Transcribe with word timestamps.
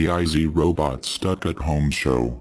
the 0.00 0.10
IZ 0.10 0.46
Robot 0.46 1.04
Stuck 1.04 1.44
at 1.44 1.58
Home 1.58 1.90
show. 1.90 2.40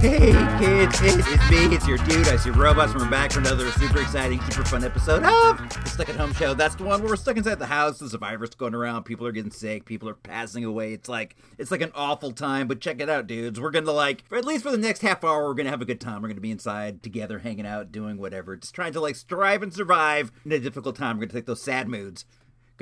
Hey 0.00 0.32
kids, 0.58 1.00
it 1.00 1.20
is 1.20 1.50
me, 1.50 1.76
it's 1.76 1.86
your 1.86 1.98
dude, 1.98 2.26
I 2.26 2.34
see 2.34 2.50
robots, 2.50 2.90
and 2.90 3.00
we're 3.00 3.08
back 3.08 3.30
for 3.30 3.38
another 3.38 3.70
super 3.70 4.00
exciting, 4.00 4.40
super 4.40 4.64
fun 4.64 4.82
episode 4.82 5.22
of 5.22 5.58
the 5.58 5.88
Stuck 5.88 6.08
at 6.08 6.16
Home 6.16 6.34
Show. 6.34 6.54
That's 6.54 6.74
the 6.74 6.82
one 6.82 7.00
where 7.00 7.10
we're 7.10 7.16
stuck 7.16 7.36
inside 7.36 7.60
the 7.60 7.66
house, 7.66 8.00
the 8.00 8.08
survivors 8.08 8.56
going 8.56 8.74
around, 8.74 9.04
people 9.04 9.24
are 9.24 9.30
getting 9.30 9.52
sick, 9.52 9.84
people 9.84 10.08
are 10.08 10.14
passing 10.14 10.64
away. 10.64 10.92
It's 10.92 11.08
like 11.08 11.36
it's 11.58 11.70
like 11.70 11.80
an 11.80 11.92
awful 11.94 12.32
time, 12.32 12.66
but 12.66 12.80
check 12.80 13.00
it 13.00 13.08
out, 13.08 13.28
dudes. 13.28 13.60
We're 13.60 13.70
gonna 13.70 13.92
like 13.92 14.24
for 14.26 14.36
at 14.36 14.44
least 14.44 14.64
for 14.64 14.72
the 14.72 14.78
next 14.78 15.02
half 15.02 15.22
hour, 15.22 15.44
we're 15.44 15.54
gonna 15.54 15.70
have 15.70 15.82
a 15.82 15.84
good 15.84 16.00
time. 16.00 16.22
We're 16.22 16.28
gonna 16.28 16.40
be 16.40 16.50
inside 16.50 17.04
together, 17.04 17.38
hanging 17.38 17.66
out, 17.66 17.92
doing 17.92 18.18
whatever. 18.18 18.56
Just 18.56 18.74
trying 18.74 18.94
to 18.94 19.00
like 19.00 19.14
strive 19.14 19.62
and 19.62 19.72
survive 19.72 20.32
in 20.44 20.50
a 20.50 20.58
difficult 20.58 20.96
time. 20.96 21.18
We're 21.18 21.26
gonna 21.26 21.38
take 21.38 21.46
those 21.46 21.62
sad 21.62 21.88
moods 21.88 22.24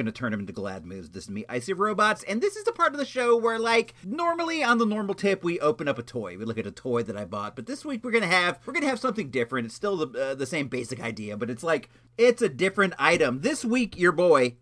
gonna 0.01 0.13
turn 0.13 0.33
them 0.33 0.41
into 0.41 0.53
glad 0.53 0.85
moves. 0.85 1.11
This 1.11 1.25
is 1.25 1.31
me, 1.31 1.45
Icy 1.49 1.73
Robots, 1.73 2.23
and 2.25 2.41
this 2.41 2.57
is 2.57 2.65
the 2.65 2.73
part 2.73 2.93
of 2.93 2.99
the 2.99 3.05
show 3.05 3.37
where, 3.37 3.59
like, 3.59 3.95
normally 4.05 4.63
on 4.63 4.79
the 4.79 4.87
normal 4.87 5.15
tip, 5.15 5.45
we 5.45 5.61
open 5.61 5.89
up 5.89 5.99
a 5.99 6.03
toy. 6.03 6.39
We 6.39 6.45
look 6.45 6.59
at 6.59 6.67
a 6.67 6.73
toy 6.73 7.03
that 7.03 7.17
I 7.17 7.25
bought, 7.25 7.57
but 7.57 7.67
this 7.67 7.85
week 7.85 8.03
we're 8.03 8.11
gonna 8.11 8.27
have 8.27 8.59
we're 8.65 8.73
gonna 8.73 8.87
have 8.87 9.01
something 9.01 9.31
different. 9.31 9.67
It's 9.67 9.75
still 9.75 9.97
the 9.97 10.31
uh, 10.31 10.35
the 10.35 10.47
same 10.47 10.69
basic 10.69 11.01
idea, 11.01 11.37
but 11.37 11.51
it's 11.51 11.63
like 11.63 11.91
it's 12.17 12.43
a 12.43 12.49
different 12.49 12.95
item. 12.99 13.41
This 13.43 13.65
week, 13.65 13.99
your 13.99 14.13
boy 14.13 14.55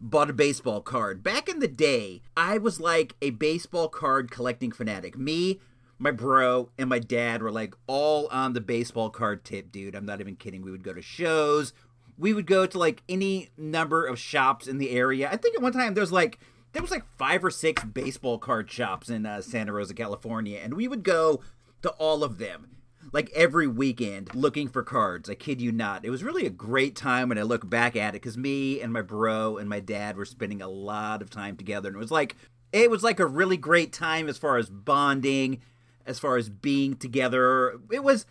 bought 0.00 0.30
a 0.30 0.34
baseball 0.34 0.80
card. 0.80 1.22
Back 1.22 1.48
in 1.48 1.58
the 1.58 1.68
day, 1.68 2.22
I 2.36 2.58
was 2.58 2.80
like 2.80 3.14
a 3.22 3.30
baseball 3.30 3.88
card 3.88 4.30
collecting 4.30 4.72
fanatic. 4.72 5.18
Me, 5.18 5.60
my 5.98 6.10
bro, 6.10 6.70
and 6.78 6.88
my 6.88 6.98
dad 6.98 7.42
were 7.42 7.50
like 7.50 7.74
all 7.86 8.28
on 8.28 8.52
the 8.52 8.60
baseball 8.60 9.10
card 9.10 9.44
tip, 9.44 9.72
dude. 9.72 9.94
I'm 9.94 10.06
not 10.06 10.20
even 10.20 10.36
kidding. 10.36 10.62
We 10.62 10.70
would 10.70 10.82
go 10.82 10.92
to 10.92 11.02
shows 11.02 11.72
we 12.18 12.32
would 12.32 12.46
go 12.46 12.66
to 12.66 12.78
like 12.78 13.02
any 13.08 13.50
number 13.56 14.04
of 14.04 14.18
shops 14.18 14.66
in 14.66 14.78
the 14.78 14.90
area. 14.90 15.28
I 15.30 15.36
think 15.36 15.56
at 15.56 15.62
one 15.62 15.72
time 15.72 15.94
there 15.94 16.02
was 16.02 16.12
like 16.12 16.38
there 16.72 16.82
was 16.82 16.90
like 16.90 17.04
five 17.16 17.44
or 17.44 17.50
six 17.50 17.82
baseball 17.84 18.38
card 18.38 18.70
shops 18.70 19.08
in 19.08 19.26
uh, 19.26 19.40
Santa 19.40 19.72
Rosa, 19.72 19.94
California, 19.94 20.60
and 20.62 20.74
we 20.74 20.88
would 20.88 21.02
go 21.02 21.42
to 21.82 21.90
all 21.90 22.24
of 22.24 22.38
them 22.38 22.76
like 23.12 23.30
every 23.34 23.66
weekend 23.66 24.34
looking 24.34 24.68
for 24.68 24.82
cards. 24.82 25.30
I 25.30 25.34
kid 25.34 25.60
you 25.60 25.72
not. 25.72 26.04
It 26.04 26.10
was 26.10 26.24
really 26.24 26.46
a 26.46 26.50
great 26.50 26.96
time 26.96 27.28
when 27.28 27.38
I 27.38 27.42
look 27.42 27.68
back 27.68 27.96
at 27.96 28.10
it 28.10 28.20
because 28.22 28.36
me 28.36 28.80
and 28.80 28.92
my 28.92 29.02
bro 29.02 29.58
and 29.58 29.68
my 29.68 29.80
dad 29.80 30.16
were 30.16 30.24
spending 30.24 30.60
a 30.60 30.68
lot 30.68 31.22
of 31.22 31.30
time 31.30 31.56
together, 31.56 31.88
and 31.88 31.96
it 31.96 32.00
was 32.00 32.10
like 32.10 32.36
it 32.72 32.90
was 32.90 33.02
like 33.02 33.20
a 33.20 33.26
really 33.26 33.56
great 33.56 33.92
time 33.92 34.28
as 34.28 34.38
far 34.38 34.56
as 34.58 34.68
bonding, 34.68 35.60
as 36.04 36.18
far 36.18 36.36
as 36.36 36.48
being 36.48 36.96
together. 36.96 37.78
It 37.90 38.04
was 38.04 38.26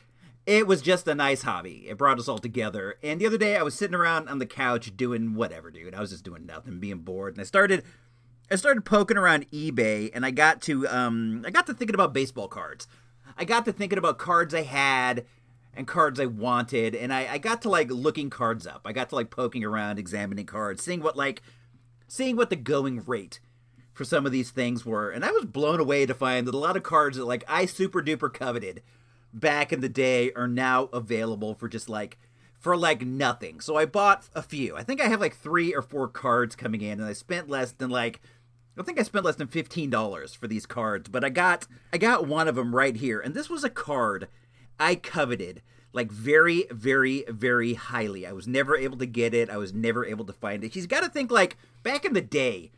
it 0.45 0.67
was 0.67 0.81
just 0.81 1.07
a 1.07 1.15
nice 1.15 1.41
hobby. 1.41 1.85
It 1.88 1.97
brought 1.97 2.19
us 2.19 2.27
all 2.27 2.38
together. 2.38 2.95
And 3.01 3.19
the 3.19 3.25
other 3.25 3.38
day 3.38 3.57
I 3.57 3.63
was 3.63 3.73
sitting 3.73 3.95
around 3.95 4.29
on 4.29 4.39
the 4.39 4.45
couch 4.45 4.95
doing 4.95 5.33
whatever, 5.33 5.71
dude. 5.71 5.95
I 5.95 5.99
was 6.01 6.11
just 6.11 6.23
doing 6.23 6.45
nothing, 6.45 6.79
being 6.79 6.99
bored. 6.99 7.33
And 7.33 7.41
I 7.41 7.45
started 7.45 7.83
I 8.51 8.55
started 8.55 8.85
poking 8.85 9.17
around 9.17 9.49
eBay 9.51 10.11
and 10.13 10.25
I 10.25 10.31
got 10.31 10.61
to 10.63 10.88
um 10.88 11.43
I 11.45 11.49
got 11.49 11.66
to 11.67 11.73
thinking 11.73 11.95
about 11.95 12.13
baseball 12.13 12.47
cards. 12.47 12.88
I 13.38 13.43
got 13.43 13.66
to 13.66 13.73
thinking 13.73 13.97
about 13.97 14.17
cards 14.17 14.53
I 14.53 14.61
had 14.61 15.25
and 15.75 15.88
cards 15.88 16.19
I 16.21 16.25
wanted, 16.25 16.95
and 16.95 17.13
I, 17.13 17.33
I 17.33 17.38
got 17.38 17.61
to 17.63 17.69
like 17.69 17.91
looking 17.91 18.29
cards 18.29 18.66
up. 18.66 18.83
I 18.85 18.93
got 18.93 19.09
to 19.09 19.16
like 19.16 19.29
poking 19.29 19.63
around, 19.63 19.99
examining 19.99 20.45
cards, 20.45 20.83
seeing 20.83 21.01
what 21.01 21.17
like 21.17 21.41
seeing 22.07 22.38
what 22.38 22.49
the 22.49 22.55
going 22.55 23.03
rate 23.05 23.39
for 23.91 24.05
some 24.05 24.25
of 24.25 24.31
these 24.31 24.51
things 24.51 24.85
were. 24.85 25.09
And 25.09 25.25
I 25.25 25.31
was 25.31 25.45
blown 25.45 25.79
away 25.79 26.05
to 26.05 26.13
find 26.13 26.47
that 26.47 26.53
a 26.53 26.59
lot 26.59 26.77
of 26.77 26.83
cards 26.83 27.17
that 27.17 27.25
like 27.25 27.43
I 27.47 27.66
super 27.66 28.01
duper 28.01 28.31
coveted 28.33 28.83
back 29.36 29.73
in 29.73 29.81
the 29.81 29.89
day 29.89 30.31
are 30.33 30.47
now 30.47 30.86
available 30.86 31.53
for 31.53 31.67
just 31.67 31.89
like 31.89 32.17
for 32.58 32.75
like 32.75 33.05
nothing. 33.05 33.59
So 33.59 33.75
I 33.75 33.86
bought 33.86 34.28
a 34.33 34.41
few. 34.41 34.75
I 34.75 34.81
think 34.81 35.00
I 35.00 35.08
have 35.08 35.19
like 35.19 35.36
3 35.36 35.75
or 35.75 35.83
4 35.83 36.08
cards 36.08 36.55
coming 36.55 36.81
in 36.81 37.00
and 37.00 37.05
I 37.05 37.14
spent 37.14 37.50
less 37.50 37.73
than 37.73 37.89
like 37.89 38.22
I 38.78 38.83
think 38.83 39.00
I 39.00 39.03
spent 39.03 39.24
less 39.24 39.35
than 39.35 39.47
$15 39.47 40.35
for 40.35 40.47
these 40.47 40.66
cards, 40.66 41.07
but 41.07 41.24
I 41.24 41.29
got 41.29 41.68
I 41.94 41.97
got 41.97 42.28
one 42.28 42.47
of 42.47 42.56
them 42.56 42.75
right 42.75 42.95
here. 42.95 43.19
And 43.19 43.35
this 43.35 43.50
was 43.50 43.63
a 43.63 43.69
card 43.69 44.28
I 44.79 44.95
coveted 44.95 45.62
like 45.94 46.12
very 46.12 46.66
very 46.72 47.25
very 47.28 47.74
highly. 47.75 48.25
I 48.25 48.31
was 48.31 48.47
never 48.47 48.75
able 48.75 48.97
to 48.97 49.06
get 49.06 49.34
it. 49.34 49.50
I 49.50 49.57
was 49.57 49.74
never 49.74 50.06
able 50.06 50.25
to 50.25 50.34
find 50.34 50.63
it. 50.63 50.74
She's 50.74 50.88
got 50.88 51.03
to 51.03 51.09
think 51.09 51.29
like 51.29 51.57
back 51.84 52.06
in 52.06 52.13
the 52.13 52.22
day 52.22 52.72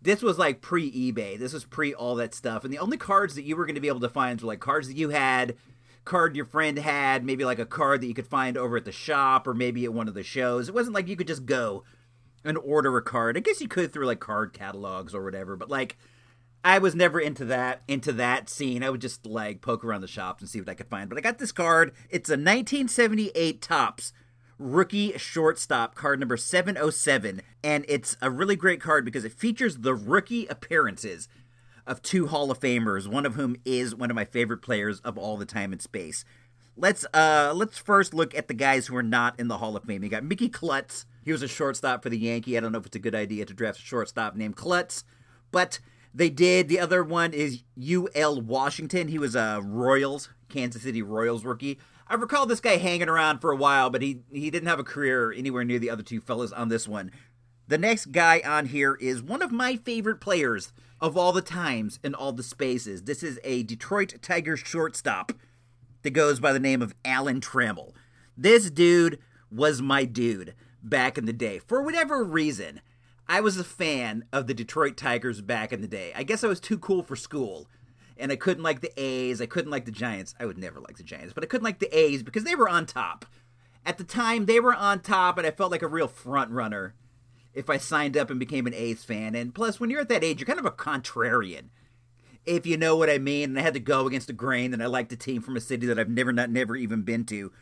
this 0.00 0.22
was 0.22 0.38
like 0.38 0.60
pre 0.60 0.90
eBay. 0.92 1.38
This 1.38 1.52
was 1.52 1.64
pre 1.64 1.92
all 1.92 2.14
that 2.16 2.34
stuff. 2.34 2.62
And 2.62 2.72
the 2.72 2.78
only 2.78 2.96
cards 2.96 3.34
that 3.34 3.44
you 3.44 3.56
were 3.56 3.64
going 3.66 3.74
to 3.74 3.80
be 3.80 3.88
able 3.88 4.00
to 4.00 4.08
find 4.08 4.40
were 4.40 4.48
like 4.48 4.60
cards 4.60 4.86
that 4.88 4.96
you 4.96 5.08
had 5.10 5.56
card 6.04 6.36
your 6.36 6.44
friend 6.44 6.78
had, 6.78 7.24
maybe 7.24 7.44
like 7.44 7.58
a 7.58 7.66
card 7.66 8.00
that 8.00 8.06
you 8.06 8.14
could 8.14 8.26
find 8.26 8.56
over 8.56 8.76
at 8.76 8.84
the 8.84 8.92
shop 8.92 9.46
or 9.46 9.54
maybe 9.54 9.84
at 9.84 9.94
one 9.94 10.08
of 10.08 10.14
the 10.14 10.22
shows. 10.22 10.68
It 10.68 10.74
wasn't 10.74 10.94
like 10.94 11.08
you 11.08 11.16
could 11.16 11.26
just 11.26 11.46
go 11.46 11.84
and 12.44 12.58
order 12.58 12.96
a 12.96 13.02
card. 13.02 13.36
I 13.36 13.40
guess 13.40 13.60
you 13.60 13.68
could 13.68 13.92
through 13.92 14.06
like 14.06 14.20
card 14.20 14.52
catalogs 14.52 15.14
or 15.14 15.24
whatever, 15.24 15.56
but 15.56 15.70
like 15.70 15.96
I 16.62 16.78
was 16.78 16.94
never 16.94 17.20
into 17.20 17.44
that 17.46 17.82
into 17.88 18.12
that 18.12 18.48
scene. 18.48 18.82
I 18.82 18.90
would 18.90 19.00
just 19.00 19.26
like 19.26 19.60
poke 19.60 19.84
around 19.84 20.02
the 20.02 20.08
shops 20.08 20.42
and 20.42 20.48
see 20.48 20.60
what 20.60 20.68
I 20.68 20.74
could 20.74 20.88
find. 20.88 21.08
But 21.08 21.18
I 21.18 21.22
got 21.22 21.38
this 21.38 21.52
card. 21.52 21.92
It's 22.10 22.28
a 22.28 22.34
1978 22.34 23.62
Topps 23.62 24.12
rookie 24.58 25.16
shortstop 25.18 25.94
card 25.94 26.20
number 26.20 26.36
707 26.36 27.42
and 27.64 27.84
it's 27.88 28.16
a 28.22 28.30
really 28.30 28.54
great 28.54 28.80
card 28.80 29.04
because 29.04 29.24
it 29.24 29.32
features 29.32 29.78
the 29.78 29.94
rookie 29.94 30.46
appearances 30.46 31.28
of 31.86 32.02
two 32.02 32.26
Hall 32.26 32.50
of 32.50 32.60
Famers, 32.60 33.06
one 33.06 33.26
of 33.26 33.34
whom 33.34 33.56
is 33.64 33.94
one 33.94 34.10
of 34.10 34.14
my 34.14 34.24
favorite 34.24 34.62
players 34.62 35.00
of 35.00 35.18
all 35.18 35.36
the 35.36 35.44
time 35.44 35.72
and 35.72 35.82
space. 35.82 36.24
Let's 36.76 37.06
uh 37.14 37.52
let's 37.54 37.78
first 37.78 38.14
look 38.14 38.34
at 38.34 38.48
the 38.48 38.54
guys 38.54 38.88
who 38.88 38.96
are 38.96 39.02
not 39.02 39.38
in 39.38 39.48
the 39.48 39.58
Hall 39.58 39.76
of 39.76 39.84
Fame. 39.84 40.02
You 40.02 40.08
got 40.08 40.24
Mickey 40.24 40.48
Klutz. 40.48 41.06
He 41.24 41.32
was 41.32 41.42
a 41.42 41.48
shortstop 41.48 42.02
for 42.02 42.10
the 42.10 42.18
Yankee. 42.18 42.56
I 42.56 42.60
don't 42.60 42.72
know 42.72 42.78
if 42.78 42.86
it's 42.86 42.96
a 42.96 43.00
good 43.00 43.14
idea 43.14 43.44
to 43.44 43.54
draft 43.54 43.78
a 43.78 43.82
shortstop 43.82 44.34
named 44.34 44.56
Klutz, 44.56 45.04
but 45.52 45.78
they 46.12 46.30
did. 46.30 46.68
The 46.68 46.80
other 46.80 47.02
one 47.02 47.32
is 47.32 47.62
U.L. 47.76 48.40
Washington. 48.40 49.08
He 49.08 49.18
was 49.18 49.34
a 49.34 49.60
Royals, 49.64 50.28
Kansas 50.48 50.82
City 50.82 51.02
Royals 51.02 51.44
rookie. 51.44 51.78
I 52.06 52.14
recall 52.14 52.44
this 52.44 52.60
guy 52.60 52.76
hanging 52.76 53.08
around 53.08 53.38
for 53.38 53.50
a 53.50 53.56
while, 53.56 53.88
but 53.88 54.02
he 54.02 54.20
he 54.32 54.50
didn't 54.50 54.68
have 54.68 54.78
a 54.78 54.84
career 54.84 55.32
anywhere 55.32 55.64
near 55.64 55.78
the 55.78 55.90
other 55.90 56.02
two 56.02 56.20
fellas 56.20 56.52
on 56.52 56.68
this 56.68 56.86
one. 56.86 57.10
The 57.66 57.78
next 57.78 58.12
guy 58.12 58.42
on 58.44 58.66
here 58.66 58.94
is 59.00 59.22
one 59.22 59.42
of 59.42 59.50
my 59.50 59.76
favorite 59.76 60.20
players 60.20 60.72
of 61.04 61.18
all 61.18 61.32
the 61.32 61.42
times 61.42 62.00
and 62.02 62.14
all 62.14 62.32
the 62.32 62.42
spaces. 62.42 63.02
This 63.02 63.22
is 63.22 63.38
a 63.44 63.62
Detroit 63.64 64.14
Tigers 64.22 64.60
shortstop 64.60 65.32
that 66.00 66.12
goes 66.12 66.40
by 66.40 66.50
the 66.50 66.58
name 66.58 66.80
of 66.80 66.94
Alan 67.04 67.42
Trammell. 67.42 67.92
This 68.38 68.70
dude 68.70 69.18
was 69.50 69.82
my 69.82 70.06
dude 70.06 70.54
back 70.82 71.18
in 71.18 71.26
the 71.26 71.34
day. 71.34 71.58
For 71.58 71.82
whatever 71.82 72.24
reason, 72.24 72.80
I 73.28 73.42
was 73.42 73.58
a 73.58 73.64
fan 73.64 74.24
of 74.32 74.46
the 74.46 74.54
Detroit 74.54 74.96
Tigers 74.96 75.42
back 75.42 75.74
in 75.74 75.82
the 75.82 75.86
day. 75.86 76.10
I 76.16 76.22
guess 76.22 76.42
I 76.42 76.48
was 76.48 76.58
too 76.58 76.78
cool 76.78 77.02
for 77.02 77.16
school. 77.16 77.68
And 78.16 78.32
I 78.32 78.36
couldn't 78.36 78.62
like 78.62 78.80
the 78.80 78.98
A's. 78.98 79.42
I 79.42 79.46
couldn't 79.46 79.70
like 79.70 79.84
the 79.84 79.90
Giants. 79.92 80.34
I 80.40 80.46
would 80.46 80.56
never 80.56 80.80
like 80.80 80.96
the 80.96 81.02
Giants, 81.02 81.34
but 81.34 81.44
I 81.44 81.46
couldn't 81.46 81.66
like 81.66 81.80
the 81.80 81.94
A's 81.94 82.22
because 82.22 82.44
they 82.44 82.54
were 82.54 82.68
on 82.68 82.86
top. 82.86 83.26
At 83.84 83.98
the 83.98 84.04
time, 84.04 84.46
they 84.46 84.58
were 84.58 84.74
on 84.74 85.00
top, 85.00 85.36
and 85.36 85.46
I 85.46 85.50
felt 85.50 85.70
like 85.70 85.82
a 85.82 85.86
real 85.86 86.08
front 86.08 86.50
runner 86.50 86.94
if 87.54 87.70
I 87.70 87.76
signed 87.76 88.16
up 88.16 88.30
and 88.30 88.40
became 88.40 88.66
an 88.66 88.74
A's 88.74 89.04
fan. 89.04 89.34
And 89.34 89.54
plus, 89.54 89.78
when 89.78 89.90
you're 89.90 90.00
at 90.00 90.08
that 90.08 90.24
age, 90.24 90.40
you're 90.40 90.46
kind 90.46 90.58
of 90.58 90.66
a 90.66 90.70
contrarian, 90.70 91.68
if 92.44 92.66
you 92.66 92.76
know 92.76 92.96
what 92.96 93.10
I 93.10 93.18
mean. 93.18 93.50
And 93.50 93.58
I 93.58 93.62
had 93.62 93.74
to 93.74 93.80
go 93.80 94.06
against 94.06 94.26
the 94.26 94.32
grain, 94.32 94.72
and 94.72 94.82
I 94.82 94.86
liked 94.86 95.12
a 95.12 95.16
team 95.16 95.42
from 95.42 95.56
a 95.56 95.60
city 95.60 95.86
that 95.86 95.98
I've 95.98 96.08
never, 96.08 96.32
not 96.32 96.50
never 96.50 96.76
even 96.76 97.02
been 97.02 97.24
to. 97.26 97.52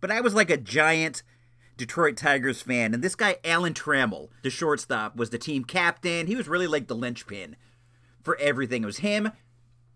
But 0.00 0.10
I 0.10 0.20
was 0.20 0.34
like 0.34 0.50
a 0.50 0.56
giant 0.56 1.22
Detroit 1.76 2.16
Tigers 2.16 2.62
fan, 2.62 2.94
and 2.94 3.02
this 3.02 3.14
guy 3.14 3.36
Alan 3.44 3.74
Trammell, 3.74 4.28
the 4.42 4.50
shortstop, 4.50 5.16
was 5.16 5.30
the 5.30 5.38
team 5.38 5.64
captain. 5.64 6.26
He 6.26 6.36
was 6.36 6.48
really 6.48 6.66
like 6.66 6.86
the 6.86 6.96
linchpin 6.96 7.56
for 8.22 8.36
everything. 8.38 8.82
It 8.82 8.86
was 8.86 8.98
him 8.98 9.32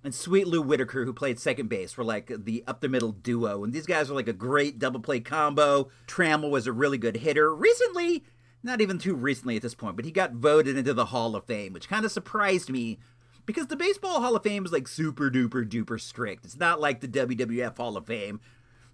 and 0.05 0.15
Sweet 0.15 0.49
Lou 0.49 0.63
Whitaker, 0.63 1.05
who 1.05 1.13
played 1.13 1.39
second 1.39 1.69
base, 1.69 1.97
were 1.97 2.05
like 2.05 2.33
the 2.45 2.65
up 2.67 2.81
the 2.81 2.89
middle 2.89 3.13
duo. 3.13 3.63
And 3.63 3.73
these 3.73 3.87
guys 3.87 4.09
were 4.09 4.17
like 4.17 4.29
a 4.29 4.33
great 4.33 4.79
double 4.79 5.01
play 5.01 5.21
combo. 5.21 5.91
Trammell 6.07 6.51
was 6.51 6.67
a 6.67 6.73
really 6.73 6.99
good 6.99 7.19
hitter. 7.19 7.55
Recently, 7.55 8.25
not 8.63 8.81
even 8.81 8.99
too 8.99 9.15
recently 9.15 9.57
at 9.57 9.63
this 9.63 9.75
point, 9.75 9.97
but 9.97 10.05
he 10.05 10.11
got 10.11 10.33
voted 10.33 10.77
into 10.77 10.95
the 10.95 11.07
Hall 11.07 11.35
of 11.35 11.45
Fame, 11.45 11.73
which 11.73 11.89
kind 11.89 12.05
of 12.05 12.13
surprised 12.13 12.71
me 12.71 12.99
because 13.45 13.67
the 13.67 13.77
Baseball 13.77 14.21
Hall 14.21 14.37
of 14.37 14.43
Fame 14.43 14.65
is 14.65 14.73
like 14.73 14.87
super 14.87 15.31
duper 15.31 15.69
duper 15.69 16.01
strict. 16.01 16.45
It's 16.45 16.59
not 16.59 16.81
like 16.81 17.01
the 17.01 17.09
WWF 17.09 17.77
Hall 17.77 17.97
of 17.97 18.07
Fame. 18.07 18.41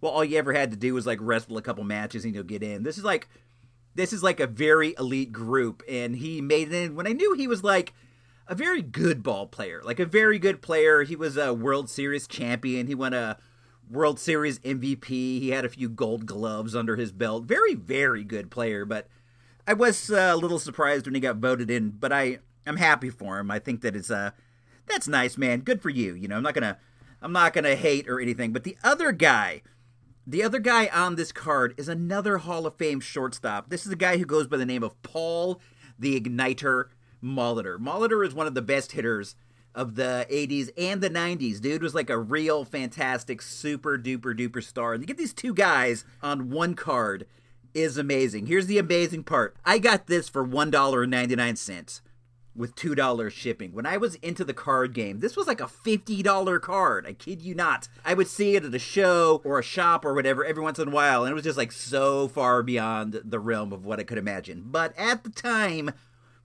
Well, 0.00 0.12
all 0.12 0.24
you 0.24 0.38
ever 0.38 0.52
had 0.52 0.70
to 0.70 0.76
do 0.76 0.94
was 0.94 1.06
like 1.06 1.18
wrestle 1.20 1.58
a 1.58 1.62
couple 1.62 1.84
matches 1.84 2.24
and 2.24 2.34
you'll 2.34 2.44
get 2.44 2.62
in. 2.62 2.82
This 2.82 2.98
is 2.98 3.04
like 3.04 3.28
this 3.94 4.12
is 4.12 4.22
like 4.22 4.40
a 4.40 4.46
very 4.46 4.94
elite 4.98 5.32
group, 5.32 5.82
and 5.88 6.16
he 6.16 6.40
made 6.40 6.72
it 6.72 6.74
in 6.74 6.94
when 6.94 7.06
I 7.06 7.12
knew 7.12 7.34
he 7.34 7.48
was 7.48 7.64
like 7.64 7.92
a 8.46 8.54
very 8.54 8.80
good 8.80 9.22
ball 9.22 9.46
player, 9.46 9.82
like 9.84 10.00
a 10.00 10.06
very 10.06 10.38
good 10.38 10.62
player. 10.62 11.02
He 11.02 11.16
was 11.16 11.36
a 11.36 11.52
World 11.52 11.90
Series 11.90 12.26
champion. 12.26 12.86
He 12.86 12.94
won 12.94 13.12
a 13.12 13.38
World 13.90 14.18
Series 14.18 14.60
MVP. 14.60 15.08
He 15.08 15.50
had 15.50 15.64
a 15.64 15.68
few 15.68 15.88
gold 15.88 16.26
gloves 16.26 16.74
under 16.76 16.96
his 16.96 17.12
belt. 17.12 17.44
Very, 17.44 17.74
very 17.74 18.24
good 18.24 18.50
player, 18.50 18.84
but 18.84 19.08
I 19.68 19.74
was 19.74 20.10
uh, 20.10 20.30
a 20.32 20.36
little 20.36 20.58
surprised 20.58 21.06
when 21.06 21.14
he 21.14 21.20
got 21.20 21.36
voted 21.36 21.70
in, 21.70 21.90
but 21.90 22.10
I 22.10 22.38
I'm 22.66 22.78
happy 22.78 23.10
for 23.10 23.38
him. 23.38 23.50
I 23.50 23.58
think 23.58 23.82
that 23.82 23.94
it's 23.94 24.10
uh 24.10 24.30
that's 24.86 25.06
nice, 25.06 25.36
man. 25.36 25.60
Good 25.60 25.82
for 25.82 25.90
you. 25.90 26.14
You 26.14 26.26
know, 26.26 26.38
I'm 26.38 26.42
not 26.42 26.54
gonna 26.54 26.78
I'm 27.20 27.32
not 27.32 27.52
gonna 27.52 27.76
hate 27.76 28.08
or 28.08 28.18
anything. 28.18 28.54
But 28.54 28.64
the 28.64 28.78
other 28.82 29.12
guy, 29.12 29.60
the 30.26 30.42
other 30.42 30.58
guy 30.58 30.86
on 30.86 31.16
this 31.16 31.32
card 31.32 31.74
is 31.76 31.86
another 31.86 32.38
Hall 32.38 32.64
of 32.64 32.76
Fame 32.76 33.00
shortstop. 33.00 33.68
This 33.68 33.84
is 33.84 33.92
a 33.92 33.96
guy 33.96 34.16
who 34.16 34.24
goes 34.24 34.46
by 34.46 34.56
the 34.56 34.64
name 34.64 34.82
of 34.82 35.00
Paul 35.02 35.60
the 35.98 36.18
Igniter 36.18 36.86
Molitor. 37.22 37.76
Molitor 37.76 38.26
is 38.26 38.32
one 38.32 38.46
of 38.46 38.54
the 38.54 38.62
best 38.62 38.92
hitters 38.92 39.36
of 39.74 39.96
the 39.96 40.26
80s 40.30 40.70
and 40.78 41.02
the 41.02 41.10
90s. 41.10 41.60
Dude 41.60 41.82
was 41.82 41.94
like 41.94 42.08
a 42.08 42.18
real 42.18 42.64
fantastic, 42.64 43.42
super 43.42 43.98
duper 43.98 44.34
duper 44.34 44.62
star. 44.62 44.94
And 44.94 45.02
you 45.02 45.06
get 45.06 45.18
these 45.18 45.34
two 45.34 45.52
guys 45.52 46.06
on 46.22 46.48
one 46.48 46.72
card 46.72 47.26
is 47.78 47.96
amazing. 47.96 48.46
Here's 48.46 48.66
the 48.66 48.78
amazing 48.78 49.24
part 49.24 49.56
I 49.64 49.78
got 49.78 50.06
this 50.06 50.28
for 50.28 50.46
$1.99 50.46 52.00
with 52.54 52.74
$2 52.74 53.30
shipping. 53.30 53.72
When 53.72 53.86
I 53.86 53.96
was 53.96 54.16
into 54.16 54.44
the 54.44 54.52
card 54.52 54.92
game, 54.92 55.20
this 55.20 55.36
was 55.36 55.46
like 55.46 55.60
a 55.60 55.66
$50 55.66 56.60
card. 56.60 57.06
I 57.06 57.12
kid 57.12 57.40
you 57.40 57.54
not. 57.54 57.88
I 58.04 58.14
would 58.14 58.26
see 58.26 58.56
it 58.56 58.64
at 58.64 58.74
a 58.74 58.78
show 58.78 59.40
or 59.44 59.58
a 59.58 59.62
shop 59.62 60.04
or 60.04 60.12
whatever 60.12 60.44
every 60.44 60.62
once 60.62 60.78
in 60.78 60.88
a 60.88 60.90
while, 60.90 61.22
and 61.24 61.30
it 61.30 61.34
was 61.34 61.44
just 61.44 61.58
like 61.58 61.72
so 61.72 62.26
far 62.28 62.62
beyond 62.62 63.20
the 63.24 63.38
realm 63.38 63.72
of 63.72 63.84
what 63.84 64.00
I 64.00 64.04
could 64.04 64.18
imagine. 64.18 64.64
But 64.66 64.92
at 64.98 65.22
the 65.22 65.30
time, 65.30 65.92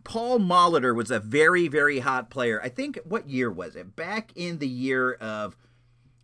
Paul 0.03 0.39
Molitor 0.39 0.95
was 0.95 1.09
a 1.09 1.19
very, 1.19 1.67
very 1.67 1.99
hot 1.99 2.29
player. 2.29 2.61
I 2.61 2.69
think, 2.69 2.99
what 3.03 3.29
year 3.29 3.51
was 3.51 3.75
it? 3.75 3.95
Back 3.95 4.31
in 4.35 4.59
the 4.59 4.67
year 4.67 5.13
of. 5.13 5.57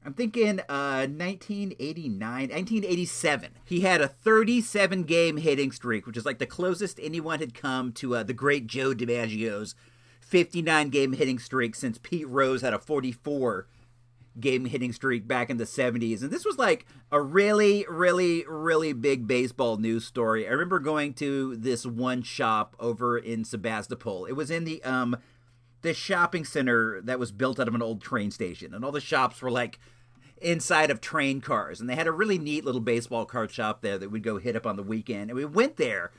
I'm 0.09 0.15
thinking 0.15 0.59
uh, 0.61 1.05
1989, 1.05 2.19
1987. 2.19 3.51
He 3.63 3.81
had 3.81 4.01
a 4.01 4.07
37 4.07 5.03
game 5.03 5.37
hitting 5.37 5.71
streak, 5.71 6.07
which 6.07 6.17
is 6.17 6.25
like 6.25 6.39
the 6.39 6.47
closest 6.47 6.99
anyone 6.99 7.37
had 7.37 7.53
come 7.53 7.91
to 7.91 8.15
uh, 8.15 8.23
the 8.23 8.33
great 8.33 8.65
Joe 8.65 8.95
DiMaggio's 8.95 9.75
59 10.21 10.89
game 10.89 11.13
hitting 11.13 11.37
streak 11.37 11.75
since 11.75 11.99
Pete 11.99 12.27
Rose 12.27 12.63
had 12.63 12.73
a 12.73 12.79
44 12.79 13.67
game 14.39 14.65
hitting 14.65 14.93
streak 14.93 15.27
back 15.27 15.51
in 15.51 15.57
the 15.57 15.65
70s. 15.65 16.23
And 16.23 16.31
this 16.31 16.43
was 16.43 16.57
like 16.57 16.87
a 17.11 17.21
really, 17.21 17.85
really, 17.87 18.43
really 18.47 18.93
big 18.93 19.27
baseball 19.27 19.77
news 19.77 20.05
story. 20.05 20.47
I 20.47 20.49
remember 20.49 20.79
going 20.79 21.13
to 21.15 21.55
this 21.55 21.85
one 21.85 22.23
shop 22.23 22.75
over 22.79 23.15
in 23.15 23.45
Sebastopol. 23.45 24.25
It 24.25 24.33
was 24.33 24.49
in 24.49 24.63
the 24.63 24.83
um 24.83 25.17
this 25.83 25.97
shopping 25.97 26.45
center 26.45 26.99
that 27.03 27.19
was 27.19 27.31
built 27.31 27.59
out 27.59 27.67
of 27.67 27.75
an 27.75 27.83
old 27.83 28.01
train 28.01 28.31
station, 28.31 28.73
and 28.73 28.83
all 28.83 28.91
the 28.91 28.99
shops 28.99 29.39
were 29.39 29.51
like 29.51 29.79
inside 30.41 30.91
of 30.91 31.01
train 31.01 31.41
cars. 31.41 31.79
And 31.79 31.89
they 31.89 31.95
had 31.95 32.07
a 32.07 32.11
really 32.11 32.37
neat 32.37 32.65
little 32.65 32.81
baseball 32.81 33.25
card 33.25 33.51
shop 33.51 33.81
there 33.81 33.97
that 33.97 34.09
we'd 34.09 34.23
go 34.23 34.37
hit 34.37 34.55
up 34.55 34.65
on 34.65 34.75
the 34.75 34.83
weekend. 34.83 35.29
And 35.29 35.35
we 35.35 35.45
went 35.45 35.77
there. 35.77 36.11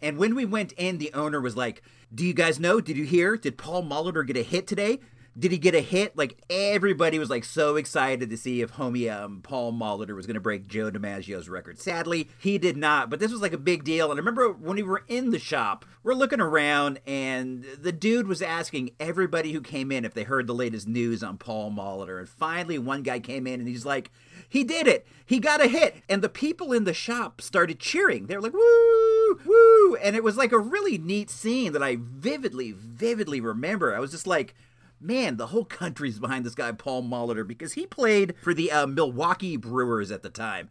And 0.00 0.16
when 0.18 0.34
we 0.34 0.44
went 0.44 0.72
in, 0.72 0.98
the 0.98 1.12
owner 1.12 1.40
was 1.40 1.56
like, 1.56 1.82
Do 2.14 2.24
you 2.24 2.34
guys 2.34 2.60
know? 2.60 2.80
Did 2.80 2.96
you 2.96 3.04
hear? 3.04 3.36
Did 3.36 3.58
Paul 3.58 3.82
Molitor 3.82 4.26
get 4.26 4.36
a 4.36 4.42
hit 4.42 4.66
today? 4.66 5.00
Did 5.38 5.52
he 5.52 5.58
get 5.58 5.74
a 5.74 5.80
hit? 5.80 6.16
Like 6.16 6.42
everybody 6.50 7.18
was 7.18 7.30
like 7.30 7.44
so 7.44 7.76
excited 7.76 8.28
to 8.30 8.36
see 8.36 8.60
if 8.60 8.72
homie 8.72 9.12
um, 9.12 9.40
Paul 9.42 9.72
Molitor 9.72 10.16
was 10.16 10.26
going 10.26 10.34
to 10.34 10.40
break 10.40 10.66
Joe 10.66 10.90
DiMaggio's 10.90 11.48
record. 11.48 11.78
Sadly, 11.78 12.28
he 12.38 12.58
did 12.58 12.76
not. 12.76 13.08
But 13.08 13.20
this 13.20 13.30
was 13.30 13.40
like 13.40 13.52
a 13.52 13.58
big 13.58 13.84
deal. 13.84 14.10
And 14.10 14.18
I 14.18 14.20
remember 14.20 14.50
when 14.50 14.76
we 14.76 14.82
were 14.82 15.04
in 15.06 15.30
the 15.30 15.38
shop, 15.38 15.84
we're 16.02 16.14
looking 16.14 16.40
around, 16.40 17.00
and 17.06 17.64
the 17.80 17.92
dude 17.92 18.26
was 18.26 18.40
asking 18.40 18.90
everybody 18.98 19.52
who 19.52 19.60
came 19.60 19.92
in 19.92 20.04
if 20.04 20.14
they 20.14 20.24
heard 20.24 20.46
the 20.46 20.54
latest 20.54 20.88
news 20.88 21.22
on 21.22 21.36
Paul 21.36 21.70
Molitor. 21.70 22.18
And 22.18 22.28
finally, 22.28 22.78
one 22.78 23.02
guy 23.02 23.20
came 23.20 23.46
in 23.46 23.60
and 23.60 23.68
he's 23.68 23.84
like, 23.84 24.10
"He 24.48 24.64
did 24.64 24.88
it! 24.88 25.06
He 25.24 25.38
got 25.38 25.60
a 25.60 25.68
hit!" 25.68 26.02
And 26.08 26.22
the 26.22 26.28
people 26.28 26.72
in 26.72 26.84
the 26.84 26.94
shop 26.94 27.40
started 27.40 27.78
cheering. 27.78 28.26
They 28.26 28.36
were 28.36 28.42
like, 28.42 28.54
"Woo, 28.54 29.40
woo!" 29.44 29.96
And 29.96 30.16
it 30.16 30.24
was 30.24 30.36
like 30.36 30.52
a 30.52 30.58
really 30.58 30.98
neat 30.98 31.30
scene 31.30 31.72
that 31.72 31.82
I 31.82 31.98
vividly, 32.00 32.72
vividly 32.72 33.40
remember. 33.40 33.94
I 33.94 34.00
was 34.00 34.10
just 34.10 34.26
like 34.26 34.54
man, 35.00 35.36
the 35.36 35.48
whole 35.48 35.64
country's 35.64 36.18
behind 36.18 36.44
this 36.44 36.54
guy, 36.54 36.72
Paul 36.72 37.02
Molitor, 37.02 37.46
because 37.46 37.74
he 37.74 37.86
played 37.86 38.34
for 38.42 38.54
the 38.54 38.70
uh, 38.70 38.86
Milwaukee 38.86 39.56
Brewers 39.56 40.10
at 40.10 40.22
the 40.22 40.30
time. 40.30 40.68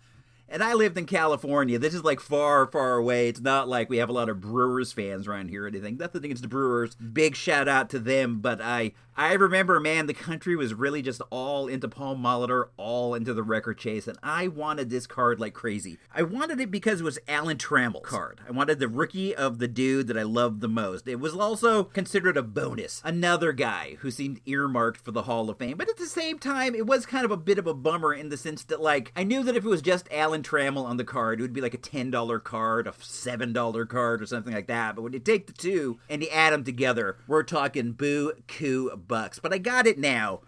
And 0.49 0.63
I 0.63 0.73
lived 0.73 0.97
in 0.97 1.05
California. 1.05 1.77
This 1.77 1.93
is 1.93 2.03
like 2.03 2.19
far, 2.19 2.67
far 2.67 2.95
away. 2.95 3.27
It's 3.27 3.41
not 3.41 3.67
like 3.67 3.89
we 3.89 3.97
have 3.97 4.09
a 4.09 4.13
lot 4.13 4.29
of 4.29 4.39
Brewers 4.39 4.93
fans 4.93 5.27
around 5.27 5.49
here 5.49 5.65
or 5.65 5.67
anything. 5.67 5.97
Nothing 5.97 6.23
against 6.23 6.41
the 6.41 6.47
Brewers. 6.47 6.95
Big 6.95 7.35
shout 7.35 7.67
out 7.67 7.89
to 7.89 7.99
them. 7.99 8.39
But 8.39 8.61
I, 8.61 8.93
I 9.17 9.33
remember, 9.33 9.79
man, 9.79 10.05
the 10.05 10.13
country 10.13 10.55
was 10.55 10.73
really 10.75 11.01
just 11.01 11.21
all 11.31 11.67
into 11.67 11.87
Paul 11.87 12.15
Molitor, 12.15 12.67
all 12.77 13.15
into 13.15 13.33
the 13.33 13.41
record 13.41 13.79
chase, 13.79 14.07
and 14.07 14.17
I 14.21 14.47
wanted 14.47 14.91
this 14.91 15.07
card 15.07 15.39
like 15.39 15.55
crazy. 15.55 15.97
I 16.13 16.21
wanted 16.21 16.61
it 16.61 16.69
because 16.69 17.01
it 17.01 17.03
was 17.03 17.17
Alan 17.27 17.57
Trammell's 17.57 18.05
card. 18.05 18.39
I 18.47 18.51
wanted 18.51 18.77
the 18.77 18.87
rookie 18.87 19.35
of 19.35 19.57
the 19.57 19.67
dude 19.67 20.07
that 20.07 20.17
I 20.19 20.23
loved 20.23 20.61
the 20.61 20.67
most. 20.67 21.07
It 21.07 21.19
was 21.19 21.33
also 21.33 21.83
considered 21.83 22.37
a 22.37 22.43
bonus. 22.43 23.01
Another 23.03 23.53
guy 23.53 23.97
who 24.01 24.11
seemed 24.11 24.39
earmarked 24.45 25.01
for 25.01 25.11
the 25.11 25.23
Hall 25.23 25.49
of 25.49 25.57
Fame. 25.57 25.77
But 25.77 25.89
at 25.89 25.97
the 25.97 26.05
same 26.05 26.37
time, 26.37 26.75
it 26.75 26.85
was 26.85 27.07
kind 27.07 27.25
of 27.25 27.31
a 27.31 27.37
bit 27.37 27.57
of 27.57 27.65
a 27.65 27.73
bummer 27.73 28.13
in 28.13 28.29
the 28.29 28.37
sense 28.37 28.63
that, 28.65 28.81
like, 28.81 29.11
I 29.15 29.23
knew 29.23 29.43
that 29.43 29.55
if 29.55 29.65
it 29.65 29.69
was 29.69 29.81
just 29.81 30.07
Alan 30.11 30.36
Trammell 30.43 30.85
on 30.85 30.97
the 30.97 31.03
card, 31.03 31.39
it 31.39 31.43
would 31.43 31.53
be 31.53 31.61
like 31.61 31.73
a 31.73 31.77
$10 31.77 32.43
card, 32.43 32.87
a 32.87 32.91
$7 32.91 33.89
card, 33.89 34.21
or 34.21 34.25
something 34.25 34.53
like 34.53 34.67
that. 34.67 34.95
But 34.95 35.01
when 35.01 35.13
you 35.13 35.19
take 35.19 35.47
the 35.47 35.53
two 35.53 35.99
and 36.09 36.21
you 36.21 36.29
add 36.29 36.53
them 36.53 36.63
together, 36.63 37.17
we're 37.27 37.43
talking 37.43 37.93
boo 37.93 38.33
coo 38.47 38.95
bucks. 38.95 39.39
But 39.39 39.53
I 39.53 39.57
got 39.57 39.87
it 39.87 39.97
now. 39.97 40.41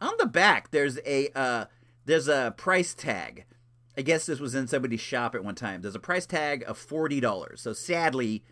On 0.00 0.12
the 0.18 0.26
back, 0.26 0.70
there's 0.70 0.98
a 1.04 1.28
uh, 1.34 1.64
there's 2.04 2.28
a 2.28 2.54
price 2.56 2.94
tag. 2.94 3.44
I 3.96 4.02
guess 4.02 4.26
this 4.26 4.38
was 4.38 4.54
in 4.54 4.68
somebody's 4.68 5.00
shop 5.00 5.34
at 5.34 5.42
one 5.42 5.56
time. 5.56 5.82
There's 5.82 5.96
a 5.96 6.00
price 6.00 6.24
tag 6.24 6.62
of 6.68 6.78
forty 6.78 7.18
dollars. 7.18 7.60
So 7.60 7.72
sadly, 7.72 8.44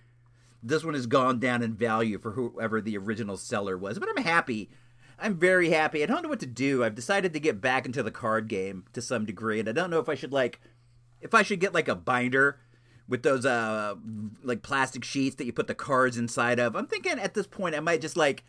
this 0.61 0.83
one 0.83 0.95
has 0.95 1.07
gone 1.07 1.39
down 1.39 1.63
in 1.63 1.75
value 1.75 2.19
for 2.19 2.33
whoever 2.33 2.81
the 2.81 2.99
original 2.99 3.37
seller 3.37 3.79
was. 3.79 4.01
But 4.01 4.09
I'm 4.09 4.25
happy. 4.25 4.71
I'm 5.19 5.39
very 5.39 5.71
happy. 5.71 6.03
I 6.03 6.07
don't 6.07 6.23
know 6.23 6.29
what 6.29 6.41
to 6.41 6.47
do. 6.47 6.85
I've 6.85 6.95
decided 6.95 7.33
to 7.33 7.41
get 7.41 7.61
back 7.61 7.87
into 7.87 8.03
the 8.03 8.11
card 8.11 8.49
game 8.49 8.85
to 8.93 9.01
some 9.01 9.25
degree, 9.25 9.61
and 9.61 9.69
I 9.69 9.73
don't 9.73 9.91
know 9.91 9.99
if 9.99 10.09
I 10.09 10.15
should 10.15 10.33
like 10.33 10.61
if 11.21 11.35
I 11.35 11.43
should 11.43 11.61
get 11.61 11.75
like 11.75 11.89
a 11.89 11.95
binder 11.95 12.61
with 13.09 13.23
those 13.23 13.47
uh 13.47 13.95
like 14.43 14.63
plastic 14.63 15.05
sheets 15.05 15.37
that 15.37 15.47
you 15.47 15.53
put 15.53 15.69
the 15.69 15.75
cards 15.75 16.19
inside 16.19 16.59
of. 16.59 16.77
I'm 16.77 16.87
thinking 16.87 17.19
at 17.19 17.35
this 17.35 17.47
point 17.47 17.75
I 17.75 17.81
might 17.81 18.01
just 18.01 18.17
like 18.17 18.45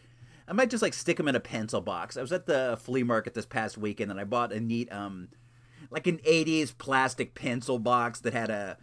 I 0.47 0.53
might 0.53 0.69
just 0.69 0.81
like 0.81 0.93
stick 0.93 1.17
them 1.17 1.27
in 1.27 1.35
a 1.35 1.39
pencil 1.39 1.81
box. 1.81 2.17
I 2.17 2.21
was 2.21 2.31
at 2.31 2.45
the 2.45 2.77
flea 2.81 3.03
market 3.03 3.33
this 3.33 3.45
past 3.45 3.77
weekend 3.77 4.11
and 4.11 4.19
I 4.19 4.23
bought 4.23 4.53
a 4.53 4.59
neat 4.59 4.91
um 4.91 5.29
like 5.89 6.07
an 6.07 6.17
80s 6.19 6.77
plastic 6.77 7.33
pencil 7.33 7.79
box 7.79 8.19
that 8.21 8.33
had 8.33 8.49
a 8.49 8.77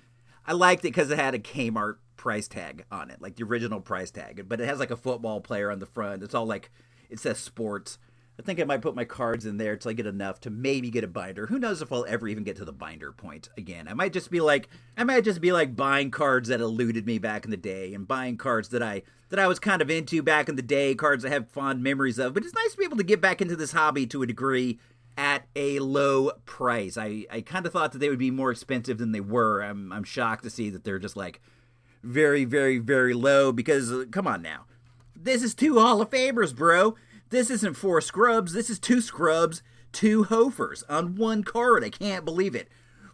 I 0.47 0.53
liked 0.53 0.85
it 0.85 0.93
cuz 0.93 1.11
it 1.11 1.19
had 1.19 1.35
a 1.35 1.39
Kmart 1.39 1.97
price 2.17 2.49
tag 2.49 2.85
on 2.91 3.11
it, 3.11 3.21
like 3.21 3.37
the 3.37 3.45
original 3.45 3.81
price 3.81 4.11
tag, 4.11 4.49
but 4.49 4.61
it 4.61 4.69
has 4.69 4.79
like 4.79 4.91
a 4.91 4.97
football 4.97 5.41
player 5.41 5.71
on 5.71 5.81
the 5.81 5.87
front. 5.87 6.23
It's 6.23 6.35
all 6.35 6.47
like 6.47 6.71
it 7.15 7.21
says 7.21 7.39
sports. 7.39 7.99
I 8.39 8.43
think 8.43 8.61
I 8.61 8.65
might 8.65 8.83
put 8.83 8.97
my 8.97 9.05
cards 9.05 9.47
in 9.47 9.59
there 9.59 9.75
until 9.75 9.91
I 9.91 9.95
get 9.95 10.07
enough 10.07 10.41
to 10.41 10.51
maybe 10.51 10.91
get 10.91 11.05
a 11.05 11.09
binder. 11.09 11.47
Who 11.47 11.61
knows 11.61 11.81
if 11.81 11.93
I'll 11.93 12.05
ever 12.09 12.27
even 12.27 12.43
get 12.43 12.57
to 12.57 12.65
the 12.65 12.73
binder 12.73 13.13
point 13.13 13.49
again? 13.57 13.87
I 13.87 13.95
might 13.95 14.13
just 14.13 14.31
be 14.31 14.41
like 14.41 14.69
I 14.97 15.05
might 15.05 15.23
just 15.23 15.41
be 15.41 15.53
like 15.53 15.77
buying 15.77 16.11
cards 16.11 16.49
that 16.49 16.61
eluded 16.61 17.07
me 17.07 17.19
back 17.19 17.45
in 17.45 17.53
the 17.53 17.57
day 17.57 17.95
and 17.95 18.09
buying 18.09 18.37
cards 18.37 18.71
that 18.71 18.83
I 18.83 19.03
that 19.29 19.39
I 19.39 19.47
was 19.47 19.61
kind 19.61 19.81
of 19.81 19.89
into 19.89 20.23
back 20.23 20.49
in 20.49 20.57
the 20.57 20.63
day, 20.63 20.97
cards 20.97 21.25
I 21.25 21.29
have 21.29 21.49
fond 21.49 21.83
memories 21.83 22.19
of. 22.19 22.35
But 22.35 22.45
it's 22.45 22.55
nice 22.55 22.73
to 22.73 22.79
be 22.79 22.85
able 22.85 22.97
to 22.97 23.05
get 23.05 23.21
back 23.21 23.41
into 23.41 23.57
this 23.57 23.73
hobby 23.73 24.07
to 24.09 24.23
a 24.23 24.27
degree 24.27 24.81
at 25.17 25.47
a 25.55 25.79
low 25.79 26.33
price. 26.45 26.97
I, 26.97 27.27
I 27.31 27.41
kind 27.41 27.67
of 27.67 27.73
thought 27.73 27.93
that 27.93 27.99
they 27.99 28.09
would 28.09 28.19
be 28.19 28.33
more 28.33 28.51
expensive 28.51 28.99
than 28.99 29.13
they 29.13 29.21
were. 29.21 29.61
I'm 29.61 29.93
I'm 29.93 30.05
shocked 30.05 30.43
to 30.43 30.51
see 30.51 30.71
that 30.71 30.83
they're 30.83 30.99
just 30.99 31.17
like 31.17 31.41
very 32.03 32.45
very 32.45 32.79
very 32.79 33.15
low 33.15 33.53
because 33.53 33.93
uh, 33.93 34.05
come 34.11 34.27
on 34.27 34.43
now. 34.43 34.67
This 35.15 35.43
is 35.43 35.55
two 35.55 35.79
Hall 35.79 36.03
of 36.03 36.11
Famers, 36.11 36.55
bro. 36.55 36.97
This 37.31 37.51
isn't 37.51 37.75
four 37.75 38.01
scrubs. 38.01 38.53
This 38.53 38.71
is 38.71 38.79
two 38.79 39.01
scrubs, 39.01 39.63
two 39.93 40.25
hofers 40.25 40.83
on 40.89 41.17
one 41.17 41.43
card. 41.43 41.85
I 41.85 41.91
can't 41.91 42.25
believe 42.25 42.55
it. 42.55 42.69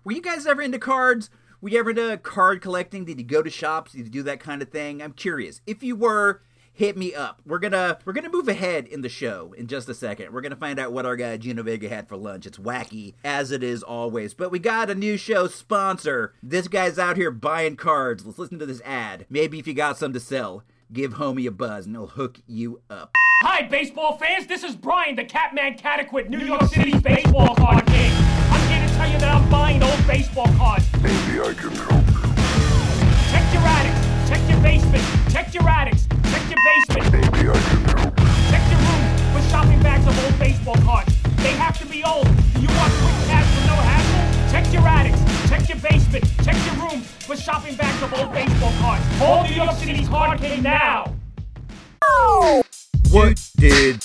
Were 0.05 0.13
you 0.13 0.23
guys 0.23 0.47
ever 0.47 0.63
into 0.63 0.79
cards? 0.79 1.31
Were 1.61 1.69
you 1.69 1.79
ever 1.79 1.91
into 1.91 2.17
card 2.19 2.61
collecting? 2.61 3.05
Did 3.05 3.19
you 3.19 3.25
go 3.25 3.43
to 3.43 3.51
shops? 3.51 3.93
Did 3.93 4.07
you 4.07 4.11
do 4.11 4.23
that 4.25 4.41
kind 4.41 4.63
of 4.63 4.71
thing? 4.71 5.03
I'm 5.03 5.13
curious. 5.13 5.61
If 5.67 5.83
you 5.83 5.95
were, 5.95 6.43
hit 6.73 6.97
me 6.97 7.15
up. 7.15 7.43
We're 7.45 7.59
gonna 7.59 7.99
we're 8.05 8.15
gonna 8.15 8.31
move 8.31 8.49
ahead 8.49 8.87
in 8.87 9.03
the 9.03 9.09
show 9.09 9.55
in 9.57 9.67
just 9.67 9.89
a 9.89 9.95
second. 9.95 10.33
We're 10.33 10.41
gonna 10.41 10.57
find 10.57 10.79
out 10.79 10.93
what 10.93 11.05
our 11.05 11.17
guy 11.17 11.37
Gino 11.37 11.63
Vega 11.63 11.89
had 11.89 12.09
for 12.09 12.17
lunch. 12.17 12.47
It's 12.47 12.59
wacky 12.59 13.15
as 13.23 13.51
it 13.51 13.63
is 13.63 13.83
always. 13.83 14.33
But 14.33 14.51
we 14.51 14.59
got 14.59 14.89
a 14.91 14.95
new 14.95 15.17
show 15.19 15.47
sponsor. 15.47 16.33
This 16.43 16.69
guy's 16.69 16.99
out 16.99 17.17
here 17.17 17.31
buying 17.31 17.77
cards. 17.77 18.25
Let's 18.25 18.39
listen 18.39 18.59
to 18.59 18.67
this 18.67 18.83
ad. 18.85 19.27
Maybe 19.29 19.59
if 19.59 19.67
you 19.67 19.75
got 19.75 19.99
some 19.99 20.15
to 20.15 20.21
sell, 20.21 20.65
give 20.93 21.15
homie 21.15 21.47
a 21.47 21.51
buzz 21.51 21.87
and 21.87 21.95
he'll 21.95 22.07
hook 22.07 22.41
you 22.47 22.81
up. 22.89 23.15
Hi, 23.43 23.63
baseball 23.63 24.19
fans. 24.19 24.47
This 24.47 24.63
is 24.63 24.77
Brian, 24.77 25.17
the 25.17 25.25
Catman 25.25 25.79
Cataquit, 25.79 26.29
New 26.29 26.41
York 26.41 26.63
City's 26.65 27.01
baseball 27.01 27.20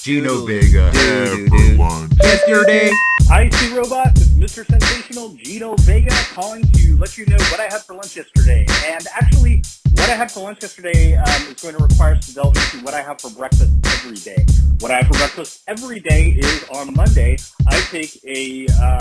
Gino 0.05 0.45
Vega 0.45 0.91
do, 0.91 1.47
For 1.47 1.57
dude? 1.57 1.79
lunch. 1.79 2.13
Yesterday. 2.21 2.91
Hi, 3.21 3.49
T 3.49 3.75
Robot. 3.75 4.09
It's 4.09 4.27
Mr. 4.35 4.63
Sensational 4.63 5.29
Gino 5.29 5.73
Vega 5.77 6.13
calling 6.31 6.61
to 6.73 6.95
let 6.97 7.17
you 7.17 7.25
know 7.25 7.37
what 7.49 7.59
I 7.59 7.63
had 7.63 7.81
for 7.81 7.95
lunch 7.95 8.15
yesterday. 8.15 8.67
And 8.85 9.03
actually, 9.15 9.63
what 9.93 10.07
I 10.07 10.13
had 10.13 10.31
for 10.31 10.41
lunch 10.41 10.61
yesterday 10.61 11.15
um, 11.15 11.41
is 11.47 11.59
going 11.59 11.75
to 11.75 11.83
require 11.83 12.13
us 12.13 12.27
to 12.27 12.35
delve 12.35 12.55
into 12.55 12.85
what 12.85 12.93
I 12.93 13.01
have 13.01 13.19
for 13.19 13.31
breakfast 13.31 13.71
every 13.83 14.17
day. 14.17 14.45
What 14.79 14.91
I 14.91 14.97
have 14.97 15.07
for 15.07 15.13
breakfast 15.13 15.63
every 15.67 16.01
day 16.01 16.37
is 16.37 16.69
on 16.69 16.93
Monday, 16.93 17.37
I 17.67 17.79
take 17.89 18.23
a 18.25 18.67
uh, 18.79 18.99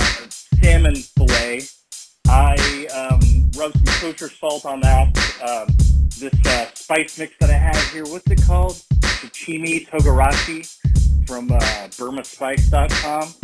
salmon 0.63 0.95
fillet. 0.95 1.65
I 2.29 2.87
um, 2.97 3.51
rub 3.59 3.75
some 3.75 4.01
kosher 4.01 4.31
salt 4.31 4.65
on 4.65 4.81
that. 4.81 5.09
Um, 5.43 5.67
this 6.19 6.33
uh, 6.47 6.65
spice 6.73 7.19
mix 7.19 7.35
that 7.41 7.51
I 7.51 7.59
have 7.59 7.77
here, 7.93 8.05
what's 8.05 8.27
it 8.31 8.43
called? 8.47 8.83
Shichimi 9.03 9.87
Togarashi 9.87 10.67
from 11.27 11.51
uh, 11.51 11.59
BurmaSpice.com. 11.97 13.35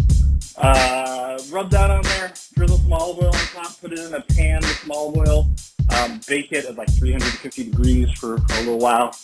Uh, 0.57 1.39
rub 1.51 1.71
that 1.71 1.91
on 1.91 2.03
there, 2.03 2.33
drizzle 2.55 2.79
some 2.79 2.93
olive 2.93 3.19
oil 3.19 3.27
on 3.27 3.33
top, 3.33 3.81
put 3.81 3.93
it 3.93 3.99
in 3.99 4.15
a 4.15 4.21
pan 4.21 4.61
with 4.61 4.77
some 4.81 4.91
olive 4.91 5.17
oil, 5.17 5.51
um, 5.97 6.21
bake 6.29 6.53
it 6.53 6.65
at 6.65 6.77
like 6.77 6.93
350 6.99 7.65
degrees 7.65 8.11
for 8.13 8.37
a 8.37 8.59
little 8.59 8.79
while. 8.79 9.17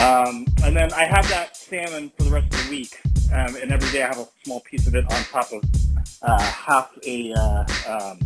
Um, 0.00 0.46
and 0.62 0.76
then 0.76 0.92
I 0.92 1.04
have 1.04 1.28
that 1.30 1.56
salmon 1.56 2.10
for 2.16 2.24
the 2.24 2.30
rest 2.30 2.52
of 2.52 2.64
the 2.64 2.70
week. 2.70 3.00
Um, 3.32 3.56
and 3.56 3.72
every 3.72 3.90
day 3.90 4.02
I 4.02 4.08
have 4.08 4.18
a 4.18 4.28
small 4.44 4.60
piece 4.60 4.86
of 4.86 4.94
it 4.94 5.04
on 5.10 5.24
top 5.24 5.52
of 5.52 5.62
uh, 6.22 6.40
half 6.40 6.90
a 7.06 7.32
uh, 7.32 7.64
um, 7.88 8.20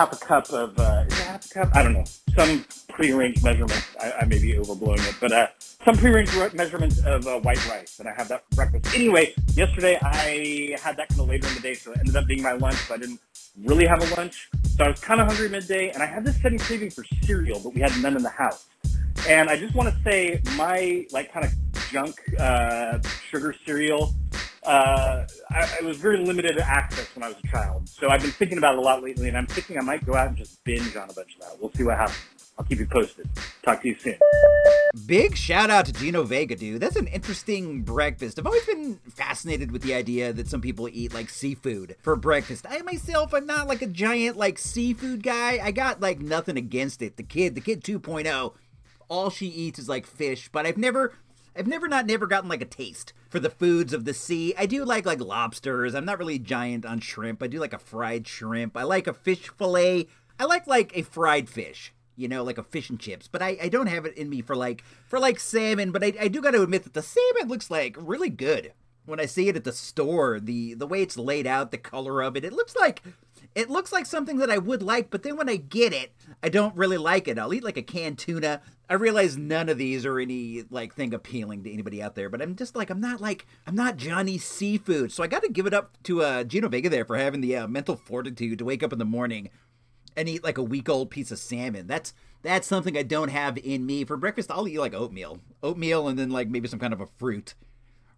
half 0.00 0.12
a 0.14 0.24
cup 0.24 0.50
of 0.50 0.78
uh, 0.78 1.04
is 1.06 1.20
it 1.20 1.24
half 1.24 1.44
a 1.44 1.48
cup? 1.50 1.76
I 1.76 1.82
don't 1.82 1.92
know. 1.92 2.04
Some 2.34 2.64
prearranged 2.88 3.44
measurements. 3.44 3.86
I, 4.00 4.12
I 4.20 4.24
may 4.24 4.38
be 4.38 4.54
overblowing 4.54 5.06
it, 5.06 5.14
but 5.20 5.30
uh, 5.30 5.48
some 5.84 5.94
prearranged 5.94 6.32
re- 6.32 6.48
measurement 6.54 7.04
of 7.04 7.26
uh, 7.26 7.38
white 7.40 7.62
rice, 7.68 8.00
and 8.00 8.08
I 8.08 8.14
have 8.14 8.28
that 8.28 8.44
for 8.48 8.56
breakfast. 8.56 8.94
Anyway, 8.94 9.34
yesterday 9.52 9.98
I 10.00 10.74
had 10.82 10.96
that 10.96 11.10
kind 11.10 11.20
of 11.20 11.28
later 11.28 11.46
in 11.48 11.54
the 11.54 11.60
day, 11.60 11.74
so 11.74 11.92
it 11.92 11.98
ended 11.98 12.16
up 12.16 12.26
being 12.26 12.42
my 12.42 12.52
lunch. 12.52 12.76
So 12.76 12.94
I 12.94 12.96
didn't 12.96 13.20
really 13.62 13.84
have 13.84 14.00
a 14.00 14.14
lunch, 14.14 14.48
so 14.74 14.84
I 14.84 14.88
was 14.88 15.00
kind 15.00 15.20
of 15.20 15.26
hungry 15.26 15.50
midday, 15.50 15.90
and 15.90 16.02
I 16.02 16.06
had 16.06 16.24
this 16.24 16.40
sudden 16.40 16.58
craving 16.58 16.92
for 16.92 17.04
cereal, 17.22 17.60
but 17.60 17.74
we 17.74 17.82
had 17.82 17.92
none 18.00 18.16
in 18.16 18.22
the 18.22 18.30
house. 18.30 18.68
And 19.28 19.50
I 19.50 19.58
just 19.58 19.74
want 19.74 19.94
to 19.94 20.02
say 20.02 20.40
my 20.56 21.06
like 21.12 21.30
kind 21.30 21.44
of 21.44 21.52
junk 21.90 22.14
uh, 22.38 23.00
sugar 23.30 23.54
cereal. 23.66 24.14
Uh, 24.62 25.26
I, 25.50 25.78
I 25.80 25.84
was 25.84 25.96
very 25.96 26.18
limited 26.18 26.58
access 26.58 27.08
when 27.16 27.22
I 27.22 27.28
was 27.28 27.36
a 27.42 27.48
child, 27.48 27.88
so 27.88 28.10
I've 28.10 28.20
been 28.20 28.30
thinking 28.30 28.58
about 28.58 28.74
it 28.74 28.78
a 28.78 28.82
lot 28.82 29.02
lately, 29.02 29.28
and 29.28 29.36
I'm 29.36 29.46
thinking 29.46 29.78
I 29.78 29.80
might 29.80 30.04
go 30.04 30.14
out 30.14 30.28
and 30.28 30.36
just 30.36 30.62
binge 30.64 30.94
on 30.96 31.08
a 31.08 31.12
bunch 31.14 31.34
of 31.34 31.40
that. 31.40 31.56
We'll 31.60 31.72
see 31.72 31.82
what 31.82 31.96
happens. 31.96 32.18
I'll 32.58 32.66
keep 32.66 32.78
you 32.78 32.86
posted. 32.86 33.26
Talk 33.62 33.80
to 33.80 33.88
you 33.88 33.98
soon. 33.98 34.18
Big 35.06 35.34
shout 35.34 35.70
out 35.70 35.86
to 35.86 35.94
Gino 35.94 36.24
Vega, 36.24 36.54
dude. 36.54 36.82
That's 36.82 36.96
an 36.96 37.06
interesting 37.06 37.80
breakfast. 37.82 38.38
I've 38.38 38.44
always 38.44 38.66
been 38.66 39.00
fascinated 39.08 39.72
with 39.72 39.80
the 39.80 39.94
idea 39.94 40.34
that 40.34 40.46
some 40.46 40.60
people 40.60 40.86
eat 40.92 41.14
like 41.14 41.30
seafood 41.30 41.96
for 42.02 42.16
breakfast. 42.16 42.66
I 42.68 42.82
myself, 42.82 43.32
I'm 43.32 43.46
not 43.46 43.66
like 43.66 43.80
a 43.80 43.86
giant 43.86 44.36
like 44.36 44.58
seafood 44.58 45.22
guy. 45.22 45.58
I 45.62 45.70
got 45.70 46.02
like 46.02 46.20
nothing 46.20 46.58
against 46.58 47.00
it. 47.00 47.16
The 47.16 47.22
kid, 47.22 47.54
the 47.54 47.62
kid 47.62 47.82
2.0, 47.82 48.52
all 49.08 49.30
she 49.30 49.46
eats 49.46 49.78
is 49.78 49.88
like 49.88 50.06
fish, 50.06 50.50
but 50.52 50.66
I've 50.66 50.76
never 50.76 51.14
I've 51.60 51.66
never 51.66 51.88
not 51.88 52.06
never 52.06 52.26
gotten 52.26 52.48
like 52.48 52.62
a 52.62 52.64
taste 52.64 53.12
for 53.28 53.38
the 53.38 53.50
foods 53.50 53.92
of 53.92 54.06
the 54.06 54.14
sea. 54.14 54.54
I 54.56 54.64
do 54.64 54.82
like 54.82 55.04
like 55.04 55.20
lobsters. 55.20 55.94
I'm 55.94 56.06
not 56.06 56.18
really 56.18 56.38
giant 56.38 56.86
on 56.86 57.00
shrimp. 57.00 57.42
I 57.42 57.48
do 57.48 57.60
like 57.60 57.74
a 57.74 57.78
fried 57.78 58.26
shrimp. 58.26 58.78
I 58.78 58.84
like 58.84 59.06
a 59.06 59.12
fish 59.12 59.50
fillet. 59.58 60.08
I 60.38 60.44
like 60.46 60.66
like 60.66 60.96
a 60.96 61.02
fried 61.02 61.50
fish 61.50 61.92
you 62.16 62.28
know, 62.28 62.42
like 62.44 62.58
a 62.58 62.62
fish 62.62 62.90
and 62.90 63.00
chips. 63.00 63.28
But 63.28 63.40
I, 63.42 63.56
I 63.62 63.68
don't 63.68 63.86
have 63.86 64.04
it 64.04 64.16
in 64.16 64.28
me 64.28 64.42
for 64.42 64.54
like 64.54 64.84
for 65.06 65.18
like 65.18 65.40
salmon. 65.40 65.90
But 65.90 66.04
I, 66.04 66.12
I 66.20 66.28
do 66.28 66.42
got 66.42 66.50
to 66.52 66.62
admit 66.62 66.84
that 66.84 66.94
the 66.94 67.02
salmon 67.02 67.48
looks 67.48 67.70
like 67.70 67.96
really 67.98 68.28
good 68.28 68.72
when 69.06 69.20
I 69.20 69.26
see 69.26 69.48
it 69.48 69.56
at 69.56 69.64
the 69.64 69.72
store. 69.72 70.38
The 70.38 70.74
the 70.74 70.86
way 70.86 71.02
it's 71.02 71.16
laid 71.16 71.46
out, 71.46 71.70
the 71.70 71.78
color 71.78 72.22
of 72.22 72.36
it, 72.36 72.44
it 72.44 72.52
looks 72.52 72.76
like 72.76 73.02
it 73.54 73.70
looks 73.70 73.92
like 73.92 74.06
something 74.06 74.36
that 74.36 74.50
I 74.50 74.58
would 74.58 74.82
like. 74.82 75.10
But 75.10 75.22
then 75.22 75.36
when 75.36 75.48
I 75.48 75.56
get 75.56 75.92
it, 75.92 76.12
I 76.42 76.48
don't 76.48 76.76
really 76.76 76.98
like 76.98 77.26
it. 77.28 77.38
I'll 77.38 77.54
eat 77.54 77.64
like 77.64 77.78
a 77.78 77.82
canned 77.82 78.18
tuna. 78.18 78.60
I 78.90 78.94
realize 78.94 79.36
none 79.36 79.68
of 79.68 79.78
these 79.78 80.04
are 80.04 80.18
any 80.18 80.64
like 80.68 80.96
thing 80.96 81.14
appealing 81.14 81.62
to 81.62 81.72
anybody 81.72 82.02
out 82.02 82.16
there, 82.16 82.28
but 82.28 82.42
I'm 82.42 82.56
just 82.56 82.74
like 82.74 82.90
I'm 82.90 83.00
not 83.00 83.20
like 83.20 83.46
I'm 83.64 83.76
not 83.76 83.96
Johnny 83.96 84.36
Seafood, 84.36 85.12
so 85.12 85.22
I 85.22 85.28
got 85.28 85.44
to 85.44 85.48
give 85.48 85.66
it 85.66 85.72
up 85.72 85.96
to 86.02 86.22
uh, 86.22 86.42
Gino 86.42 86.68
Vega 86.68 86.88
there 86.88 87.04
for 87.04 87.16
having 87.16 87.40
the 87.40 87.56
uh, 87.56 87.68
mental 87.68 87.94
fortitude 87.94 88.58
to 88.58 88.64
wake 88.64 88.82
up 88.82 88.92
in 88.92 88.98
the 88.98 89.04
morning 89.04 89.48
and 90.16 90.28
eat 90.28 90.42
like 90.42 90.58
a 90.58 90.62
week 90.64 90.88
old 90.88 91.08
piece 91.08 91.30
of 91.30 91.38
salmon. 91.38 91.86
That's 91.86 92.12
that's 92.42 92.66
something 92.66 92.98
I 92.98 93.04
don't 93.04 93.28
have 93.28 93.58
in 93.58 93.86
me. 93.86 94.04
For 94.04 94.16
breakfast, 94.16 94.50
I'll 94.50 94.66
eat 94.66 94.80
like 94.80 94.94
oatmeal, 94.94 95.38
oatmeal, 95.62 96.08
and 96.08 96.18
then 96.18 96.30
like 96.30 96.48
maybe 96.48 96.66
some 96.66 96.80
kind 96.80 96.92
of 96.92 97.00
a 97.00 97.06
fruit 97.06 97.54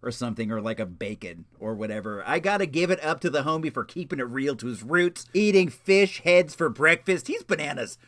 or 0.01 0.09
something, 0.09 0.51
or 0.51 0.59
like 0.59 0.79
a 0.79 0.87
bacon 0.87 1.45
or 1.59 1.75
whatever. 1.75 2.23
I 2.25 2.39
gotta 2.39 2.65
give 2.65 2.89
it 2.89 3.03
up 3.03 3.19
to 3.21 3.29
the 3.29 3.43
homie 3.43 3.71
for 3.71 3.85
keeping 3.85 4.19
it 4.19 4.23
real 4.23 4.55
to 4.55 4.67
his 4.67 4.81
roots, 4.81 5.27
eating 5.35 5.69
fish 5.69 6.21
heads 6.23 6.55
for 6.55 6.67
breakfast. 6.67 7.27
He's 7.27 7.43
bananas. 7.43 7.99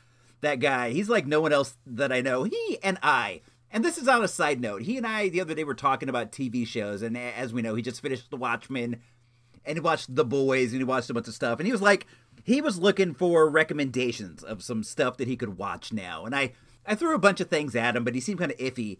That 0.45 0.59
guy. 0.59 0.91
He's 0.91 1.09
like 1.09 1.25
no 1.25 1.41
one 1.41 1.51
else 1.51 1.75
that 1.87 2.11
I 2.11 2.21
know. 2.21 2.43
He 2.43 2.77
and 2.83 2.99
I. 3.01 3.41
And 3.71 3.83
this 3.83 3.97
is 3.97 4.07
on 4.07 4.23
a 4.23 4.27
side 4.27 4.61
note. 4.61 4.83
He 4.83 4.95
and 4.95 5.05
I 5.05 5.27
the 5.27 5.41
other 5.41 5.55
day 5.55 5.63
were 5.63 5.73
talking 5.73 6.07
about 6.07 6.31
TV 6.31 6.67
shows, 6.67 7.01
and 7.01 7.17
as 7.17 7.51
we 7.51 7.63
know, 7.63 7.73
he 7.73 7.81
just 7.81 7.99
finished 7.99 8.29
The 8.29 8.37
Watchmen, 8.37 9.01
and 9.65 9.75
he 9.75 9.79
watched 9.79 10.13
The 10.13 10.23
Boys, 10.23 10.71
and 10.71 10.79
he 10.79 10.83
watched 10.83 11.09
a 11.09 11.15
bunch 11.15 11.27
of 11.27 11.33
stuff, 11.33 11.59
and 11.59 11.65
he 11.65 11.71
was 11.71 11.81
like 11.81 12.05
he 12.43 12.61
was 12.61 12.77
looking 12.77 13.15
for 13.15 13.49
recommendations 13.49 14.43
of 14.43 14.61
some 14.61 14.83
stuff 14.83 15.17
that 15.17 15.27
he 15.27 15.35
could 15.35 15.57
watch 15.57 15.91
now. 15.91 16.25
And 16.25 16.35
I, 16.35 16.53
I 16.85 16.93
threw 16.93 17.15
a 17.15 17.19
bunch 17.19 17.41
of 17.41 17.49
things 17.49 17.75
at 17.75 17.95
him, 17.95 18.03
but 18.03 18.13
he 18.13 18.21
seemed 18.21 18.39
kind 18.39 18.51
of 18.51 18.57
iffy 18.57 18.99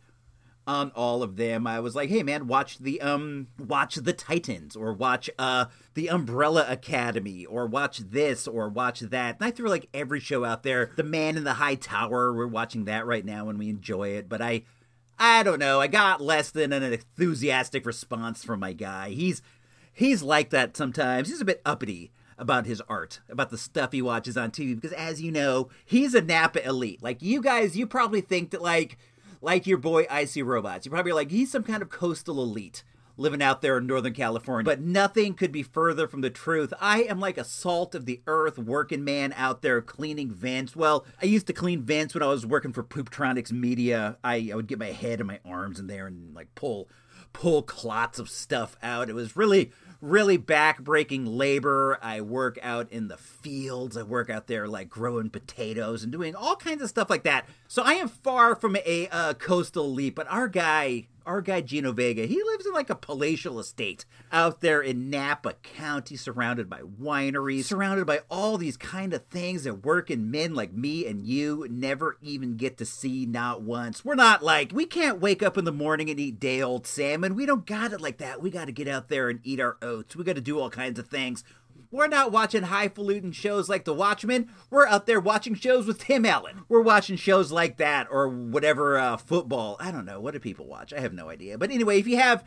on 0.68 0.92
all 0.92 1.22
of 1.22 1.36
them. 1.36 1.68
I 1.68 1.80
was 1.80 1.96
like, 1.96 2.10
"Hey 2.10 2.24
man, 2.24 2.48
watch 2.48 2.80
the 2.80 3.02
um 3.02 3.48
watch 3.60 3.96
the 3.96 4.14
Titans 4.14 4.76
or 4.76 4.94
watch 4.94 5.30
uh 5.38 5.66
the 5.94 6.10
Umbrella 6.10 6.66
Academy 6.68 7.46
or 7.46 7.68
watch 7.68 8.00
this 8.00 8.48
or 8.48 8.70
watch 8.70 9.02
that." 9.02 9.36
And 9.36 9.46
I 9.46 9.52
threw 9.52 9.70
like 9.70 9.90
every 9.94 10.20
show 10.20 10.44
out 10.44 10.64
there. 10.64 10.92
The 10.96 11.04
Man 11.04 11.38
in 11.38 11.44
the 11.44 11.56
High 11.56 11.76
Tower, 11.76 12.34
we're 12.34 12.48
watching 12.48 12.86
that 12.86 13.06
right 13.06 13.26
now 13.26 13.50
and 13.50 13.60
we 13.60 13.70
enjoy 13.70 14.10
it, 14.10 14.28
but 14.28 14.42
I 14.42 14.64
I 15.18 15.44
don't 15.44 15.60
know. 15.60 15.80
I 15.80 15.88
got 15.88 16.22
less 16.22 16.52
than 16.52 16.74
an 16.74 16.84
enthusiastic 16.84 17.86
response 17.86 18.44
from 18.44 18.60
my 18.60 18.74
guy. 18.74 19.10
He's 19.10 19.42
he's 19.94 20.24
like 20.24 20.50
that 20.50 20.76
sometimes. 20.76 21.30
He's 21.30 21.42
a 21.42 21.46
bit 21.46 21.62
uppity 21.66 22.12
about 22.38 22.66
his 22.66 22.82
art, 22.90 23.22
about 23.30 23.50
the 23.50 23.58
stuff 23.58 23.94
he 23.94 24.02
watches 24.02 24.36
on 24.36 24.52
TV. 24.52 24.76
Because 24.76 24.92
as 24.92 25.22
you 25.22 25.32
know, 25.32 25.70
he's 25.86 26.14
a 26.14 26.22
Napa 26.22 26.66
elite. 26.68 27.02
Like 27.02 27.22
you 27.22 27.42
guys, 27.42 27.78
you 27.78 27.88
probably 27.88 28.22
think 28.22 28.52
that 28.52 28.62
like 28.62 28.98
like 29.46 29.68
your 29.68 29.78
boy 29.78 30.08
Icy 30.10 30.42
Robots. 30.42 30.86
You 30.86 30.92
probably 30.92 31.12
like 31.12 31.30
he's 31.30 31.52
some 31.52 31.64
kind 31.64 31.84
of 31.84 31.90
coastal 31.90 32.42
elite 32.42 32.84
living 33.16 33.44
out 33.44 33.62
there 33.62 33.78
in 33.78 33.86
Northern 33.86 34.12
California. 34.12 34.66
But 34.66 34.82
nothing 34.82 35.36
could 35.36 35.52
be 35.52 35.64
further 35.64 36.08
from 36.08 36.22
the 36.22 36.32
truth. 36.32 36.74
I 36.82 37.04
am 37.04 37.20
like 37.20 37.38
a 37.38 37.46
salt 37.46 37.94
of 37.96 38.06
the 38.06 38.22
earth 38.26 38.58
working 38.58 39.04
man 39.06 39.34
out 39.38 39.62
there 39.62 39.82
cleaning 39.82 40.32
vents. 40.32 40.76
Well, 40.76 41.06
I 41.22 41.28
used 41.28 41.48
to 41.48 41.54
clean 41.54 41.84
vents 41.84 42.14
when 42.16 42.24
I 42.24 42.28
was 42.28 42.46
working 42.46 42.74
for 42.74 42.84
Pooptronics 42.84 43.52
Media. 43.52 44.18
I, 44.24 44.50
I 44.52 44.56
would 44.56 44.68
get 44.68 44.80
my 44.80 44.92
head 44.92 45.20
and 45.20 45.28
my 45.28 45.40
arms 45.46 45.80
in 45.80 45.88
there 45.88 46.08
and 46.08 46.34
like 46.34 46.54
pull 46.56 46.90
pull 47.32 47.62
clots 47.62 48.18
of 48.18 48.30
stuff 48.30 48.76
out. 48.82 49.10
It 49.10 49.16
was 49.16 49.38
really 49.38 49.72
really 50.06 50.38
back-breaking 50.38 51.26
labor. 51.26 51.98
I 52.02 52.22
work 52.22 52.58
out 52.62 52.92
in 52.92 53.08
the 53.08 53.18
fields. 53.18 53.98
I 53.98 54.04
work 54.04 54.30
out 54.30 54.48
there 54.48 54.68
like 54.68 54.90
growing 54.90 55.30
potatoes 55.30 56.04
and 56.04 56.12
doing 56.12 56.36
all 56.36 56.56
kinds 56.56 56.82
of 56.82 56.90
stuff 56.90 57.10
like 57.10 57.24
that. 57.24 57.48
So 57.68 57.84
I 57.84 57.94
am 57.94 58.08
far 58.08 58.56
from 58.56 58.76
a 58.78 59.08
uh, 59.12 59.34
coastal 59.34 59.86
elite, 59.86 60.16
but 60.16 60.28
our 60.30 60.48
guy, 60.48 61.08
our 61.26 61.42
guy 61.42 61.62
Gino 61.62 61.92
Vega, 61.92 62.26
he 62.26 62.42
lives 62.44 62.66
in 62.66 62.74
like 62.74 62.90
a 62.90 62.96
palatial 62.96 63.60
estate 63.60 64.06
out 64.32 64.62
there 64.62 64.82
in 64.82 65.10
Napa 65.10 65.54
County, 65.64 66.16
surrounded 66.16 66.70
by 66.70 66.82
wineries, 66.82 67.66
surrounded 67.66 68.06
by 68.06 68.22
all 68.30 68.58
these 68.58 68.78
kind 68.78 69.14
of 69.14 69.26
things 69.26 69.64
that 69.64 69.86
working 69.86 70.30
men 70.30 70.54
like 70.54 70.74
me 70.74 71.06
and 71.06 71.26
you 71.26 71.68
never 71.70 72.18
even 72.22 72.58
get 72.58 72.78
to 72.78 72.86
see 72.86 73.26
not 73.26 73.62
once. 73.62 74.06
We're 74.06 74.16
not 74.16 74.44
like, 74.44 74.72
we 74.74 74.86
can't 74.86 75.20
wake 75.20 75.44
up 75.44 75.58
in 75.58 75.66
the 75.66 75.72
morning 75.72 76.10
and 76.10 76.20
eat 76.20 76.40
day 76.40 76.62
old 76.62 76.88
salmon. 76.88 77.36
We 77.36 77.46
don't 77.46 77.66
got 77.66 77.94
it 77.94 78.02
like 78.02 78.18
that. 78.18 78.42
We 78.42 78.50
got 78.50 78.66
to 78.66 78.72
get 78.72 78.88
out 78.88 79.10
there 79.10 79.30
and 79.30 79.40
eat 79.44 79.60
our 79.60 79.78
oats. 79.82 80.16
We 80.16 80.24
got 80.24 80.36
to 80.36 80.42
do 80.42 80.60
all 80.60 80.70
kinds 80.70 81.00
of 81.00 81.08
things. 81.08 81.44
We're 81.92 82.08
not 82.08 82.32
watching 82.32 82.64
highfalutin 82.64 83.32
shows 83.32 83.70
like 83.70 83.86
The 83.86 83.94
Watchmen. 83.94 84.50
We're 84.70 84.88
out 84.88 85.06
there 85.06 85.20
watching 85.20 85.56
shows 85.56 85.88
with 85.88 86.00
Tim 86.00 86.26
Allen. 86.26 86.64
We're 86.68 86.82
watching 86.82 87.16
shows 87.16 87.52
like 87.52 87.78
that 87.78 88.08
or 88.10 88.28
whatever 88.28 88.98
uh, 88.98 89.18
football. 89.18 89.78
I 89.80 89.92
don't 89.92 90.06
know. 90.06 90.20
What 90.20 90.34
do 90.34 90.40
people 90.40 90.68
watch? 90.68 90.94
I 90.94 91.00
have 91.00 91.14
no 91.14 91.30
idea. 91.30 91.58
But 91.58 91.72
anyway, 91.72 92.00
if 92.00 92.08
you 92.08 92.18
have 92.18 92.44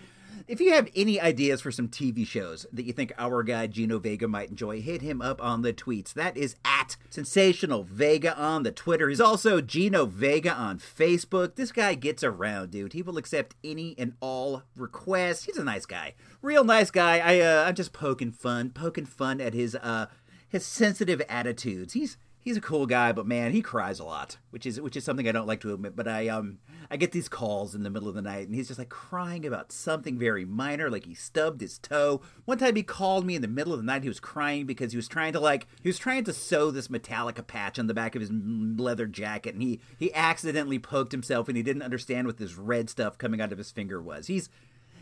if 0.47 0.61
you 0.61 0.73
have 0.73 0.88
any 0.97 1.20
ideas 1.20 1.61
for 1.61 1.70
some 1.70 1.88
TV 1.88 2.26
shows 2.26 2.66
that 2.73 2.85
you 2.85 2.92
think 2.92 3.12
our 3.18 3.42
guy 3.42 3.66
Gino 3.66 3.99
Vega 3.99 4.26
might 4.26 4.50
enjoy, 4.50 4.80
hit 4.80 5.02
him 5.02 5.20
up 5.20 5.42
on 5.42 5.62
the 5.62 5.73
tweets. 5.73 6.12
That 6.14 6.37
is 6.37 6.56
at 6.64 6.97
Sensational 7.11 7.82
Vega 7.85 8.37
on 8.37 8.62
the 8.62 8.73
Twitter. 8.73 9.08
He's 9.08 9.20
also 9.20 9.61
Gino 9.61 10.06
Vega 10.06 10.52
on 10.52 10.78
Facebook. 10.78 11.56
This 11.56 11.73
guy 11.73 11.94
gets 11.94 12.25
around, 12.25 12.70
dude. 12.70 12.94
He 12.94 13.02
will 13.02 13.18
accept 13.18 13.56
any 13.62 13.94
and 13.99 14.14
all 14.20 14.62
requests. 14.75 15.44
He's 15.44 15.58
a 15.58 15.64
nice 15.64 15.87
guy, 15.87 16.14
real 16.40 16.64
nice 16.64 16.90
guy. 16.90 17.18
I 17.18 17.40
uh, 17.40 17.64
I'm 17.66 17.75
just 17.75 17.92
poking 17.92 18.32
fun, 18.32 18.70
poking 18.70 19.06
fun 19.06 19.40
at 19.40 19.54
his 19.54 19.75
uh 19.75 20.06
his 20.49 20.64
sensitive 20.64 21.20
attitudes. 21.28 21.92
He's 21.92 22.16
he's 22.49 22.57
a 22.57 22.62
cool 22.62 22.87
guy, 22.87 23.12
but 23.12 23.26
man, 23.26 23.52
he 23.52 23.61
cries 23.61 24.00
a 24.00 24.05
lot, 24.05 24.38
which 24.50 24.64
is 24.64 24.81
which 24.81 24.97
is 24.97 25.05
something 25.05 25.28
I 25.28 25.33
don't 25.33 25.47
like 25.47 25.61
to 25.61 25.75
admit. 25.75 25.95
But 25.95 26.09
I 26.09 26.28
um 26.28 26.59
I 26.90 26.97
get 26.97 27.12
these 27.12 27.28
calls 27.28 27.75
in 27.75 27.83
the 27.83 27.90
middle 27.90 28.09
of 28.09 28.14
the 28.14 28.23
night, 28.23 28.47
and 28.47 28.55
he's 28.55 28.69
just 28.69 28.78
like 28.78 28.88
crying 28.88 29.45
about 29.45 29.71
something 29.71 30.19
very 30.19 30.47
minor, 30.47 30.90
like 30.90 31.05
he 31.05 31.14
stubbed 31.14 31.61
his 31.61 31.78
toe. 31.78 32.23
One 32.47 32.57
time 32.57 32.75
he 32.75 32.83
called 32.83 33.26
me 33.26 33.37
in 33.37 33.43
the 33.43 33.49
middle 33.49 33.75
of 33.75 33.81
the 33.81 33.85
night. 33.85 34.02
He 34.02 34.09
was 34.09 34.21
crying 34.21 34.64
because 34.64 34.93
he 34.93 34.97
was 34.97 35.09
trying 35.09 35.35
to 35.35 35.40
like 35.40 35.67
he 35.83 35.88
was 35.88 35.99
trying 35.99 36.25
to 36.25 36.33
sew 36.33 36.71
this 36.71 36.88
Metallica 36.88 37.47
patch 37.47 37.78
on 37.78 37.87
the 37.87 37.95
back 37.95 38.14
of 38.14 38.23
his 38.23 38.31
leather 38.33 39.07
jacket, 39.07 39.55
and 39.55 39.62
he 39.62 39.81
he 39.99 40.12
accidentally 40.14 40.78
poked 40.78 41.12
himself, 41.12 41.49
and 41.49 41.57
he 41.57 41.62
didn't 41.62 41.83
understand 41.83 42.26
what 42.26 42.38
this 42.38 42.57
red 42.57 42.88
stuff 42.88 43.19
coming 43.19 43.43
out 43.43 43.52
of 43.52 43.59
his 43.59 43.71
finger 43.71 44.00
was. 44.00 44.28
He's 44.28 44.49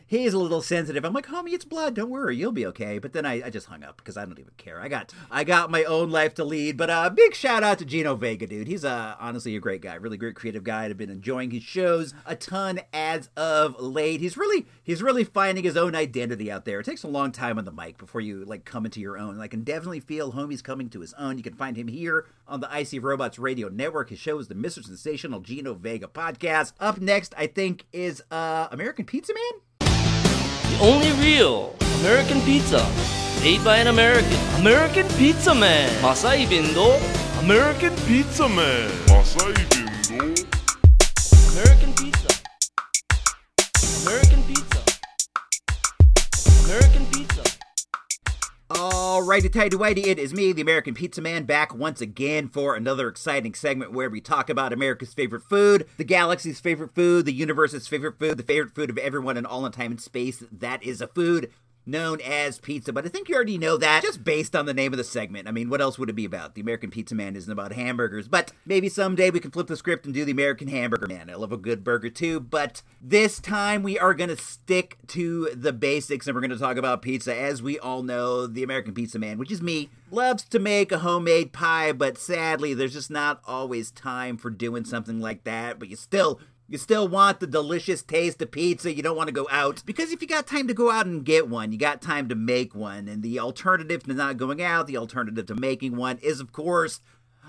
he's 0.06 0.32
a 0.32 0.38
little 0.38 0.62
sensitive. 0.62 1.04
I'm 1.04 1.12
like, 1.12 1.26
homie, 1.26 1.52
it's 1.52 1.64
blood. 1.64 1.94
Don't 1.94 2.10
worry, 2.10 2.36
you'll 2.36 2.52
be 2.52 2.66
okay. 2.66 2.98
But 2.98 3.12
then 3.12 3.26
I, 3.26 3.46
I 3.46 3.50
just 3.50 3.66
hung 3.66 3.82
up 3.82 3.96
because 3.98 4.16
I 4.16 4.24
don't 4.24 4.38
even 4.38 4.52
care. 4.56 4.80
I 4.80 4.88
got 4.88 5.12
I 5.30 5.44
got 5.44 5.70
my 5.70 5.84
own 5.84 6.10
life 6.10 6.34
to 6.34 6.44
lead. 6.44 6.76
But 6.76 6.90
uh, 6.90 7.10
big 7.10 7.34
shout 7.34 7.62
out 7.62 7.78
to 7.78 7.84
Gino 7.84 8.14
Vega, 8.14 8.46
dude. 8.46 8.68
He's 8.68 8.84
uh, 8.84 9.16
honestly 9.18 9.56
a 9.56 9.60
great 9.60 9.82
guy, 9.82 9.94
really 9.94 10.16
great 10.16 10.36
creative 10.36 10.64
guy. 10.64 10.84
I've 10.84 10.96
been 10.96 11.10
enjoying 11.10 11.50
his 11.50 11.62
shows 11.62 12.14
a 12.24 12.36
ton 12.36 12.80
as 12.92 13.28
of 13.36 13.80
late. 13.80 14.20
He's 14.20 14.36
really 14.36 14.66
he's 14.82 15.02
really 15.02 15.24
finding 15.24 15.64
his 15.64 15.76
own 15.76 15.94
identity 15.94 16.50
out 16.50 16.64
there. 16.64 16.80
It 16.80 16.84
takes 16.86 17.02
a 17.02 17.08
long 17.08 17.32
time 17.32 17.58
on 17.58 17.64
the 17.64 17.72
mic 17.72 17.98
before 17.98 18.20
you 18.20 18.44
like 18.44 18.64
come 18.64 18.84
into 18.84 19.00
your 19.00 19.18
own. 19.18 19.40
I 19.40 19.48
can 19.48 19.62
definitely 19.62 20.00
feel 20.00 20.32
homie's 20.32 20.62
coming 20.62 20.88
to 20.90 21.00
his 21.00 21.14
own. 21.14 21.36
You 21.36 21.42
can 21.42 21.54
find 21.54 21.76
him 21.76 21.88
here 21.88 22.26
on 22.46 22.60
the 22.60 22.68
IC 22.72 23.02
Robots 23.02 23.38
Radio 23.38 23.68
Network. 23.68 24.10
His 24.10 24.18
show 24.18 24.38
is 24.38 24.48
the 24.48 24.54
Mr. 24.54 24.84
Sensational 24.84 25.40
Gino 25.40 25.74
Vega 25.74 26.06
podcast. 26.06 26.72
Up 26.78 27.00
next, 27.00 27.34
I 27.36 27.46
think, 27.46 27.86
is 27.92 28.22
uh 28.30 28.68
American 28.70 29.04
Pizza 29.04 29.34
Man. 29.34 29.65
The 30.76 30.82
only 30.82 31.10
real 31.12 31.74
American 32.00 32.38
pizza 32.42 32.86
made 33.40 33.64
by 33.64 33.78
an 33.78 33.86
American. 33.86 34.36
American 34.60 35.08
Pizza 35.16 35.54
Man. 35.54 35.90
Masai 36.02 36.44
Bindo. 36.44 37.00
American 37.40 37.96
Pizza 38.04 38.46
Man. 38.46 38.90
Masai 39.08 39.54
Bindo. 39.72 40.36
American 41.52 41.94
Pizza. 41.94 42.28
American 44.04 44.42
Pizza. 44.42 44.82
American 46.66 47.06
Pizza. 47.06 47.25
Alrighty, 48.76 49.50
tighty 49.50 49.74
whitey, 49.74 50.06
it 50.06 50.18
is 50.18 50.34
me, 50.34 50.52
the 50.52 50.60
American 50.60 50.92
Pizza 50.92 51.22
Man, 51.22 51.44
back 51.44 51.74
once 51.74 52.02
again 52.02 52.46
for 52.46 52.76
another 52.76 53.08
exciting 53.08 53.54
segment 53.54 53.90
where 53.90 54.10
we 54.10 54.20
talk 54.20 54.50
about 54.50 54.70
America's 54.70 55.14
favorite 55.14 55.44
food, 55.44 55.86
the 55.96 56.04
galaxy's 56.04 56.60
favorite 56.60 56.94
food, 56.94 57.24
the 57.24 57.32
universe's 57.32 57.88
favorite 57.88 58.18
food, 58.18 58.36
the 58.36 58.42
favorite 58.42 58.74
food 58.74 58.90
of 58.90 58.98
everyone 58.98 59.38
in 59.38 59.46
all 59.46 59.64
in 59.64 59.72
time 59.72 59.92
and 59.92 60.00
space. 60.00 60.44
That 60.52 60.82
is 60.82 61.00
a 61.00 61.06
food 61.06 61.50
known 61.86 62.20
as 62.20 62.58
pizza, 62.58 62.92
but 62.92 63.06
I 63.06 63.08
think 63.08 63.28
you 63.28 63.34
already 63.34 63.58
know 63.58 63.76
that 63.76 64.02
just 64.02 64.24
based 64.24 64.56
on 64.56 64.66
the 64.66 64.74
name 64.74 64.92
of 64.92 64.96
the 64.96 65.04
segment. 65.04 65.46
I 65.46 65.52
mean, 65.52 65.70
what 65.70 65.80
else 65.80 65.98
would 65.98 66.10
it 66.10 66.14
be 66.14 66.24
about? 66.24 66.54
The 66.54 66.60
American 66.60 66.90
Pizza 66.90 67.14
Man 67.14 67.36
isn't 67.36 67.50
about 67.50 67.72
hamburgers, 67.72 68.26
but 68.28 68.52
maybe 68.66 68.88
someday 68.88 69.30
we 69.30 69.40
can 69.40 69.52
flip 69.52 69.68
the 69.68 69.76
script 69.76 70.04
and 70.04 70.12
do 70.12 70.24
the 70.24 70.32
American 70.32 70.68
Hamburger 70.68 71.06
Man. 71.06 71.30
I 71.30 71.34
love 71.34 71.52
a 71.52 71.56
good 71.56 71.84
burger 71.84 72.10
too, 72.10 72.40
but 72.40 72.82
this 73.00 73.38
time 73.38 73.82
we 73.82 73.98
are 73.98 74.14
going 74.14 74.30
to 74.30 74.36
stick 74.36 74.98
to 75.08 75.50
the 75.54 75.72
basics 75.72 76.26
and 76.26 76.34
we're 76.34 76.40
going 76.40 76.50
to 76.50 76.58
talk 76.58 76.76
about 76.76 77.02
pizza. 77.02 77.34
As 77.34 77.62
we 77.62 77.78
all 77.78 78.02
know, 78.02 78.46
the 78.46 78.64
American 78.64 78.92
Pizza 78.92 79.18
Man, 79.18 79.38
which 79.38 79.52
is 79.52 79.62
me, 79.62 79.88
loves 80.10 80.44
to 80.44 80.58
make 80.58 80.90
a 80.90 80.98
homemade 80.98 81.52
pie, 81.52 81.92
but 81.92 82.18
sadly, 82.18 82.74
there's 82.74 82.92
just 82.92 83.10
not 83.10 83.40
always 83.46 83.90
time 83.90 84.36
for 84.36 84.50
doing 84.50 84.84
something 84.84 85.20
like 85.20 85.44
that, 85.44 85.78
but 85.78 85.88
you 85.88 85.96
still 85.96 86.40
you 86.68 86.78
still 86.78 87.06
want 87.06 87.40
the 87.40 87.46
delicious 87.46 88.02
taste 88.02 88.42
of 88.42 88.50
pizza. 88.50 88.92
You 88.92 89.02
don't 89.02 89.16
want 89.16 89.28
to 89.28 89.34
go 89.34 89.46
out. 89.50 89.82
Because 89.86 90.10
if 90.10 90.20
you 90.20 90.26
got 90.26 90.46
time 90.46 90.66
to 90.68 90.74
go 90.74 90.90
out 90.90 91.06
and 91.06 91.24
get 91.24 91.48
one, 91.48 91.70
you 91.70 91.78
got 91.78 92.02
time 92.02 92.28
to 92.28 92.34
make 92.34 92.74
one. 92.74 93.06
And 93.08 93.22
the 93.22 93.38
alternative 93.38 94.02
to 94.04 94.14
not 94.14 94.36
going 94.36 94.60
out, 94.60 94.86
the 94.86 94.96
alternative 94.96 95.46
to 95.46 95.54
making 95.54 95.96
one 95.96 96.18
is, 96.18 96.40
of 96.40 96.52
course, 96.52 97.00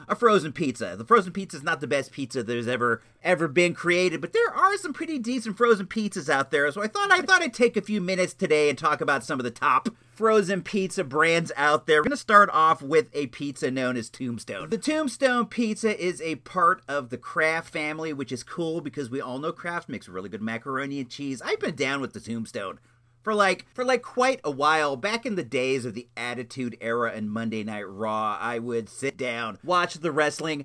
a 0.08 0.16
frozen 0.16 0.52
pizza. 0.52 0.96
The 0.96 1.06
frozen 1.06 1.34
pizza 1.34 1.58
is 1.58 1.64
not 1.64 1.82
the 1.82 1.88
best 1.88 2.12
pizza 2.12 2.40
that 2.40 2.48
there's 2.48 2.68
ever 2.68 3.02
ever 3.24 3.48
been 3.48 3.74
created, 3.74 4.22
but 4.22 4.34
there 4.34 4.54
are 4.54 4.78
some 4.78 4.94
pretty 4.94 5.20
decent 5.20 5.58
frozen 5.58 5.86
pizzas 5.86 6.30
out 6.30 6.52
there. 6.52 6.72
So 6.72 6.82
I 6.82 6.88
thought 6.88 7.12
I 7.12 7.22
thought 7.22 7.42
I'd 7.42 7.54
take 7.54 7.76
a 7.76 7.82
few 7.82 8.00
minutes 8.02 8.34
today 8.34 8.70
and 8.70 8.78
talk 8.78 9.02
about 9.02 9.24
some 9.24 9.40
of 9.40 9.44
the 9.44 9.52
top 9.52 9.90
frozen 10.18 10.62
pizza 10.62 11.04
brands 11.04 11.52
out 11.56 11.86
there. 11.86 12.00
We're 12.00 12.06
going 12.06 12.12
to 12.12 12.18
start 12.18 12.50
off 12.52 12.82
with 12.82 13.10
a 13.14 13.28
pizza 13.28 13.70
known 13.70 13.98
as 13.98 14.10
Tombstone. 14.10 14.70
The 14.70 14.78
Tombstone 14.78 15.46
pizza 15.46 16.00
is 16.00 16.22
a 16.22 16.36
part 16.36 16.82
of 16.88 17.10
the 17.10 17.18
Kraft 17.18 17.70
family, 17.70 18.14
which 18.14 18.32
is 18.32 18.44
cool 18.44 18.82
because 18.82 19.10
we 19.10 19.22
all 19.22 19.40
know 19.40 19.52
Kraft 19.52 19.90
makes 19.90 20.08
really 20.08 20.30
good 20.30 20.42
macaroni 20.42 21.00
and 21.00 21.10
cheese. 21.10 21.42
I've 21.44 21.60
been 21.60 21.76
down 21.76 22.02
with 22.02 22.14
the 22.14 22.20
Tombstone 22.20 22.80
for 23.28 23.36
like 23.36 23.66
for 23.74 23.84
like 23.84 24.04
quite 24.04 24.40
a 24.46 24.50
while. 24.50 24.96
Back 24.96 25.26
in 25.26 25.36
the 25.36 25.44
days 25.44 25.84
of 25.84 25.94
the 25.94 26.08
attitude 26.16 26.78
era 26.80 27.12
and 27.14 27.30
monday 27.30 27.62
night 27.62 27.84
raw 27.84 28.38
i 28.40 28.58
would 28.58 28.88
sit 28.88 29.18
down 29.18 29.60
watch 29.66 29.96
the 29.96 30.14
wrestling 30.14 30.64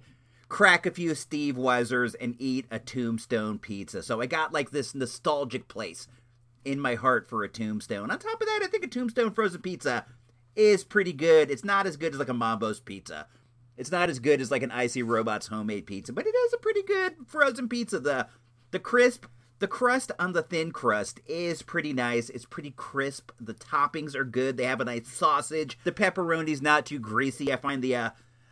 crack 0.49 0.87
a 0.87 0.93
few 0.93 1.13
steve 1.17 1.57
weisers 1.57 2.15
and 2.21 2.37
eat 2.39 2.67
a 2.71 2.79
tombstone 2.79 3.59
pizza. 3.59 4.01
So 4.01 4.21
i 4.21 4.27
got 4.27 4.53
like 4.53 4.71
this 4.71 4.95
nostalgic 4.95 5.67
place 5.67 6.07
in 6.65 6.79
my 6.79 6.95
heart 6.95 7.29
for 7.29 7.43
a 7.43 7.49
tombstone. 7.49 8.13
On 8.13 8.19
top 8.21 8.41
of 8.41 8.47
that 8.47 8.61
i 8.63 8.69
think 8.69 8.85
a 8.85 8.89
tombstone 8.89 9.33
frozen 9.33 9.61
pizza 9.61 10.07
is 10.55 10.85
pretty 10.85 11.13
good. 11.13 11.51
It's 11.51 11.65
not 11.65 11.89
as 11.89 11.97
good 11.97 12.13
as 12.13 12.21
like 12.21 12.29
a 12.29 12.35
mambo's 12.35 12.79
pizza. 12.79 13.27
It's 13.77 13.91
not 13.91 14.09
as 14.09 14.21
good 14.21 14.41
as 14.41 14.53
like 14.53 14.63
an 14.63 14.71
icy 14.71 15.03
robots 15.03 15.49
homemade 15.49 15.87
pizza 15.87 16.13
but 16.13 16.29
it 16.29 16.35
is 16.47 16.53
a 16.53 16.59
pretty 16.59 16.85
good 16.85 17.17
frozen 17.27 17.69
pizza. 17.69 17.99
The 17.99 18.29
the 18.71 18.79
crisp 18.79 19.27
the 19.63 19.69
crust 19.69 20.11
on 20.19 20.33
the 20.33 20.43
thin 20.43 20.73
crust 20.73 21.21
is 21.25 21.63
pretty 21.63 21.93
nice. 21.93 22.29
It's 22.31 22.45
pretty 22.45 22.73
crisp. 22.73 23.31
The 23.41 23.55
toppings 23.55 24.17
are 24.17 24.25
good. 24.25 24.57
They 24.57 24.65
have 24.65 24.81
a 24.81 24.85
nice 24.85 25.07
sausage. 25.07 25.79
The 25.85 25.93
pepperoni's 25.93 26.61
not 26.61 26.85
too 26.85 26.99
greasy. 26.99 27.53
I 27.53 27.57
find 27.57 27.81
the 27.81 27.95
uh, 27.95 28.11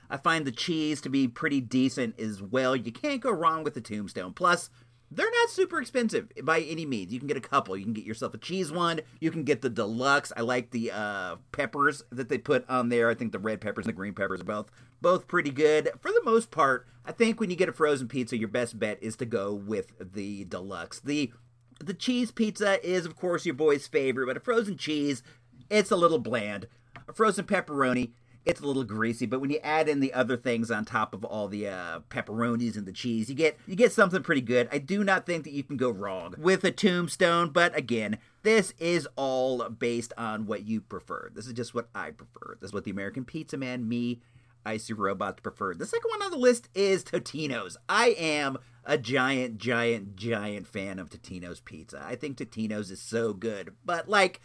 I 0.09 0.19
find 0.19 0.45
the 0.45 0.53
cheese 0.53 1.01
to 1.01 1.09
be 1.09 1.27
pretty 1.27 1.61
decent 1.61 2.21
as 2.21 2.41
well. 2.41 2.77
You 2.77 2.93
can't 2.93 3.21
go 3.21 3.33
wrong 3.33 3.65
with 3.65 3.75
the 3.75 3.81
Tombstone. 3.81 4.35
Plus, 4.35 4.71
they're 5.11 5.31
not 5.31 5.51
super 5.51 5.81
expensive 5.81 6.31
by 6.45 6.61
any 6.61 6.87
means. 6.87 7.13
You 7.13 7.19
can 7.19 7.27
get 7.27 7.37
a 7.37 7.41
couple. 7.41 7.77
You 7.77 7.85
can 7.85 7.93
get 7.93 8.05
yourself 8.05 8.33
a 8.35 8.39
cheese 8.39 8.71
one. 8.71 9.01
You 9.19 9.31
can 9.31 9.43
get 9.43 9.61
the 9.61 9.71
deluxe. 9.71 10.33
I 10.37 10.43
like 10.43 10.71
the 10.71 10.93
uh, 10.93 11.37
peppers 11.53 12.05
that 12.11 12.29
they 12.29 12.39
put 12.39 12.69
on 12.69 12.89
there. 12.91 13.11
I 13.11 13.15
think 13.15 13.33
the 13.33 13.39
red 13.39 13.61
peppers 13.61 13.87
and 13.87 13.93
the 13.93 13.97
green 13.97 14.15
peppers 14.15 14.41
are 14.41 14.45
both 14.45 14.71
both 15.01 15.27
pretty 15.27 15.51
good. 15.51 15.91
For 16.01 16.11
the 16.13 16.23
most 16.25 16.51
part, 16.51 16.87
I 17.05 17.13
think 17.13 17.41
when 17.41 17.51
you 17.51 17.57
get 17.57 17.69
a 17.69 17.73
frozen 17.73 18.07
pizza, 18.07 18.37
your 18.37 18.49
best 18.49 18.79
bet 18.79 19.03
is 19.03 19.17
to 19.17 19.27
go 19.27 19.53
with 19.53 19.93
the 19.99 20.45
deluxe. 20.45 21.01
The 21.01 21.33
the 21.81 21.95
cheese 21.95 22.31
pizza 22.31 22.85
is 22.87 23.05
of 23.05 23.17
course 23.17 23.45
your 23.45 23.55
boy's 23.55 23.89
favorite, 23.89 24.27
but 24.27 24.37
a 24.37 24.41
frozen 24.41 24.77
cheese, 24.77 25.23
it's 25.69 25.91
a 25.91 25.97
little 25.97 26.19
bland. 26.19 26.69
A 27.09 27.13
frozen 27.13 27.47
pepperoni, 27.47 28.13
it's 28.47 28.61
a 28.61 28.67
little 28.67 28.85
greasy, 28.85 29.27
but 29.27 29.41
when 29.41 29.51
you 29.51 29.59
add 29.63 29.89
in 29.89 30.01
the 30.01 30.15
other 30.15 30.37
things 30.37 30.71
on 30.71 30.85
top 30.85 31.15
of 31.15 31.25
all 31.25 31.47
the 31.47 31.69
uh, 31.69 32.01
pepperonis 32.09 32.77
and 32.77 32.87
the 32.87 32.93
cheese, 32.93 33.29
you 33.29 33.35
get 33.35 33.59
you 33.67 33.77
get 33.77 33.93
something 33.93 34.23
pretty 34.23 34.41
good. 34.41 34.69
I 34.73 34.79
do 34.79 35.05
not 35.05 35.27
think 35.27 35.45
that 35.45 35.53
you 35.53 35.63
can 35.63 35.77
go 35.77 35.91
wrong 35.91 36.35
with 36.39 36.65
a 36.65 36.71
tombstone, 36.71 37.51
but 37.51 37.77
again, 37.77 38.19
this 38.43 38.73
is 38.79 39.07
all 39.17 39.69
based 39.69 40.13
on 40.17 40.47
what 40.47 40.67
you 40.67 40.81
prefer. 40.81 41.31
This 41.35 41.47
is 41.47 41.53
just 41.53 41.75
what 41.75 41.89
I 41.95 42.11
prefer. 42.11 42.57
This 42.61 42.71
is 42.71 42.75
what 42.75 42.85
the 42.85 42.91
American 42.91 43.25
Pizza 43.25 43.59
Man, 43.59 43.87
me, 43.87 44.21
Icy 44.65 44.95
Robots 44.95 45.41
prefer. 45.41 45.75
The 45.75 45.87
second 45.87 46.09
one 46.11 46.23
on 46.23 46.31
the 46.31 46.39
list 46.39 46.69
is 46.75 47.05
Totino's. 47.05 47.77
I 47.89 48.15
am 48.19 48.59
a 48.85 48.97
giant, 48.97 49.59
giant, 49.59 50.17
giant 50.17 50.67
fan 50.67 50.99
of 50.99 51.11
Totino's 51.11 51.61
pizza. 51.61 52.03
I 52.05 52.17
think 52.17 52.39
Totino's 52.39 52.91
is 52.91 53.03
so 53.03 53.35
good. 53.35 53.75
But 53.85 54.09
like 54.09 54.41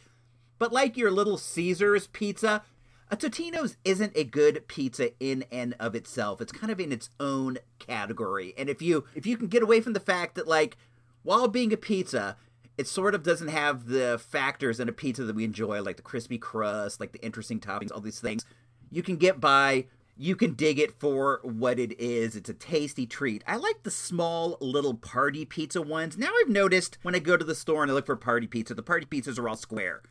but 0.58 0.72
like 0.72 0.98
your 0.98 1.12
little 1.12 1.38
Caesars 1.38 2.08
pizza, 2.08 2.64
a 3.10 3.18
Totino's 3.18 3.78
isn't 3.86 4.14
a 4.16 4.24
good 4.24 4.68
pizza 4.68 5.12
in 5.20 5.46
and 5.52 5.76
of 5.80 5.96
itself. 5.96 6.42
It's 6.42 6.52
kind 6.52 6.72
of 6.72 6.80
in 6.80 6.92
its 6.92 7.10
own 7.20 7.60
category. 7.80 8.54
And 8.58 8.70
if 8.70 8.82
you 8.82 9.06
if 9.14 9.26
you 9.26 9.38
can 9.38 9.48
get 9.48 9.64
away 9.64 9.82
from 9.82 9.94
the 9.94 10.00
fact 10.00 10.36
that 10.36 10.48
like 10.48 10.78
while 11.24 11.48
being 11.48 11.72
a 11.74 11.78
pizza, 11.78 12.38
it 12.78 12.88
sort 12.88 13.16
of 13.16 13.24
doesn't 13.24 13.48
have 13.48 13.88
the 13.88 14.20
factors 14.20 14.80
in 14.80 14.90
a 14.90 14.94
pizza 14.94 15.24
that 15.24 15.36
we 15.36 15.44
enjoy, 15.44 15.82
like 15.82 15.98
the 15.98 16.02
crispy 16.02 16.38
crust, 16.38 17.00
like 17.00 17.12
the 17.12 17.24
interesting 17.24 17.60
toppings, 17.60 17.92
all 17.92 18.02
these 18.02 18.20
things. 18.20 18.46
You 18.92 19.04
can 19.04 19.18
get 19.18 19.40
by 19.40 19.86
you 20.18 20.36
can 20.36 20.54
dig 20.54 20.80
it 20.80 20.98
for 21.00 21.42
what 21.44 21.78
it 21.78 22.00
is. 22.00 22.36
It's 22.36 22.50
a 22.50 22.54
tasty 22.54 23.06
treat. 23.06 23.44
I 23.46 23.58
like 23.58 23.84
the 23.84 23.92
small 23.92 24.58
little 24.62 24.94
party 24.94 25.44
pizza 25.44 25.82
ones. 25.82 26.18
Now 26.18 26.32
I've 26.42 26.50
noticed 26.50 26.98
when 27.02 27.16
I 27.16 27.20
go 27.20 27.36
to 27.36 27.44
the 27.44 27.56
store 27.56 27.82
and 27.82 27.92
I 27.92 27.94
look 27.94 28.06
for 28.06 28.16
party 28.16 28.48
pizza, 28.48 28.74
the 28.74 28.82
party 28.82 29.06
pizzas 29.06 29.38
are 29.38 29.50
all 29.50 29.58
square. 29.58 30.02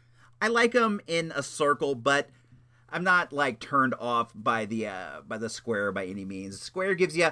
I 0.42 0.48
like 0.48 0.72
them 0.72 1.00
in 1.06 1.32
a 1.34 1.42
circle, 1.42 1.94
but 1.94 2.28
I'm 2.90 3.04
not 3.04 3.32
like 3.32 3.60
turned 3.60 3.94
off 3.98 4.32
by 4.34 4.66
the 4.66 4.86
uh, 4.86 5.20
by 5.26 5.38
the 5.38 5.48
square 5.48 5.92
by 5.92 6.06
any 6.06 6.24
means. 6.24 6.60
Square 6.60 6.94
gives 6.94 7.16
you 7.16 7.30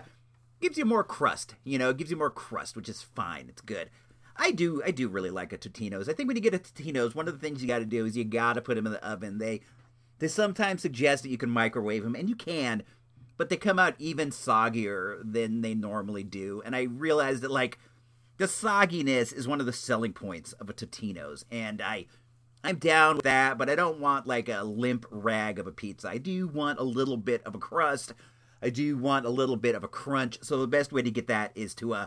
gives 0.61 0.79
you 0.79 0.85
more 0.85 1.05
crust, 1.05 1.57
you 1.65 1.79
know, 1.79 1.91
it 1.91 1.97
gives 1.97 2.11
you 2.11 2.17
more 2.17 2.31
crust, 2.31 2.77
which 2.77 2.89
is 2.89 3.03
fine. 3.03 3.47
It's 3.49 3.61
good. 3.61 3.91
I 4.37 4.51
do 4.51 4.83
I 4.85 4.91
do 4.91 5.09
really 5.09 5.31
like 5.31 5.53
a 5.53 5.59
Totino's. 5.59 6.09
I 6.09 6.15
think 6.15 6.27
when 6.27 6.37
you 6.37 6.43
get 6.43 6.55
a 6.55 6.59
Totino's, 6.59 7.15
one 7.15 7.29
of 7.29 7.35
the 7.35 7.41
things 7.41 7.61
you 7.61 7.69
got 7.69 7.81
to 7.81 7.85
do 7.85 8.07
is 8.07 8.17
you 8.17 8.25
got 8.25 8.55
to 8.55 8.63
put 8.63 8.77
them 8.77 8.87
in 8.87 8.93
the 8.93 9.07
oven. 9.07 9.39
They 9.39 9.61
they 10.19 10.29
sometimes 10.29 10.83
suggest 10.83 11.25
that 11.25 11.31
you 11.31 11.39
can 11.39 11.51
microwave 11.51 12.05
them, 12.05 12.15
and 12.15 12.29
you 12.29 12.37
can, 12.37 12.85
but 13.37 13.49
they 13.49 13.57
come 13.57 13.79
out 13.79 13.95
even 13.99 14.31
soggier 14.31 15.21
than 15.25 15.61
they 15.61 15.75
normally 15.75 16.23
do. 16.23 16.63
And 16.65 16.77
I 16.77 16.83
realized 16.83 17.43
that, 17.43 17.51
like, 17.51 17.79
the 18.39 18.45
sogginess 18.45 19.33
is 19.35 19.49
one 19.49 19.59
of 19.59 19.67
the 19.67 19.73
selling 19.73 20.13
points 20.13 20.53
of 20.55 20.71
a 20.71 20.73
Totino's, 20.73 21.45
and 21.51 21.83
I. 21.83 22.07
I'm 22.65 22.77
down 22.77 23.17
with 23.17 23.25
that, 23.25 23.59
but 23.59 23.69
I 23.69 23.75
don't 23.75 23.99
want 23.99 24.27
like 24.27 24.49
a 24.49 24.63
limp 24.63 25.07
rag 25.11 25.59
of 25.59 25.67
a 25.67 25.73
pizza. 25.73 26.09
I 26.09 26.19
do 26.19 26.47
want 26.47 26.79
a 26.79 26.85
little 26.85 27.17
bit 27.17 27.43
of 27.45 27.55
a 27.55 27.59
crust. 27.59 28.15
I 28.63 28.71
do 28.71 28.97
want 28.97 29.27
a 29.27 29.31
little 29.31 29.57
bit 29.57 29.75
of 29.75 29.83
a 29.83 29.89
crunch. 29.89 30.39
So 30.43 30.59
the 30.61 30.69
best 30.69 30.93
way 30.93 31.03
to 31.03 31.11
get 31.11 31.27
that 31.27 31.53
is 31.55 31.75
to 31.77 31.95
uh 31.95 32.07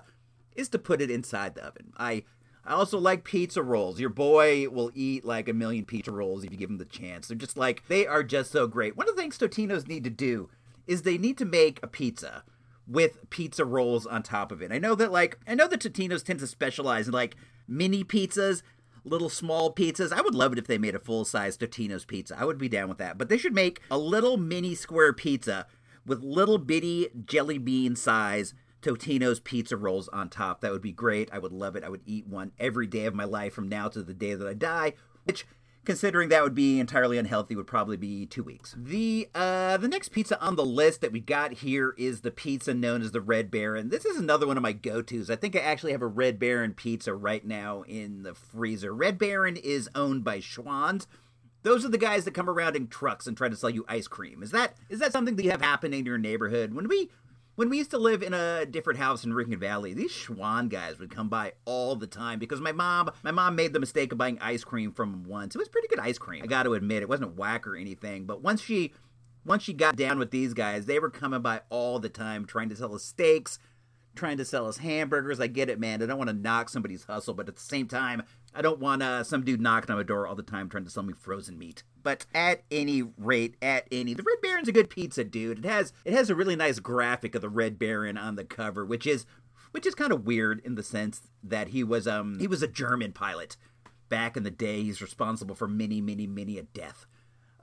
is 0.55 0.69
to 0.69 0.79
put 0.79 1.01
it 1.01 1.11
inside 1.11 1.55
the 1.55 1.65
oven. 1.65 1.91
I 1.97 2.23
I 2.65 2.73
also 2.73 2.97
like 2.97 3.23
pizza 3.23 3.61
rolls. 3.61 3.99
Your 3.99 4.09
boy 4.09 4.67
will 4.69 4.91
eat 4.95 5.23
like 5.23 5.47
a 5.47 5.53
million 5.53 5.85
pizza 5.85 6.11
rolls 6.11 6.43
if 6.43 6.51
you 6.51 6.57
give 6.57 6.69
him 6.69 6.79
the 6.79 6.85
chance. 6.85 7.27
They're 7.27 7.37
just 7.37 7.57
like, 7.57 7.87
they 7.87 8.07
are 8.07 8.23
just 8.23 8.51
so 8.51 8.65
great. 8.65 8.97
One 8.97 9.07
of 9.07 9.15
the 9.15 9.21
things 9.21 9.37
Totino's 9.37 9.87
need 9.87 10.03
to 10.05 10.09
do 10.09 10.49
is 10.87 11.03
they 11.03 11.17
need 11.19 11.37
to 11.37 11.45
make 11.45 11.79
a 11.83 11.87
pizza 11.87 12.43
with 12.87 13.29
pizza 13.29 13.65
rolls 13.65 14.07
on 14.07 14.23
top 14.23 14.51
of 14.51 14.61
it. 14.61 14.71
I 14.71 14.79
know 14.79 14.95
that 14.95 15.11
like 15.11 15.39
I 15.47 15.53
know 15.53 15.67
that 15.67 15.81
Totino's 15.81 16.23
tend 16.23 16.39
to 16.39 16.47
specialize 16.47 17.07
in 17.07 17.13
like 17.13 17.35
mini 17.67 18.03
pizzas, 18.03 18.61
little 19.05 19.29
small 19.29 19.73
pizzas. 19.73 20.11
I 20.11 20.21
would 20.21 20.35
love 20.35 20.51
it 20.51 20.59
if 20.59 20.67
they 20.67 20.77
made 20.77 20.95
a 20.95 20.99
full 20.99 21.25
size 21.25 21.57
Totino's 21.57 22.05
pizza. 22.05 22.35
I 22.37 22.45
would 22.45 22.57
be 22.57 22.67
down 22.67 22.89
with 22.89 22.97
that. 22.97 23.17
But 23.17 23.29
they 23.29 23.37
should 23.37 23.53
make 23.53 23.81
a 23.89 23.97
little 23.97 24.37
mini 24.37 24.75
square 24.75 25.13
pizza 25.13 25.67
with 26.05 26.23
little 26.23 26.57
bitty 26.57 27.09
jelly 27.25 27.57
bean 27.57 27.95
size 27.95 28.53
Totino's 28.81 29.39
pizza 29.39 29.77
rolls 29.77 30.07
on 30.09 30.29
top. 30.29 30.61
That 30.61 30.71
would 30.71 30.81
be 30.81 30.91
great. 30.91 31.29
I 31.31 31.39
would 31.39 31.51
love 31.51 31.75
it. 31.75 31.83
I 31.83 31.89
would 31.89 32.03
eat 32.05 32.27
one 32.27 32.51
every 32.59 32.87
day 32.87 33.05
of 33.05 33.15
my 33.15 33.23
life 33.23 33.53
from 33.53 33.69
now 33.69 33.87
to 33.89 34.03
the 34.03 34.13
day 34.13 34.35
that 34.35 34.47
I 34.47 34.53
die, 34.53 34.93
which 35.23 35.45
considering 35.85 36.29
that 36.29 36.43
would 36.43 36.55
be 36.55 36.79
entirely 36.79 37.17
unhealthy 37.17 37.55
would 37.55 37.67
probably 37.67 37.97
be 37.97 38.25
2 38.25 38.43
weeks. 38.43 38.75
The 38.77 39.29
uh 39.33 39.77
the 39.77 39.87
next 39.87 40.09
pizza 40.09 40.41
on 40.41 40.55
the 40.55 40.65
list 40.65 41.01
that 41.01 41.11
we 41.11 41.19
got 41.19 41.53
here 41.53 41.93
is 41.97 42.21
the 42.21 42.31
pizza 42.31 42.73
known 42.73 43.01
as 43.01 43.11
the 43.11 43.21
Red 43.21 43.51
Baron. 43.51 43.89
This 43.89 44.05
is 44.05 44.17
another 44.17 44.47
one 44.47 44.57
of 44.57 44.63
my 44.63 44.73
go-tos. 44.73 45.29
I 45.29 45.35
think 45.35 45.55
I 45.55 45.59
actually 45.59 45.91
have 45.91 46.01
a 46.01 46.07
Red 46.07 46.39
Baron 46.39 46.73
pizza 46.73 47.13
right 47.13 47.45
now 47.45 47.83
in 47.83 48.23
the 48.23 48.33
freezer. 48.33 48.93
Red 48.93 49.17
Baron 49.17 49.57
is 49.57 49.89
owned 49.95 50.23
by 50.23 50.39
Schwan's. 50.39 51.07
Those 51.63 51.83
are 51.83 51.89
the 51.89 51.97
guys 51.97 52.25
that 52.25 52.35
come 52.35 52.49
around 52.49 52.75
in 52.75 52.87
trucks 52.87 53.25
and 53.25 53.35
try 53.35 53.49
to 53.49 53.55
sell 53.55 53.71
you 53.71 53.85
ice 53.87 54.07
cream. 54.07 54.43
Is 54.43 54.51
that 54.51 54.75
is 54.89 54.99
that 54.99 55.11
something 55.11 55.35
that 55.35 55.43
you 55.43 55.51
have 55.51 55.61
happening 55.61 56.01
in 56.01 56.05
your 56.05 56.17
neighborhood? 56.17 56.73
When 56.73 56.87
we 56.87 57.09
when 57.55 57.69
we 57.69 57.77
used 57.77 57.91
to 57.91 57.97
live 57.97 58.21
in 58.21 58.33
a 58.33 58.65
different 58.65 58.99
house 58.99 59.23
in 59.23 59.33
Rincon 59.33 59.59
Valley, 59.59 59.93
these 59.93 60.11
Schwan 60.11 60.69
guys 60.69 60.99
would 60.99 61.09
come 61.09 61.29
by 61.29 61.53
all 61.63 61.95
the 61.95 62.07
time 62.07 62.37
because 62.37 62.59
my 62.59 62.71
mom, 62.71 63.11
my 63.23 63.31
mom 63.31 63.55
made 63.55 63.73
the 63.73 63.79
mistake 63.79 64.11
of 64.11 64.17
buying 64.17 64.37
ice 64.41 64.63
cream 64.63 64.91
from 64.91 65.11
them 65.11 65.23
once. 65.23 65.55
It 65.55 65.59
was 65.59 65.69
pretty 65.69 65.87
good 65.87 65.99
ice 65.99 66.17
cream. 66.17 66.43
I 66.43 66.47
got 66.47 66.63
to 66.63 66.73
admit, 66.73 67.01
it 67.01 67.09
wasn't 67.09 67.37
whack 67.37 67.65
or 67.65 67.75
anything, 67.75 68.25
but 68.25 68.41
once 68.41 68.61
she, 68.61 68.93
once 69.45 69.63
she 69.63 69.73
got 69.73 69.95
down 69.95 70.19
with 70.19 70.31
these 70.31 70.53
guys, 70.53 70.85
they 70.85 70.99
were 70.99 71.09
coming 71.09 71.41
by 71.41 71.61
all 71.69 71.99
the 71.99 72.09
time 72.09 72.45
trying 72.45 72.69
to 72.69 72.75
sell 72.75 72.93
us 72.93 73.03
steaks, 73.03 73.57
trying 74.15 74.37
to 74.37 74.45
sell 74.45 74.67
us 74.67 74.77
hamburgers. 74.77 75.39
I 75.39 75.47
get 75.47 75.69
it, 75.69 75.79
man. 75.79 76.01
I 76.01 76.07
don't 76.07 76.17
want 76.17 76.29
to 76.29 76.35
knock 76.35 76.69
somebody's 76.69 77.05
hustle, 77.05 77.33
but 77.33 77.47
at 77.47 77.55
the 77.55 77.61
same 77.61 77.87
time, 77.87 78.23
I 78.53 78.61
don't 78.61 78.79
want 78.79 79.01
uh, 79.01 79.23
some 79.23 79.43
dude 79.43 79.61
knocking 79.61 79.91
on 79.91 79.97
my 79.97 80.03
door 80.03 80.27
all 80.27 80.35
the 80.35 80.43
time 80.43 80.67
trying 80.67 80.85
to 80.85 80.89
sell 80.89 81.03
me 81.03 81.13
frozen 81.13 81.57
meat. 81.57 81.83
But 82.05 82.27
at 82.35 82.61
any 82.69 83.01
rate, 83.01 83.55
at 83.63 83.87
any, 83.91 84.13
the 84.13 84.21
Red 84.21 84.39
Baron's 84.39 84.67
a 84.67 84.71
good 84.71 84.91
pizza, 84.91 85.23
dude. 85.23 85.65
It 85.65 85.67
has 85.67 85.91
it 86.05 86.13
has 86.13 86.29
a 86.29 86.35
really 86.35 86.55
nice 86.55 86.77
graphic 86.77 87.33
of 87.33 87.41
the 87.41 87.49
Red 87.49 87.79
Baron 87.79 88.15
on 88.15 88.35
the 88.35 88.45
cover, 88.45 88.85
which 88.85 89.07
is 89.07 89.25
which 89.71 89.87
is 89.87 89.95
kind 89.95 90.13
of 90.13 90.23
weird 90.23 90.61
in 90.63 90.75
the 90.75 90.83
sense 90.83 91.23
that 91.41 91.69
he 91.69 91.83
was 91.83 92.07
um 92.07 92.37
he 92.37 92.45
was 92.45 92.61
a 92.61 92.67
German 92.67 93.11
pilot 93.11 93.57
back 94.07 94.37
in 94.37 94.43
the 94.43 94.51
day. 94.51 94.83
He's 94.83 95.01
responsible 95.01 95.55
for 95.55 95.67
many, 95.67 95.99
many, 95.99 96.27
many 96.27 96.59
a 96.59 96.63
death 96.63 97.07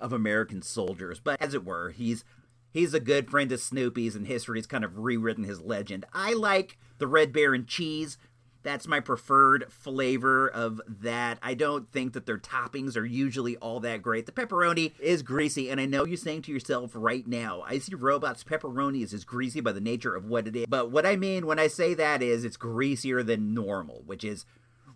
of 0.01 0.13
American 0.13 0.61
soldiers. 0.61 1.21
But 1.21 1.41
as 1.41 1.55
it 1.55 1.65
were, 1.65 1.91
he's 1.91 2.25
he's 2.73 2.95
a 2.95 2.99
good 2.99 3.31
friend 3.31 3.53
of 3.53 3.61
Snoopy's, 3.61 4.17
and 4.17 4.27
history's 4.27 4.67
kind 4.67 4.83
of 4.83 4.99
rewritten 4.99 5.45
his 5.45 5.61
legend. 5.61 6.05
I 6.13 6.33
like 6.33 6.79
the 6.99 7.07
Red 7.07 7.33
Baron 7.33 7.65
cheese. 7.65 8.19
That's 8.63 8.87
my 8.87 9.01
preferred 9.01 9.73
flavor 9.73 10.49
of 10.49 10.81
that. 10.87 11.39
I 11.43 11.55
don't 11.55 11.91
think 11.91 12.13
that 12.13 12.27
their 12.27 12.39
toppings 12.39 12.97
are 12.97 13.05
usually 13.05 13.57
all 13.57 13.81
that 13.81 14.03
great. 14.03 14.27
The 14.27 14.33
pepperoni 14.33 14.93
is 15.01 15.23
greasy, 15.23 15.69
and 15.71 15.81
I 15.81 15.87
know 15.87 16.05
you're 16.05 16.17
saying 16.17 16.43
to 16.43 16.53
yourself 16.53 16.93
right 16.95 17.27
now, 17.27 17.63
I 17.67 17.79
see 17.79 17.95
robots 17.95 18.45
pepperoni 18.45 19.03
is 19.03 19.13
as 19.13 19.25
greasy 19.25 19.61
by 19.61 19.73
the 19.73 19.81
nature 19.81 20.15
of 20.15 20.27
what 20.27 20.47
it 20.47 20.55
is. 20.55 20.67
But 20.69 20.91
what 20.91 21.07
I 21.07 21.17
mean 21.17 21.47
when 21.47 21.59
I 21.59 21.67
say 21.67 21.95
that 21.95 22.23
is 22.23 22.45
it's 22.45 22.57
greasier 22.57 23.23
than 23.23 23.55
normal, 23.55 24.03
which 24.07 24.25
is 24.25 24.47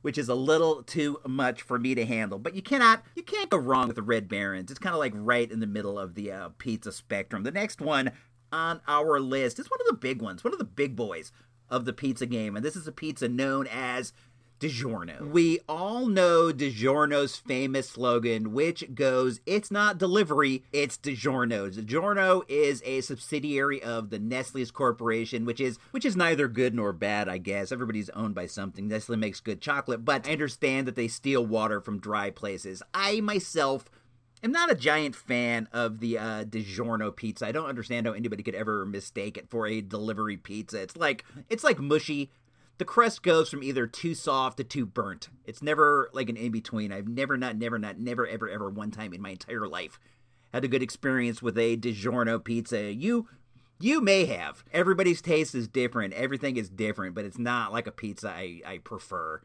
which 0.02 0.18
is 0.18 0.28
a 0.28 0.34
little 0.34 0.84
too 0.84 1.18
much 1.26 1.62
for 1.62 1.80
me 1.80 1.92
to 1.96 2.06
handle. 2.06 2.38
But 2.38 2.54
you 2.54 2.62
cannot 2.62 3.02
you 3.16 3.24
can't 3.24 3.50
go 3.50 3.58
wrong 3.58 3.88
with 3.88 3.96
the 3.96 4.02
Red 4.02 4.28
Barons. 4.28 4.70
It's 4.70 4.78
kind 4.78 4.94
of 4.94 5.00
like 5.00 5.12
right 5.16 5.50
in 5.50 5.58
the 5.58 5.66
middle 5.66 5.98
of 5.98 6.14
the 6.14 6.30
uh, 6.30 6.48
pizza 6.58 6.92
spectrum. 6.92 7.42
The 7.42 7.50
next 7.50 7.80
one 7.80 8.12
on 8.52 8.80
our 8.86 9.18
list 9.18 9.58
is 9.58 9.68
one 9.68 9.80
of 9.80 9.86
the 9.88 10.00
big 10.00 10.22
ones, 10.22 10.44
one 10.44 10.52
of 10.52 10.60
the 10.60 10.64
big 10.64 10.94
boys 10.94 11.32
of 11.70 11.84
the 11.84 11.92
pizza 11.92 12.26
game, 12.26 12.56
and 12.56 12.64
this 12.64 12.76
is 12.76 12.86
a 12.86 12.92
pizza 12.92 13.28
known 13.28 13.66
as 13.70 14.12
DiGiorno. 14.58 15.30
We 15.30 15.60
all 15.68 16.06
know 16.06 16.50
DiGiorno's 16.50 17.36
famous 17.36 17.90
slogan, 17.90 18.52
which 18.52 18.94
goes, 18.94 19.40
It's 19.44 19.70
not 19.70 19.98
delivery, 19.98 20.64
it's 20.72 20.96
DiGiorno. 20.96 21.70
DiGiorno 21.74 22.42
is 22.48 22.82
a 22.86 23.02
subsidiary 23.02 23.82
of 23.82 24.08
the 24.08 24.18
Nestle's 24.18 24.70
Corporation, 24.70 25.44
which 25.44 25.60
is 25.60 25.78
which 25.90 26.06
is 26.06 26.16
neither 26.16 26.48
good 26.48 26.74
nor 26.74 26.92
bad, 26.94 27.28
I 27.28 27.38
guess. 27.38 27.70
Everybody's 27.70 28.10
owned 28.10 28.34
by 28.34 28.46
something. 28.46 28.88
Nestle 28.88 29.16
makes 29.16 29.40
good 29.40 29.60
chocolate, 29.60 30.04
but 30.04 30.26
I 30.26 30.32
understand 30.32 30.88
that 30.88 30.96
they 30.96 31.08
steal 31.08 31.44
water 31.44 31.80
from 31.80 32.00
dry 32.00 32.30
places. 32.30 32.82
I 32.94 33.20
myself 33.20 33.90
am 34.44 34.52
not 34.52 34.70
a 34.70 34.74
giant 34.74 35.16
fan 35.16 35.68
of 35.72 36.00
the 36.00 36.18
uh, 36.18 36.44
DiGiorno 36.44 37.14
pizza. 37.14 37.46
I 37.46 37.52
don't 37.52 37.68
understand 37.68 38.06
how 38.06 38.12
anybody 38.12 38.42
could 38.42 38.54
ever 38.54 38.86
mistake 38.86 39.36
it 39.36 39.48
for 39.48 39.66
a 39.66 39.80
delivery 39.80 40.36
pizza. 40.36 40.82
It's 40.82 40.96
like 40.96 41.24
it's 41.48 41.64
like 41.64 41.78
mushy 41.78 42.30
the 42.78 42.84
crust 42.84 43.22
goes 43.22 43.48
from 43.48 43.62
either 43.62 43.86
too 43.86 44.14
soft 44.14 44.58
to 44.58 44.64
too 44.64 44.84
burnt. 44.86 45.28
It's 45.44 45.62
never 45.62 46.10
like 46.12 46.28
an 46.28 46.36
in 46.36 46.52
between. 46.52 46.92
I've 46.92 47.08
never, 47.08 47.36
not, 47.36 47.56
never, 47.56 47.78
not, 47.78 47.98
never, 47.98 48.26
ever, 48.26 48.48
ever 48.48 48.68
one 48.68 48.90
time 48.90 49.12
in 49.14 49.22
my 49.22 49.30
entire 49.30 49.66
life 49.66 49.98
had 50.52 50.64
a 50.64 50.68
good 50.68 50.82
experience 50.82 51.42
with 51.42 51.58
a 51.58 51.76
DiGiorno 51.76 52.42
pizza. 52.42 52.92
You, 52.92 53.28
you 53.80 54.00
may 54.00 54.26
have. 54.26 54.64
Everybody's 54.72 55.22
taste 55.22 55.54
is 55.54 55.68
different. 55.68 56.14
Everything 56.14 56.56
is 56.56 56.68
different, 56.68 57.14
but 57.14 57.24
it's 57.24 57.38
not 57.38 57.72
like 57.72 57.86
a 57.86 57.92
pizza 57.92 58.28
I, 58.28 58.60
I 58.66 58.78
prefer 58.78 59.40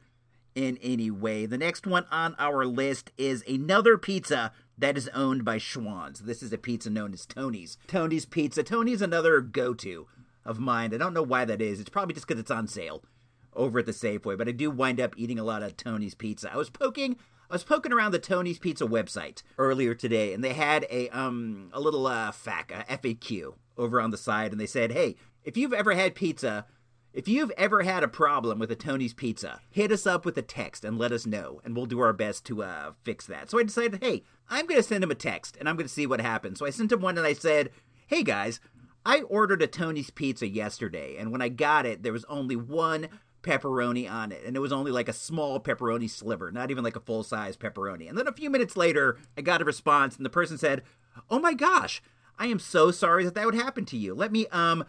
in 0.54 0.78
any 0.82 1.10
way. 1.10 1.46
The 1.46 1.58
next 1.58 1.88
one 1.88 2.06
on 2.12 2.36
our 2.38 2.66
list 2.66 3.12
is 3.18 3.44
another 3.48 3.98
pizza 3.98 4.52
that 4.78 4.98
is 4.98 5.10
owned 5.10 5.46
by 5.46 5.58
Schwan's. 5.58 6.20
This 6.22 6.42
is 6.42 6.52
a 6.54 6.58
pizza 6.58 6.90
known 6.90 7.14
as 7.14 7.26
Tony's. 7.26 7.78
Tony's 7.88 8.26
Pizza. 8.26 8.64
Tony's 8.64 9.02
another 9.02 9.42
go 9.42 9.74
to 9.76 10.08
of 10.46 10.60
mine. 10.60 10.94
I 10.94 10.98
don't 10.98 11.14
know 11.14 11.24
why 11.24 11.46
that 11.46 11.62
is. 11.62 11.80
It's 11.80 11.90
probably 11.90 12.14
just 12.14 12.28
because 12.28 12.40
it's 12.40 12.52
on 12.52 12.68
sale 12.68 13.04
over 13.54 13.80
at 13.80 13.86
the 13.86 13.92
Safeway, 13.92 14.38
but 14.38 14.48
I 14.48 14.52
do 14.52 14.72
wind 14.72 15.00
up 15.00 15.14
eating 15.18 15.38
a 15.38 15.44
lot 15.44 15.64
of 15.64 15.78
Tony's 15.78 16.16
Pizza. 16.16 16.52
I 16.52 16.58
was 16.58 16.70
poking 16.70 17.18
I 17.50 17.56
was 17.56 17.64
poking 17.66 17.92
around 17.92 18.14
the 18.14 18.20
Tony's 18.20 18.60
Pizza 18.60 18.86
website 18.86 19.44
earlier 19.58 19.94
today, 19.94 20.34
and 20.34 20.42
they 20.42 20.54
had 20.54 20.86
a 20.90 21.10
um 21.10 21.70
a 21.74 21.82
little 21.82 22.08
uh 22.08 22.32
FAQ, 22.32 22.72
a 22.90 22.98
FAQ 22.98 23.56
over 23.78 24.00
on 24.00 24.12
the 24.12 24.18
side, 24.18 24.52
and 24.52 24.62
they 24.62 24.66
said, 24.66 24.94
"Hey, 24.94 25.18
if 25.44 25.58
you've 25.58 25.74
ever 25.74 25.94
had 25.94 26.16
pizza, 26.16 26.66
if 27.14 27.28
you've 27.28 27.52
ever 27.52 27.84
had 27.84 28.04
a 28.04 28.08
problem 28.08 28.60
with 28.60 28.72
a 28.72 28.76
Tony's 28.76 29.14
Pizza, 29.14 29.62
hit 29.70 29.92
us 29.92 30.08
up 30.08 30.26
with 30.26 30.38
a 30.38 30.42
text 30.42 30.86
and 30.86 30.98
let 30.98 31.12
us 31.12 31.26
know, 31.26 31.62
and 31.64 31.76
we'll 31.76 31.86
do 31.86 32.00
our 32.00 32.14
best 32.14 32.46
to 32.46 32.64
uh 32.64 32.94
fix 33.04 33.26
that." 33.28 33.50
So 33.50 33.60
I 33.60 33.64
decided, 33.64 34.04
"Hey, 34.04 34.24
I'm 34.50 34.66
going 34.66 34.80
to 34.80 34.88
send 34.88 35.04
him 35.04 35.12
a 35.12 35.16
text, 35.16 35.58
and 35.58 35.68
I'm 35.68 35.76
going 35.76 35.88
to 35.88 35.94
see 35.94 36.08
what 36.08 36.22
happens." 36.22 36.60
So 36.60 36.66
I 36.66 36.70
sent 36.70 36.92
him 36.92 37.02
one, 37.02 37.18
and 37.18 37.28
I 37.28 37.34
said, 37.34 37.72
"Hey 38.08 38.24
guys." 38.24 38.60
I 39.04 39.22
ordered 39.22 39.64
a 39.64 39.68
Tony's 39.68 40.12
Pizza 40.12 40.48
yesterday, 40.48 41.18
and 41.18 41.32
when 41.32 41.42
I 41.42 41.50
got 41.50 41.88
it, 41.88 42.04
there 42.04 42.14
was 42.14 42.24
only 42.26 42.56
one 42.56 43.08
pepperoni 43.42 44.10
on 44.10 44.32
it, 44.32 44.44
and 44.46 44.56
it 44.56 44.60
was 44.60 44.72
only 44.72 44.92
like 44.92 45.10
a 45.10 45.14
small 45.14 45.60
pepperoni 45.60 46.08
sliver, 46.08 46.52
not 46.52 46.70
even 46.70 46.84
like 46.84 46.96
a 46.96 47.02
full 47.02 47.24
size 47.24 47.58
pepperoni. 47.58 48.08
And 48.08 48.18
then 48.18 48.28
a 48.28 48.34
few 48.34 48.50
minutes 48.50 48.78
later, 48.78 49.18
I 49.36 49.42
got 49.42 49.62
a 49.62 49.66
response, 49.66 50.16
and 50.16 50.26
the 50.26 50.30
person 50.30 50.58
said, 50.58 50.84
"Oh 51.30 51.40
my 51.40 51.54
gosh, 51.54 52.02
I 52.38 52.48
am 52.48 52.60
so 52.60 52.92
sorry 52.92 53.24
that 53.26 53.36
that 53.36 53.46
would 53.46 53.56
happen 53.56 53.86
to 53.86 53.98
you. 53.98 54.14
Let 54.14 54.32
me 54.32 54.48
um, 54.48 54.86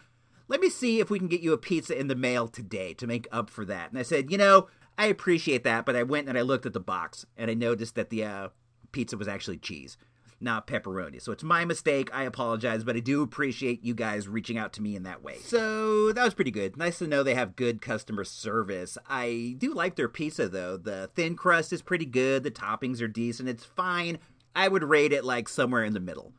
let 0.52 0.60
me 0.60 0.68
see 0.68 1.00
if 1.00 1.08
we 1.08 1.18
can 1.18 1.28
get 1.28 1.40
you 1.40 1.54
a 1.54 1.58
pizza 1.58 1.98
in 1.98 2.08
the 2.08 2.14
mail 2.14 2.46
today 2.46 2.92
to 2.94 3.06
make 3.06 3.26
up 3.32 3.48
for 3.48 3.64
that." 3.64 3.88
And 3.88 3.98
I 3.98 4.02
said, 4.02 4.30
"You 4.30 4.36
know, 4.36 4.68
I 4.98 5.06
appreciate 5.06 5.64
that, 5.64 5.86
but 5.86 5.96
I 5.96 6.02
went 6.02 6.28
and 6.28 6.36
I 6.36 6.42
looked 6.42 6.66
at 6.66 6.74
the 6.74 6.80
box, 6.80 7.24
and 7.38 7.50
I 7.50 7.54
noticed 7.54 7.94
that 7.94 8.10
the 8.10 8.24
uh, 8.24 8.48
pizza 8.92 9.16
was 9.16 9.26
actually 9.26 9.56
cheese." 9.56 9.96
not 10.42 10.66
pepperoni. 10.66 11.22
So 11.22 11.30
it's 11.30 11.44
my 11.44 11.64
mistake. 11.64 12.10
I 12.12 12.24
apologize, 12.24 12.82
but 12.82 12.96
I 12.96 12.98
do 12.98 13.22
appreciate 13.22 13.84
you 13.84 13.94
guys 13.94 14.26
reaching 14.26 14.58
out 14.58 14.72
to 14.72 14.82
me 14.82 14.96
in 14.96 15.04
that 15.04 15.22
way. 15.22 15.36
So 15.38 16.12
that 16.12 16.24
was 16.24 16.34
pretty 16.34 16.50
good. 16.50 16.76
Nice 16.76 16.98
to 16.98 17.06
know 17.06 17.22
they 17.22 17.36
have 17.36 17.54
good 17.54 17.80
customer 17.80 18.24
service. 18.24 18.98
I 19.08 19.54
do 19.58 19.72
like 19.72 19.94
their 19.94 20.08
pizza 20.08 20.48
though. 20.48 20.76
The 20.76 21.10
thin 21.14 21.36
crust 21.36 21.72
is 21.72 21.80
pretty 21.80 22.06
good. 22.06 22.42
The 22.42 22.50
toppings 22.50 23.00
are 23.00 23.06
decent. 23.06 23.48
It's 23.48 23.64
fine. 23.64 24.18
I 24.54 24.66
would 24.66 24.82
rate 24.82 25.12
it 25.12 25.24
like 25.24 25.48
somewhere 25.48 25.84
in 25.84 25.94
the 25.94 26.00
middle 26.00 26.32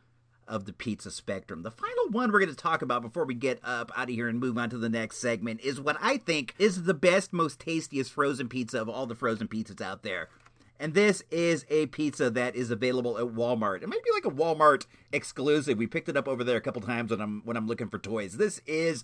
of 0.47 0.65
the 0.65 0.73
pizza 0.73 1.11
spectrum. 1.11 1.63
The 1.63 1.71
final 1.71 2.09
one 2.09 2.31
we're 2.31 2.39
going 2.39 2.49
to 2.49 2.55
talk 2.55 2.81
about 2.81 3.01
before 3.01 3.25
we 3.25 3.33
get 3.33 3.59
up 3.63 3.91
out 3.95 4.09
of 4.09 4.15
here 4.15 4.27
and 4.27 4.39
move 4.39 4.57
on 4.57 4.69
to 4.69 4.77
the 4.77 4.89
next 4.89 5.17
segment 5.17 5.61
is 5.61 5.79
what 5.79 5.97
I 6.01 6.17
think 6.17 6.55
is 6.59 6.83
the 6.83 6.93
best, 6.93 7.33
most 7.33 7.59
tastiest 7.59 8.11
frozen 8.11 8.49
pizza 8.49 8.81
of 8.81 8.89
all 8.89 9.05
the 9.05 9.15
frozen 9.15 9.47
pizzas 9.47 9.81
out 9.81 10.03
there. 10.03 10.29
And 10.79 10.93
this 10.93 11.23
is 11.31 11.65
a 11.69 11.85
pizza 11.87 12.29
that 12.31 12.55
is 12.55 12.71
available 12.71 13.17
at 13.17 13.27
Walmart. 13.27 13.83
It 13.83 13.89
might 13.89 14.03
be 14.03 14.11
like 14.11 14.25
a 14.25 14.35
Walmart 14.35 14.85
exclusive. 15.11 15.77
We 15.77 15.87
picked 15.87 16.09
it 16.09 16.17
up 16.17 16.27
over 16.27 16.43
there 16.43 16.57
a 16.57 16.61
couple 16.61 16.81
times 16.81 17.11
when 17.11 17.21
I'm 17.21 17.41
when 17.45 17.55
I'm 17.55 17.67
looking 17.67 17.89
for 17.89 17.99
toys. 17.99 18.37
This 18.37 18.59
is 18.65 19.03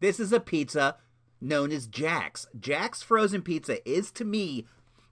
this 0.00 0.20
is 0.20 0.32
a 0.32 0.40
pizza 0.40 0.96
known 1.40 1.72
as 1.72 1.86
Jack's. 1.86 2.46
Jack's 2.58 3.02
frozen 3.02 3.42
pizza 3.42 3.86
is 3.88 4.10
to 4.12 4.24
me 4.24 4.66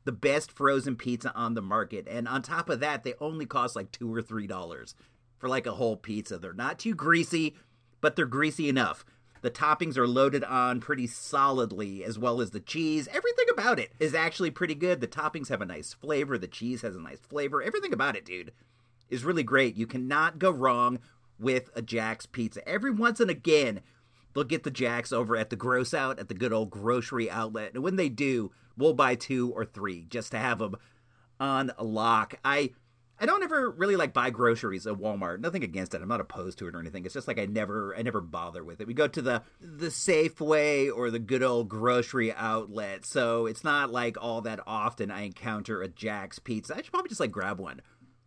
the 0.04 0.12
best 0.12 0.52
frozen 0.52 0.96
pizza 0.96 1.34
on 1.34 1.54
the 1.54 1.62
market. 1.62 2.06
And 2.08 2.28
on 2.28 2.40
top 2.40 2.70
of 2.70 2.80
that, 2.80 3.02
they 3.02 3.14
only 3.20 3.44
cost 3.44 3.74
like 3.74 3.90
2 3.90 4.14
or 4.14 4.22
3 4.22 4.46
dollars 4.46 4.94
for 5.38 5.48
like 5.48 5.66
a 5.66 5.72
whole 5.72 5.96
pizza. 5.96 6.38
They're 6.38 6.52
not 6.52 6.78
too 6.78 6.94
greasy, 6.94 7.54
but 8.00 8.16
they're 8.16 8.26
greasy 8.26 8.68
enough. 8.68 9.04
The 9.42 9.50
toppings 9.50 9.96
are 9.96 10.08
loaded 10.08 10.42
on 10.44 10.80
pretty 10.80 11.06
solidly, 11.06 12.02
as 12.02 12.18
well 12.18 12.40
as 12.40 12.50
the 12.50 12.60
cheese. 12.60 13.06
Everything 13.12 13.46
about 13.52 13.78
it 13.78 13.92
is 14.00 14.14
actually 14.14 14.50
pretty 14.50 14.74
good. 14.74 15.00
The 15.00 15.06
toppings 15.06 15.48
have 15.50 15.60
a 15.60 15.66
nice 15.66 15.92
flavor. 15.92 16.36
The 16.38 16.48
cheese 16.48 16.82
has 16.82 16.96
a 16.96 17.00
nice 17.00 17.20
flavor. 17.20 17.62
Everything 17.62 17.92
about 17.92 18.16
it, 18.16 18.24
dude, 18.24 18.52
is 19.08 19.24
really 19.24 19.42
great. 19.42 19.76
You 19.76 19.86
cannot 19.86 20.38
go 20.38 20.50
wrong 20.50 20.98
with 21.38 21.70
a 21.76 21.82
Jack's 21.82 22.26
pizza. 22.26 22.66
Every 22.66 22.90
once 22.90 23.20
and 23.20 23.30
again, 23.30 23.82
they'll 24.34 24.44
get 24.44 24.64
the 24.64 24.70
jacks 24.70 25.12
over 25.12 25.36
at 25.36 25.50
the 25.50 25.56
gross 25.56 25.94
out 25.94 26.18
at 26.18 26.28
the 26.28 26.34
good 26.34 26.52
old 26.52 26.70
grocery 26.70 27.30
outlet. 27.30 27.72
And 27.74 27.82
when 27.84 27.96
they 27.96 28.08
do, 28.08 28.50
we'll 28.76 28.94
buy 28.94 29.14
two 29.14 29.52
or 29.52 29.64
three 29.64 30.06
just 30.08 30.32
to 30.32 30.38
have 30.38 30.58
them 30.58 30.76
on 31.38 31.72
lock. 31.78 32.34
I 32.44 32.72
I 33.18 33.26
don't 33.26 33.42
ever 33.42 33.70
really 33.70 33.96
like 33.96 34.12
buy 34.12 34.30
groceries 34.30 34.86
at 34.86 34.96
Walmart. 34.96 35.40
Nothing 35.40 35.64
against 35.64 35.94
it. 35.94 36.02
I'm 36.02 36.08
not 36.08 36.20
opposed 36.20 36.58
to 36.58 36.68
it 36.68 36.74
or 36.74 36.80
anything. 36.80 37.04
It's 37.04 37.14
just 37.14 37.26
like 37.28 37.38
I 37.38 37.46
never 37.46 37.94
I 37.96 38.02
never 38.02 38.20
bother 38.20 38.62
with 38.62 38.80
it. 38.80 38.86
We 38.86 38.94
go 38.94 39.08
to 39.08 39.22
the 39.22 39.42
the 39.60 39.86
Safeway 39.86 40.94
or 40.94 41.10
the 41.10 41.18
good 41.18 41.42
old 41.42 41.68
grocery 41.68 42.32
outlet. 42.32 43.06
So 43.06 43.46
it's 43.46 43.64
not 43.64 43.90
like 43.90 44.16
all 44.20 44.42
that 44.42 44.60
often 44.66 45.10
I 45.10 45.22
encounter 45.22 45.82
a 45.82 45.88
Jack's 45.88 46.38
pizza. 46.38 46.74
I 46.74 46.82
should 46.82 46.92
probably 46.92 47.08
just 47.08 47.20
like 47.20 47.30
grab 47.30 47.58
one 47.58 47.80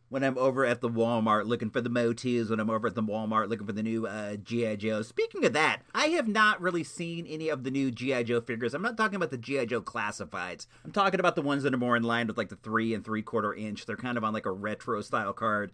when 0.10 0.24
I'm 0.24 0.38
over 0.38 0.66
at 0.66 0.82
the 0.82 0.90
Walmart 0.90 1.46
looking 1.46 1.70
for 1.70 1.82
the 1.82 1.90
Motus, 1.90 2.50
when 2.50 2.60
I'm 2.60 2.70
over 2.70 2.88
at 2.88 2.96
the 2.96 3.04
Walmart 3.04 3.50
looking 3.50 3.68
for 3.68 3.74
the 3.74 3.84
new 3.84 4.08
uh, 4.08 4.36
G.I. 4.36 4.76
Joe. 4.76 5.02
Speaking 5.02 5.46
of 5.46 5.54
that, 5.54 5.82
I 5.94 6.08
have 6.08 6.28
not 6.28 6.60
really 6.62 6.84
seen 6.84 7.26
any 7.28 7.50
of 7.50 7.64
the 7.64 7.72
new 7.72 7.92
G.I. 7.92 8.24
Joe 8.24 8.42
figures. 8.42 8.74
I'm 8.74 8.82
not 8.82 8.98
talking 8.98 9.16
about 9.16 9.32
the 9.32 9.38
G.I. 9.38 9.66
Joe 9.66 9.82
classifieds. 9.82 10.66
I'm 10.84 10.92
talking 10.92 11.20
about 11.20 11.36
the 11.36 11.42
ones 11.42 11.64
that 11.64 11.74
are 11.74 11.78
more 11.78 11.96
in 11.96 12.04
line 12.04 12.28
with 12.28 12.38
like 12.38 12.50
the 12.50 12.56
three 12.56 12.94
and 12.94 13.06
three 13.06 13.22
quarter 13.22 13.54
inch. 13.54 13.86
They're 13.86 13.96
kind 13.96 14.18
of 14.18 14.24
on 14.24 14.34
like 14.34 14.46
a 14.46 14.52
retro 14.52 15.02
style 15.02 15.34
card. 15.34 15.72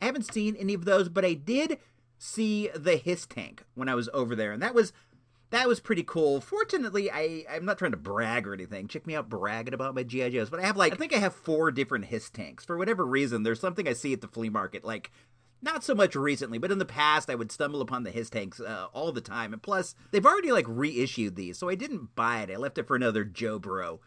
I 0.00 0.04
haven't 0.04 0.32
seen 0.32 0.54
any 0.56 0.74
of 0.74 0.84
those, 0.84 1.08
but 1.08 1.24
I 1.24 1.34
did 1.34 1.78
see 2.18 2.68
the 2.74 2.96
Hiss 2.96 3.26
tank 3.26 3.64
when 3.74 3.88
I 3.88 3.94
was 3.94 4.08
over 4.12 4.36
there, 4.36 4.52
and 4.52 4.62
that 4.62 4.74
was 4.74 4.92
that 5.50 5.68
was 5.68 5.80
pretty 5.80 6.02
cool. 6.02 6.40
Fortunately, 6.40 7.10
I 7.10 7.44
I'm 7.50 7.64
not 7.64 7.78
trying 7.78 7.92
to 7.92 7.96
brag 7.96 8.46
or 8.46 8.54
anything. 8.54 8.88
Check 8.88 9.06
me 9.06 9.14
out 9.14 9.28
bragging 9.28 9.74
about 9.74 9.94
my 9.94 10.02
GI 10.02 10.30
Joes, 10.30 10.50
but 10.50 10.60
I 10.60 10.66
have 10.66 10.76
like 10.76 10.92
I 10.92 10.96
think 10.96 11.14
I 11.14 11.18
have 11.18 11.34
four 11.34 11.70
different 11.70 12.06
Hiss 12.06 12.30
tanks 12.30 12.64
for 12.64 12.76
whatever 12.76 13.04
reason. 13.04 13.42
There's 13.42 13.60
something 13.60 13.88
I 13.88 13.92
see 13.92 14.12
at 14.12 14.20
the 14.20 14.28
flea 14.28 14.50
market, 14.50 14.84
like 14.84 15.10
not 15.62 15.82
so 15.82 15.94
much 15.94 16.14
recently, 16.14 16.58
but 16.58 16.70
in 16.70 16.78
the 16.78 16.84
past 16.84 17.30
I 17.30 17.34
would 17.34 17.50
stumble 17.50 17.80
upon 17.80 18.04
the 18.04 18.10
Hiss 18.10 18.30
tanks 18.30 18.60
uh, 18.60 18.86
all 18.92 19.10
the 19.12 19.20
time. 19.20 19.52
And 19.52 19.62
plus, 19.62 19.94
they've 20.10 20.24
already 20.24 20.52
like 20.52 20.66
reissued 20.68 21.36
these, 21.36 21.58
so 21.58 21.68
I 21.68 21.74
didn't 21.74 22.14
buy 22.14 22.42
it. 22.42 22.50
I 22.50 22.56
left 22.56 22.78
it 22.78 22.86
for 22.86 22.96
another 22.96 23.24
Joe 23.24 23.58
Bro 23.58 24.00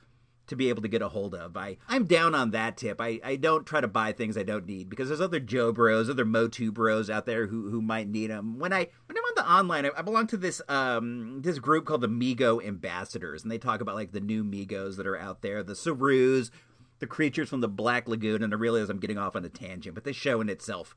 to 0.51 0.55
be 0.57 0.69
able 0.69 0.81
to 0.81 0.87
get 0.89 1.01
a 1.01 1.07
hold 1.07 1.33
of. 1.33 1.55
I, 1.55 1.77
I'm 1.87 2.05
down 2.05 2.35
on 2.35 2.51
that 2.51 2.75
tip. 2.75 2.99
I, 2.99 3.21
I 3.23 3.37
don't 3.37 3.65
try 3.65 3.79
to 3.79 3.87
buy 3.87 4.11
things 4.11 4.37
I 4.37 4.43
don't 4.43 4.65
need 4.65 4.89
because 4.89 5.07
there's 5.07 5.21
other 5.21 5.39
Joe 5.39 5.71
bros, 5.71 6.09
other 6.09 6.25
Motu 6.25 6.73
bros 6.73 7.09
out 7.09 7.25
there 7.25 7.47
who, 7.47 7.69
who 7.69 7.81
might 7.81 8.09
need 8.09 8.29
them. 8.29 8.59
When 8.59 8.73
I 8.73 8.87
when 9.05 9.17
I'm 9.17 9.20
on 9.20 9.20
the 9.41 9.51
online, 9.51 9.85
I, 9.85 9.91
I 9.97 10.01
belong 10.01 10.27
to 10.27 10.37
this 10.37 10.61
um 10.69 11.41
this 11.41 11.59
group 11.59 11.85
called 11.85 12.01
the 12.01 12.09
Mego 12.09 12.65
Ambassadors, 12.65 13.43
and 13.43 13.51
they 13.51 13.57
talk 13.57 13.81
about 13.81 13.95
like 13.95 14.11
the 14.11 14.19
new 14.19 14.43
Megos 14.43 14.97
that 14.97 15.07
are 15.07 15.17
out 15.17 15.41
there, 15.41 15.63
the 15.63 15.75
Sarus, 15.75 16.51
the 16.99 17.07
creatures 17.07 17.49
from 17.49 17.61
the 17.61 17.67
Black 17.67 18.07
Lagoon. 18.07 18.43
And 18.43 18.53
I 18.53 18.57
realize 18.57 18.89
I'm 18.89 18.99
getting 18.99 19.17
off 19.17 19.35
on 19.35 19.45
a 19.45 19.49
tangent, 19.49 19.95
but 19.95 20.03
this 20.03 20.15
show 20.15 20.41
in 20.41 20.49
itself 20.49 20.95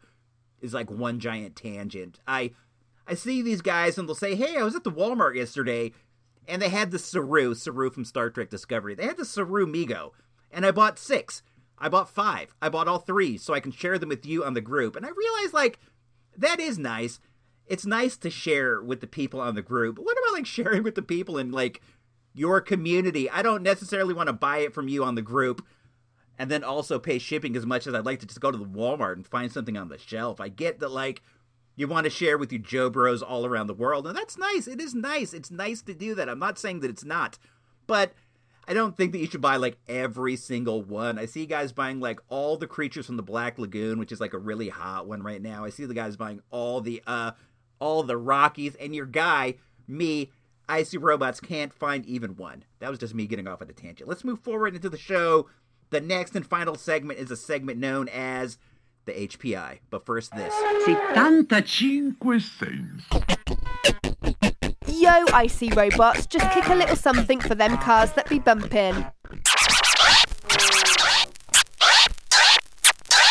is 0.61 0.75
like 0.75 0.91
one 0.91 1.21
giant 1.21 1.57
tangent. 1.57 2.21
I 2.27 2.53
I 3.07 3.15
see 3.15 3.43
these 3.43 3.63
guys 3.63 3.99
and 3.99 4.09
they'll 4.09 4.15
say, 4.15 4.35
"Hey, 4.35 4.57
I 4.57 4.63
was 4.63 4.77
at 4.77 4.85
the 4.85 4.93
Walmart 4.93 5.37
yesterday." 5.37 5.93
and 6.47 6.61
they 6.61 6.69
had 6.69 6.91
the 6.91 6.99
Saru, 6.99 7.55
Saru 7.55 7.91
from 7.91 8.05
Star 8.05 8.31
Trek 8.31 8.51
Discovery. 8.51 8.95
They 8.95 9.07
had 9.07 9.17
the 9.17 9.25
Saru 9.25 9.67
Mego, 9.67 10.11
and 10.51 10.67
I 10.67 10.71
bought 10.71 10.99
six. 10.99 11.43
I 11.79 11.89
bought 11.89 12.09
five. 12.09 12.55
I 12.63 12.69
bought 12.69 12.89
all 12.89 12.99
three 12.99 13.37
so 13.37 13.53
I 13.53 13.61
can 13.61 13.73
share 13.73 13.99
them 13.99 14.09
with 14.09 14.25
you 14.25 14.45
on 14.45 14.55
the 14.55 14.61
group. 14.61 14.97
And 14.97 15.05
I 15.05 15.11
realized, 15.11 15.53
like, 15.53 15.79
that 16.37 16.61
is 16.61 16.79
nice. 16.79 17.19
It's 17.67 17.87
nice 17.87 18.17
to 18.19 18.31
share 18.31 18.83
with 18.83 19.01
the 19.01 19.07
people 19.07 19.41
on 19.41 19.55
the 19.55 19.63
group. 19.63 19.97
But 19.97 20.05
what 20.05 20.19
about, 20.19 20.35
like, 20.35 20.47
sharing 20.47 20.83
with 20.83 20.95
the 20.95 21.03
people 21.03 21.39
in, 21.39 21.51
like, 21.51 21.81
your 22.35 22.61
community? 22.61 23.31
I 23.31 23.43
don't 23.43 23.63
necessarily 23.63 24.15
want 24.15 24.29
to 24.29 24.35
buy 24.35 24.59
it 24.59 24.75
from 24.75 24.89
you 24.89 25.03
on 25.05 25.15
the 25.15 25.23
group 25.23 25.65
and 26.39 26.51
then 26.51 26.65
also 26.65 26.99
pay 26.99 27.19
shipping 27.19 27.57
as 27.57 27.65
much 27.65 27.87
as 27.87 27.95
I'd 27.95 28.05
like 28.05 28.21
to 28.21 28.27
just 28.27 28.41
go 28.41 28.51
to 28.51 28.59
the 28.59 28.65
Walmart 28.65 29.15
and 29.15 29.27
find 29.27 29.51
something 29.51 29.77
on 29.77 29.89
the 29.89 29.99
shelf. 29.99 30.41
I 30.41 30.49
get 30.49 30.81
that, 30.81 30.91
like, 30.91 31.23
you 31.77 31.89
want 31.89 32.05
to 32.05 32.11
share 32.11 32.39
with 32.39 32.53
your 32.53 32.63
Joe 32.63 32.91
Bros 32.91 33.23
all 33.23 33.47
around 33.47 33.67
the 33.67 33.75
world. 33.75 34.07
And 34.07 34.17
that's 34.17 34.39
nice. 34.39 34.69
It 34.69 34.81
is 34.81 34.95
nice. 34.95 35.33
It's 35.33 35.51
nice 35.51 35.83
to 35.83 35.95
do 35.95 36.15
that. 36.15 36.29
I'm 36.29 36.39
not 36.39 36.59
saying 36.59 36.81
that 36.81 36.91
it's 36.91 37.05
not. 37.05 37.39
But 37.87 38.13
I 38.67 38.75
don't 38.75 38.97
think 38.97 39.13
that 39.13 39.19
you 39.19 39.27
should 39.27 39.41
buy 39.41 39.57
like 39.57 39.79
every 39.89 40.37
single 40.37 40.83
one. 40.83 41.19
I 41.19 41.27
see 41.27 41.47
guys 41.47 41.73
buying 41.73 42.01
like 42.01 42.21
all 42.29 42.57
the 42.57 42.67
creatures 42.67 43.07
from 43.07 43.17
the 43.17 43.23
Black 43.23 43.59
Lagoon, 43.59 43.99
which 43.99 44.13
is 44.13 44.21
like 44.21 44.33
a 44.33 44.39
really 44.39 44.69
hot 44.69 45.07
one 45.07 45.23
right 45.23 45.43
now. 45.43 45.65
I 45.65 45.71
see 45.71 45.85
the 45.85 45.95
guys 45.95 46.17
buying 46.17 46.41
all 46.51 46.81
the 46.81 47.03
uh 47.07 47.33
all 47.79 48.03
the 48.03 48.17
Rockies 48.17 48.75
and 48.77 48.95
your 48.95 49.07
guy, 49.07 49.55
me, 49.87 50.31
I 50.69 50.83
see 50.83 50.97
robots 50.97 51.41
can't 51.41 51.73
find 51.73 52.07
even 52.07 52.37
one. 52.37 52.65
That 52.79 52.91
was 52.91 52.99
just 52.99 53.15
me 53.15 53.27
getting 53.27 53.47
off 53.47 53.63
at 53.63 53.71
a 53.71 53.73
tangent. 53.73 54.09
Let's 54.09 54.25
move 54.25 54.41
forward 54.41 54.75
into 54.75 54.89
the 54.89 54.99
show. 54.99 55.49
The 55.91 56.01
next 56.01 56.35
and 56.35 56.47
final 56.47 56.75
segment 56.77 57.19
is 57.19 57.31
a 57.31 57.37
segment 57.37 57.79
known 57.79 58.09
as 58.09 58.59
the 59.05 59.13
HPI. 59.13 59.81
But 59.91 60.07
first, 60.07 60.35
this. 60.35 60.55
75 60.55 61.15
cents. 62.43 63.05
Yo, 64.87 65.25
icy 65.35 65.69
robots, 65.71 66.27
just 66.27 66.51
kick 66.53 66.67
a 66.69 66.75
little 66.75 66.97
something 66.97 67.41
for 67.41 67.55
them 67.55 67.77
cars 67.79 68.13
that 68.13 68.29
be 68.29 68.39
bumping. 68.39 69.05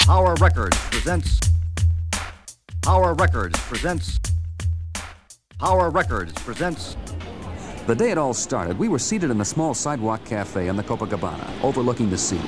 Power 0.05 0.35
Records 0.35 0.77
presents. 0.91 1.39
Power 2.83 3.13
Records 3.13 3.57
presents. 3.61 4.19
Power 5.63 5.89
Records 5.91 6.33
presents. 6.33 6.97
The 7.87 7.95
day 7.95 8.11
it 8.11 8.17
all 8.17 8.33
started, 8.33 8.77
we 8.77 8.89
were 8.89 8.99
seated 8.99 9.31
in 9.31 9.39
a 9.39 9.45
small 9.45 9.73
sidewalk 9.73 10.25
cafe 10.25 10.67
in 10.67 10.75
the 10.75 10.83
Copacabana, 10.83 11.49
overlooking 11.63 12.09
the 12.09 12.17
sea. 12.17 12.41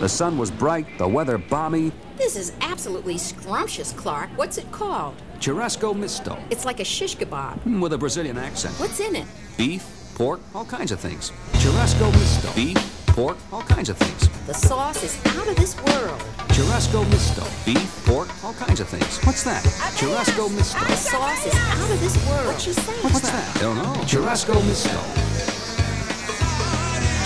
The 0.00 0.08
sun 0.08 0.36
was 0.36 0.50
bright, 0.50 0.84
the 0.98 1.06
weather 1.06 1.38
balmy. 1.38 1.92
This 2.16 2.34
is 2.34 2.52
absolutely 2.62 3.18
scrumptious, 3.18 3.92
Clark. 3.92 4.30
What's 4.34 4.58
it 4.58 4.68
called? 4.72 5.14
Churrasco 5.38 5.94
misto, 5.96 6.36
It's 6.50 6.64
like 6.64 6.80
a 6.80 6.84
shish 6.84 7.16
kebab. 7.16 7.60
mm, 7.60 7.80
with 7.80 7.92
a 7.92 7.98
Brazilian 7.98 8.36
accent. 8.36 8.74
What's 8.80 8.98
in 8.98 9.14
it? 9.14 9.26
Beef, 9.56 9.86
pork, 10.16 10.40
all 10.52 10.64
kinds 10.64 10.90
of 10.90 10.98
things. 10.98 11.30
Churrasco 11.62 12.10
misto. 12.14 12.52
Beef, 12.56 12.76
pork, 13.16 13.38
all 13.50 13.62
kinds 13.62 13.88
of 13.88 13.96
things. 13.96 14.28
The 14.46 14.52
sauce 14.52 15.02
is 15.02 15.18
out 15.38 15.48
of 15.48 15.56
this 15.56 15.74
world. 15.84 16.20
Churrasco 16.52 17.02
misto. 17.08 17.42
Beef, 17.64 18.04
pork, 18.04 18.28
all 18.44 18.52
kinds 18.52 18.78
of 18.78 18.88
things. 18.88 19.24
What's 19.24 19.42
that? 19.44 19.64
Churrasco 19.96 20.54
misto. 20.54 20.78
The 20.84 20.96
sauce 20.96 21.46
is 21.46 21.54
out 21.54 21.90
of 21.90 21.98
this 21.98 22.14
world. 22.28 22.46
What 22.46 22.66
you 22.66 22.74
saying? 22.74 23.02
What's 23.02 23.20
that? 23.22 23.58
Don't 23.58 23.76
know. 23.78 23.94
Churrasco 24.04 24.54
misto. 24.66 25.00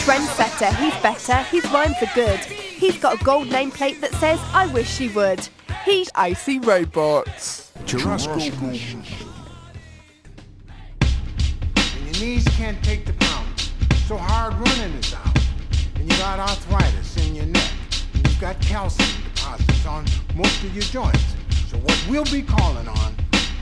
Trendsetter, 0.06 0.72
he's 0.76 0.96
better, 1.02 1.42
he's 1.50 1.64
rhymes 1.72 1.96
for 1.98 2.08
good. 2.14 2.38
He's 2.38 2.96
got 2.96 3.20
a 3.20 3.24
gold 3.24 3.48
nameplate 3.48 4.00
that 4.00 4.12
says, 4.14 4.38
I 4.54 4.68
wish 4.68 4.88
she 4.88 5.08
would. 5.08 5.48
He's 5.84 6.08
Icy 6.14 6.60
Robots. 6.60 7.72
Churrasco 7.84 8.34
and 11.96 12.06
your 12.06 12.24
knees 12.24 12.44
can't 12.50 12.82
take 12.84 13.06
the 13.06 13.12
pound. 13.14 13.60
So 14.06 14.16
hard 14.16 14.54
running 14.54 14.92
is 14.94 15.14
out. 15.14 15.29
And 16.00 16.10
you 16.10 16.16
got 16.16 16.38
arthritis 16.38 17.26
in 17.26 17.34
your 17.34 17.44
neck. 17.44 17.70
And 18.14 18.26
you've 18.26 18.40
got 18.40 18.58
calcium 18.62 19.22
deposits 19.22 19.84
on 19.84 20.06
most 20.34 20.64
of 20.64 20.74
your 20.74 20.84
joints. 20.84 21.22
So 21.68 21.76
what 21.76 22.06
we'll 22.08 22.24
be 22.24 22.40
calling 22.40 22.88
on 22.88 23.14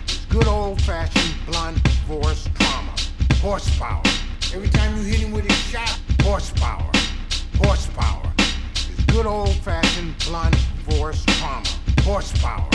is 0.07 0.25
good 0.29 0.47
old-fashioned 0.47 1.35
blunt 1.47 1.77
force 2.07 2.49
trauma. 2.55 2.95
Horsepower. 3.41 4.03
Every 4.55 4.69
time 4.69 4.97
you 4.97 5.03
hit 5.03 5.19
him 5.19 5.33
with 5.33 5.51
his 5.51 5.59
shot, 5.59 5.99
horsepower. 6.23 6.89
Horsepower. 7.57 8.33
Is 8.77 9.05
good 9.07 9.27
old-fashioned 9.27 10.15
blunt 10.21 10.55
force 10.89 11.25
trauma. 11.25 11.67
Horsepower. 12.03 12.71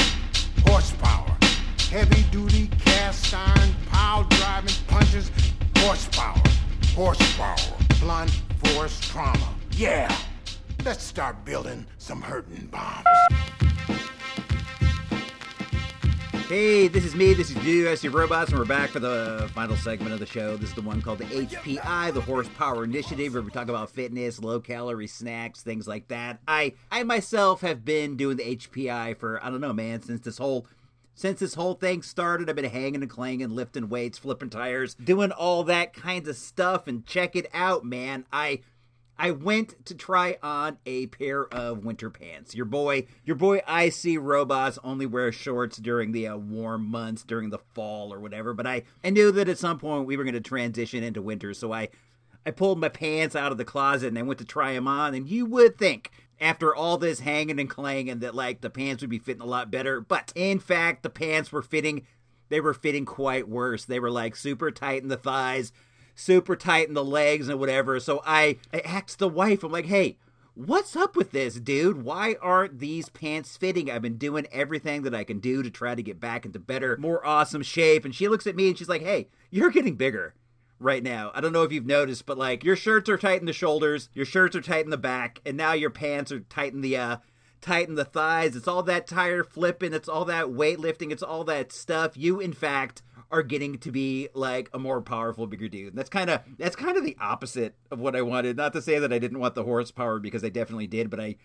Horsepower. 0.65 1.37
Heavy 1.89 2.23
duty 2.31 2.69
cast 2.83 3.33
iron 3.33 3.73
pile 3.89 4.25
driving 4.25 4.75
punches. 4.87 5.31
Horsepower. 5.77 6.43
Horsepower. 6.95 7.77
Blunt 8.01 8.31
force 8.65 8.99
trauma. 8.99 9.52
Yeah. 9.75 10.15
Let's 10.85 11.03
start 11.03 11.43
building 11.45 11.87
some 11.97 12.21
hurting 12.21 12.67
bombs. 12.67 13.07
Hey, 16.47 16.87
this 16.87 17.03
is 17.03 17.15
me, 17.15 17.33
this 17.33 17.49
is 17.49 17.65
you, 17.65 17.89
I 17.89 17.95
see 17.95 18.09
robots, 18.09 18.51
and 18.51 18.59
we're 18.59 18.65
back 18.65 18.91
for 18.91 18.99
the 18.99 19.49
final 19.55 19.75
segment 19.75 20.13
of 20.13 20.19
the 20.19 20.27
show. 20.27 20.57
This 20.57 20.69
is 20.69 20.75
the 20.75 20.83
one 20.83 21.01
called 21.01 21.17
the 21.17 21.25
HPI, 21.25 22.13
the 22.13 22.21
Horsepower 22.21 22.83
Initiative, 22.83 23.33
where 23.33 23.41
we 23.41 23.49
talk 23.49 23.69
about 23.69 23.89
fitness, 23.89 24.39
low 24.39 24.59
calorie 24.59 25.07
snacks, 25.07 25.63
things 25.63 25.87
like 25.87 26.09
that. 26.09 26.39
I 26.47 26.73
I 26.91 27.01
myself 27.01 27.61
have 27.61 27.83
been 27.83 28.15
doing 28.15 28.37
the 28.37 28.55
HPI 28.55 29.17
for 29.17 29.43
I 29.43 29.49
don't 29.49 29.61
know, 29.61 29.73
man, 29.73 30.03
since 30.03 30.21
this 30.21 30.37
whole 30.37 30.67
since 31.15 31.39
this 31.39 31.53
whole 31.55 31.75
thing 31.75 32.01
started, 32.03 32.49
I've 32.49 32.55
been 32.55 32.65
hanging 32.65 33.01
and 33.01 33.09
clanging, 33.09 33.49
lifting 33.49 33.89
weights, 33.89 34.17
flipping 34.17 34.49
tires, 34.49 34.93
doing 34.95 35.31
all 35.31 35.63
that 35.63 35.93
kind 35.93 36.27
of 36.27 36.35
stuff, 36.35 36.87
and 36.87 37.05
check 37.05 37.35
it 37.35 37.47
out, 37.53 37.85
man. 37.85 38.25
I 38.31 38.61
I 39.17 39.31
went 39.31 39.85
to 39.85 39.95
try 39.95 40.37
on 40.41 40.77
a 40.85 41.07
pair 41.07 41.45
of 41.45 41.85
winter 41.85 42.09
pants. 42.09 42.55
Your 42.55 42.65
boy, 42.65 43.07
your 43.23 43.35
boy 43.35 43.61
IC 43.67 44.17
Robots 44.19 44.79
only 44.83 45.05
wears 45.05 45.35
shorts 45.35 45.77
during 45.77 46.11
the 46.11 46.27
uh, 46.27 46.37
warm 46.37 46.85
months, 46.85 47.23
during 47.23 47.49
the 47.49 47.59
fall 47.73 48.13
or 48.13 48.19
whatever. 48.19 48.53
But 48.53 48.67
I, 48.67 48.83
I 49.03 49.11
knew 49.11 49.31
that 49.31 49.49
at 49.49 49.59
some 49.59 49.77
point 49.77 50.07
we 50.07 50.17
were 50.17 50.23
going 50.23 50.33
to 50.33 50.41
transition 50.41 51.03
into 51.03 51.21
winter, 51.21 51.53
so 51.53 51.71
I, 51.71 51.89
I 52.45 52.51
pulled 52.51 52.79
my 52.79 52.89
pants 52.89 53.35
out 53.35 53.51
of 53.51 53.57
the 53.57 53.65
closet 53.65 54.07
and 54.07 54.19
I 54.19 54.23
went 54.23 54.39
to 54.39 54.45
try 54.45 54.73
them 54.73 54.87
on. 54.87 55.13
And 55.13 55.29
you 55.29 55.45
would 55.45 55.77
think 55.77 56.09
after 56.41 56.75
all 56.75 56.97
this 56.97 57.19
hanging 57.19 57.59
and 57.59 57.69
clanging 57.69 58.19
that 58.19 58.35
like 58.35 58.61
the 58.61 58.69
pants 58.69 59.01
would 59.01 59.09
be 59.09 59.19
fitting 59.19 59.43
a 59.43 59.45
lot 59.45 59.71
better, 59.71 60.01
but 60.01 60.33
in 60.35 60.59
fact 60.59 61.03
the 61.03 61.09
pants 61.09 61.51
were 61.51 61.61
fitting 61.61 62.05
they 62.49 62.61
were 62.61 62.75
fitting 62.75 63.05
quite 63.05 63.49
worse. 63.49 63.85
They 63.85 63.99
were 63.99 64.11
like 64.11 64.35
super 64.35 64.69
tight 64.69 65.01
in 65.01 65.07
the 65.07 65.17
thighs, 65.17 65.71
super 66.15 66.55
tight 66.55 66.87
in 66.87 66.93
the 66.93 67.03
legs 67.03 67.49
and 67.49 67.59
whatever. 67.59 67.99
So 67.99 68.21
I, 68.25 68.57
I 68.73 68.79
asked 68.79 69.19
the 69.19 69.29
wife, 69.29 69.63
I'm 69.63 69.71
like, 69.71 69.85
hey, 69.85 70.17
what's 70.55 70.95
up 70.95 71.15
with 71.15 71.31
this, 71.31 71.55
dude? 71.55 72.03
Why 72.03 72.35
aren't 72.41 72.79
these 72.79 73.09
pants 73.09 73.57
fitting? 73.57 73.89
I've 73.89 74.01
been 74.01 74.17
doing 74.17 74.47
everything 74.51 75.03
that 75.03 75.15
I 75.15 75.23
can 75.23 75.39
do 75.39 75.63
to 75.63 75.69
try 75.69 75.95
to 75.95 76.03
get 76.03 76.19
back 76.19 76.45
into 76.45 76.59
better, 76.59 76.97
more 76.97 77.25
awesome 77.25 77.63
shape. 77.63 78.05
And 78.05 78.13
she 78.13 78.27
looks 78.27 78.47
at 78.47 78.55
me 78.55 78.69
and 78.69 78.77
she's 78.77 78.89
like, 78.89 79.01
hey, 79.01 79.29
you're 79.49 79.71
getting 79.71 79.95
bigger 79.95 80.35
right 80.79 81.03
now. 81.03 81.31
I 81.33 81.41
don't 81.41 81.53
know 81.53 81.63
if 81.63 81.71
you've 81.71 81.85
noticed, 81.85 82.25
but 82.25 82.37
like 82.37 82.63
your 82.63 82.75
shirts 82.75 83.09
are 83.09 83.17
tight 83.17 83.39
in 83.39 83.45
the 83.45 83.53
shoulders, 83.53 84.09
your 84.13 84.25
shirts 84.25 84.55
are 84.55 84.61
tight 84.61 84.85
in 84.85 84.91
the 84.91 84.97
back, 84.97 85.39
and 85.45 85.57
now 85.57 85.73
your 85.73 85.89
pants 85.89 86.31
are 86.31 86.41
tight 86.41 86.73
in 86.73 86.81
the 86.81 86.97
uh 86.97 87.17
tighten 87.63 87.95
the 87.95 88.05
thighs. 88.05 88.55
It's 88.55 88.67
all 88.67 88.83
that 88.83 89.07
tire 89.07 89.43
flipping. 89.43 89.93
It's 89.93 90.09
all 90.09 90.25
that 90.25 90.47
weightlifting. 90.47 91.11
It's 91.11 91.23
all 91.23 91.45
that 91.45 91.71
stuff. 91.71 92.17
You, 92.17 92.39
in 92.39 92.51
fact, 92.53 93.01
are 93.33 93.41
getting 93.41 93.79
to 93.79 93.91
be 93.91 94.29
like 94.35 94.69
a 94.73 94.79
more 94.79 95.01
powerful, 95.01 95.47
bigger 95.47 95.67
dude. 95.67 95.95
That's 95.95 96.09
kind 96.09 96.29
of 96.29 96.41
that's 96.59 96.75
kind 96.75 96.95
of 96.95 97.03
the 97.03 97.17
opposite 97.19 97.75
of 97.89 97.99
what 97.99 98.15
I 98.15 98.21
wanted. 98.21 98.55
Not 98.55 98.73
to 98.73 98.81
say 98.81 98.99
that 98.99 99.11
I 99.11 99.17
didn't 99.17 99.39
want 99.39 99.55
the 99.55 99.63
horsepower 99.63 100.19
because 100.19 100.43
I 100.43 100.49
definitely 100.49 100.85
did, 100.85 101.09
but 101.09 101.19
I 101.19 101.37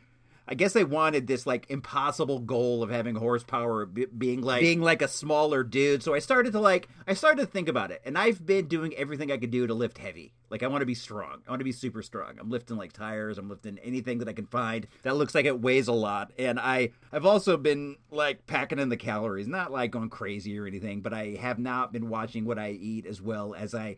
I 0.50 0.54
guess 0.54 0.72
they 0.72 0.82
wanted 0.82 1.26
this 1.26 1.46
like 1.46 1.66
impossible 1.68 2.38
goal 2.38 2.82
of 2.82 2.88
having 2.88 3.14
horsepower 3.16 3.84
b- 3.84 4.06
being 4.06 4.40
like 4.40 4.62
being 4.62 4.80
like 4.80 5.02
a 5.02 5.08
smaller 5.08 5.62
dude. 5.62 6.02
So 6.02 6.14
I 6.14 6.20
started 6.20 6.52
to 6.52 6.60
like 6.60 6.88
I 7.06 7.12
started 7.12 7.42
to 7.42 7.46
think 7.46 7.68
about 7.68 7.90
it, 7.90 8.00
and 8.06 8.16
I've 8.16 8.46
been 8.46 8.66
doing 8.66 8.94
everything 8.94 9.30
I 9.30 9.36
could 9.36 9.50
do 9.50 9.66
to 9.66 9.74
lift 9.74 9.98
heavy. 9.98 10.32
Like 10.48 10.62
I 10.62 10.68
want 10.68 10.80
to 10.80 10.86
be 10.86 10.94
strong. 10.94 11.42
I 11.46 11.50
want 11.50 11.60
to 11.60 11.64
be 11.64 11.72
super 11.72 12.00
strong. 12.00 12.38
I'm 12.40 12.48
lifting 12.48 12.78
like 12.78 12.94
tires. 12.94 13.36
I'm 13.36 13.50
lifting 13.50 13.78
anything 13.80 14.18
that 14.18 14.28
I 14.28 14.32
can 14.32 14.46
find 14.46 14.86
that 15.02 15.16
looks 15.16 15.34
like 15.34 15.44
it 15.44 15.60
weighs 15.60 15.86
a 15.86 15.92
lot. 15.92 16.32
And 16.38 16.58
I 16.58 16.92
I've 17.12 17.26
also 17.26 17.58
been 17.58 17.96
like 18.10 18.46
packing 18.46 18.78
in 18.78 18.88
the 18.88 18.96
calories, 18.96 19.46
not 19.46 19.70
like 19.70 19.90
going 19.90 20.08
crazy 20.08 20.58
or 20.58 20.66
anything, 20.66 21.02
but 21.02 21.12
I 21.12 21.36
have 21.38 21.58
not 21.58 21.92
been 21.92 22.08
watching 22.08 22.46
what 22.46 22.58
I 22.58 22.70
eat 22.70 23.04
as 23.04 23.20
well 23.20 23.54
as 23.54 23.74
I 23.74 23.96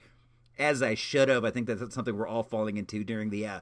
as 0.58 0.82
I 0.82 0.94
should 0.94 1.28
have. 1.28 1.44
I 1.44 1.50
think 1.50 1.68
that's 1.68 1.94
something 1.94 2.16
we're 2.16 2.26
all 2.26 2.42
falling 2.42 2.76
into 2.76 3.04
during 3.04 3.30
the 3.30 3.46
uh, 3.46 3.60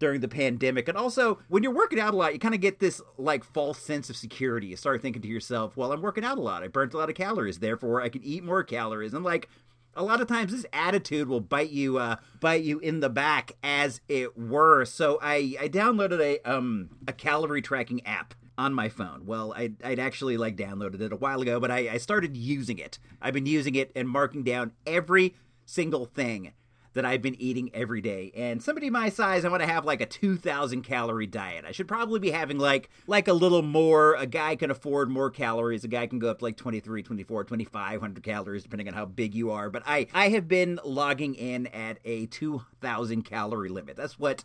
during 0.00 0.20
the 0.20 0.28
pandemic. 0.28 0.88
And 0.88 0.98
also, 0.98 1.38
when 1.48 1.62
you're 1.62 1.72
working 1.72 2.00
out 2.00 2.14
a 2.14 2.16
lot, 2.16 2.32
you 2.32 2.40
kind 2.40 2.54
of 2.54 2.60
get 2.60 2.80
this 2.80 3.00
like 3.16 3.44
false 3.44 3.78
sense 3.78 4.10
of 4.10 4.16
security. 4.16 4.68
You 4.68 4.76
start 4.76 5.00
thinking 5.02 5.22
to 5.22 5.28
yourself, 5.28 5.76
well, 5.76 5.92
I'm 5.92 6.02
working 6.02 6.24
out 6.24 6.38
a 6.38 6.42
lot. 6.42 6.64
I 6.64 6.68
burnt 6.68 6.94
a 6.94 6.98
lot 6.98 7.08
of 7.08 7.14
calories, 7.14 7.60
therefore 7.60 8.02
I 8.02 8.08
can 8.08 8.24
eat 8.24 8.42
more 8.42 8.64
calories. 8.64 9.14
And 9.14 9.24
like 9.24 9.48
a 9.94 10.02
lot 10.02 10.20
of 10.20 10.26
times 10.26 10.52
this 10.52 10.66
attitude 10.72 11.28
will 11.28 11.40
bite 11.40 11.70
you 11.70 11.98
uh 11.98 12.16
bite 12.40 12.62
you 12.62 12.78
in 12.78 13.00
the 13.00 13.08
back 13.08 13.52
as 13.62 14.00
it 14.08 14.36
were. 14.36 14.84
So 14.84 15.18
I 15.22 15.56
I 15.60 15.68
downloaded 15.68 16.20
a 16.20 16.50
um 16.50 16.90
a 17.06 17.12
calorie 17.12 17.62
tracking 17.62 18.04
app 18.06 18.34
on 18.56 18.74
my 18.74 18.88
phone. 18.88 19.24
Well, 19.24 19.54
I, 19.56 19.72
I'd 19.82 19.98
actually 19.98 20.36
like 20.36 20.56
downloaded 20.56 21.00
it 21.00 21.12
a 21.12 21.16
while 21.16 21.40
ago, 21.40 21.58
but 21.60 21.70
I, 21.70 21.90
I 21.94 21.96
started 21.96 22.36
using 22.36 22.78
it. 22.78 22.98
I've 23.20 23.32
been 23.32 23.46
using 23.46 23.74
it 23.74 23.90
and 23.96 24.06
marking 24.06 24.42
down 24.42 24.72
every 24.86 25.34
single 25.64 26.04
thing 26.04 26.52
that 27.00 27.08
I've 27.08 27.22
been 27.22 27.40
eating 27.40 27.70
every 27.72 28.02
day. 28.02 28.30
And 28.36 28.62
somebody 28.62 28.90
my 28.90 29.08
size, 29.08 29.46
I 29.46 29.48
want 29.48 29.62
to 29.62 29.68
have 29.68 29.86
like 29.86 30.02
a 30.02 30.06
2000 30.06 30.82
calorie 30.82 31.26
diet. 31.26 31.64
I 31.66 31.72
should 31.72 31.88
probably 31.88 32.20
be 32.20 32.30
having 32.30 32.58
like 32.58 32.90
like 33.06 33.26
a 33.26 33.32
little 33.32 33.62
more. 33.62 34.16
A 34.16 34.26
guy 34.26 34.54
can 34.54 34.70
afford 34.70 35.08
more 35.08 35.30
calories. 35.30 35.82
A 35.82 35.88
guy 35.88 36.06
can 36.06 36.18
go 36.18 36.28
up 36.28 36.40
to 36.40 36.44
like 36.44 36.58
23, 36.58 37.02
24, 37.02 37.44
2500 37.44 38.22
calories 38.22 38.62
depending 38.64 38.86
on 38.86 38.92
how 38.92 39.06
big 39.06 39.34
you 39.34 39.50
are. 39.50 39.70
But 39.70 39.82
I 39.86 40.08
I 40.12 40.28
have 40.28 40.46
been 40.46 40.78
logging 40.84 41.34
in 41.36 41.68
at 41.68 42.00
a 42.04 42.26
2000 42.26 43.22
calorie 43.22 43.70
limit. 43.70 43.96
That's 43.96 44.18
what 44.18 44.44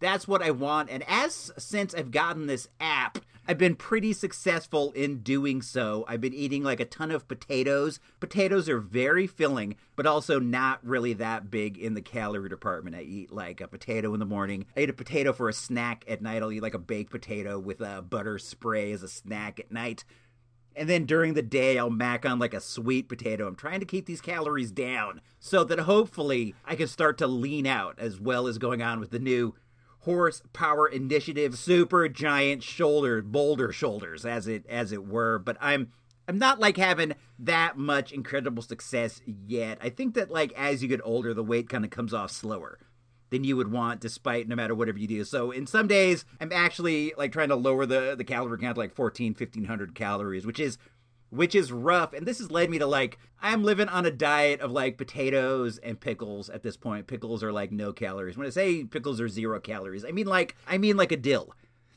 that's 0.00 0.26
what 0.26 0.42
I 0.42 0.50
want. 0.50 0.90
And 0.90 1.04
as 1.06 1.52
since 1.56 1.94
I've 1.94 2.10
gotten 2.10 2.48
this 2.48 2.66
app, 2.80 3.18
I've 3.46 3.58
been 3.58 3.76
pretty 3.76 4.14
successful 4.14 4.90
in 4.92 5.18
doing 5.18 5.60
so. 5.60 6.06
I've 6.08 6.22
been 6.22 6.32
eating 6.32 6.62
like 6.62 6.80
a 6.80 6.86
ton 6.86 7.10
of 7.10 7.28
potatoes. 7.28 8.00
Potatoes 8.18 8.70
are 8.70 8.78
very 8.78 9.26
filling, 9.26 9.76
but 9.96 10.06
also 10.06 10.38
not 10.40 10.80
really 10.82 11.12
that 11.14 11.50
big 11.50 11.76
in 11.76 11.92
the 11.92 12.00
calorie 12.00 12.48
department. 12.48 12.96
I 12.96 13.02
eat 13.02 13.30
like 13.30 13.60
a 13.60 13.68
potato 13.68 14.14
in 14.14 14.20
the 14.20 14.24
morning. 14.24 14.64
I 14.74 14.80
eat 14.80 14.90
a 14.90 14.94
potato 14.94 15.34
for 15.34 15.50
a 15.50 15.52
snack 15.52 16.04
at 16.08 16.22
night. 16.22 16.42
I'll 16.42 16.52
eat 16.52 16.62
like 16.62 16.72
a 16.72 16.78
baked 16.78 17.10
potato 17.10 17.58
with 17.58 17.82
a 17.82 18.00
butter 18.00 18.38
spray 18.38 18.92
as 18.92 19.02
a 19.02 19.08
snack 19.08 19.60
at 19.60 19.70
night. 19.70 20.04
And 20.76 20.88
then 20.88 21.04
during 21.04 21.34
the 21.34 21.42
day, 21.42 21.78
I'll 21.78 21.90
mac 21.90 22.26
on 22.26 22.38
like 22.38 22.54
a 22.54 22.60
sweet 22.60 23.08
potato. 23.08 23.46
I'm 23.46 23.56
trying 23.56 23.80
to 23.80 23.86
keep 23.86 24.06
these 24.06 24.20
calories 24.20 24.72
down 24.72 25.20
so 25.38 25.64
that 25.64 25.80
hopefully 25.80 26.54
I 26.64 26.76
can 26.76 26.88
start 26.88 27.18
to 27.18 27.26
lean 27.26 27.66
out 27.66 27.98
as 27.98 28.18
well 28.18 28.46
as 28.46 28.58
going 28.58 28.82
on 28.82 29.00
with 29.00 29.10
the 29.10 29.18
new 29.18 29.54
horsepower 30.04 30.86
initiative 30.86 31.56
super 31.56 32.08
giant 32.08 32.62
shoulder 32.62 33.22
boulder 33.22 33.72
shoulders 33.72 34.26
as 34.26 34.46
it 34.46 34.66
as 34.68 34.92
it 34.92 35.06
were. 35.06 35.38
But 35.38 35.56
i'm 35.60 35.90
i'm 36.28 36.38
not 36.38 36.60
like 36.60 36.76
having 36.76 37.14
that 37.38 37.76
much 37.76 38.12
incredible 38.12 38.62
success 38.62 39.20
yet. 39.26 39.78
I 39.80 39.88
think 39.88 40.14
that 40.14 40.30
like 40.30 40.52
as 40.52 40.82
you 40.82 40.88
get 40.88 41.00
older 41.04 41.32
the 41.34 41.42
weight 41.42 41.68
kind 41.68 41.84
of 41.84 41.90
comes 41.90 42.12
off 42.12 42.30
slower 42.30 42.78
than 43.30 43.44
you 43.44 43.56
would 43.56 43.72
want 43.72 44.00
despite 44.00 44.46
no 44.46 44.54
matter 44.54 44.74
whatever 44.74 44.98
you 44.98 45.08
do. 45.08 45.24
So 45.24 45.50
in 45.50 45.66
some 45.66 45.88
days 45.88 46.24
i'm 46.40 46.52
actually 46.52 47.14
like 47.16 47.32
trying 47.32 47.48
to 47.48 47.56
lower 47.56 47.86
the 47.86 48.14
the 48.16 48.24
calorie 48.24 48.58
count 48.58 48.74
to 48.74 48.80
like 48.80 48.94
14 48.94 49.32
1500 49.32 49.94
calories 49.94 50.44
which 50.46 50.60
is 50.60 50.76
which 51.34 51.54
is 51.54 51.72
rough. 51.72 52.12
And 52.12 52.26
this 52.26 52.38
has 52.38 52.50
led 52.50 52.70
me 52.70 52.78
to 52.78 52.86
like, 52.86 53.18
I'm 53.42 53.64
living 53.64 53.88
on 53.88 54.06
a 54.06 54.10
diet 54.10 54.60
of 54.60 54.70
like 54.70 54.96
potatoes 54.96 55.78
and 55.78 56.00
pickles 56.00 56.48
at 56.48 56.62
this 56.62 56.76
point. 56.76 57.06
Pickles 57.06 57.42
are 57.42 57.52
like 57.52 57.72
no 57.72 57.92
calories. 57.92 58.36
When 58.36 58.46
I 58.46 58.50
say 58.50 58.84
pickles 58.84 59.20
are 59.20 59.28
zero 59.28 59.60
calories, 59.60 60.04
I 60.04 60.12
mean 60.12 60.26
like, 60.26 60.56
I 60.66 60.78
mean 60.78 60.96
like 60.96 61.12
a 61.12 61.16
dill. 61.16 61.54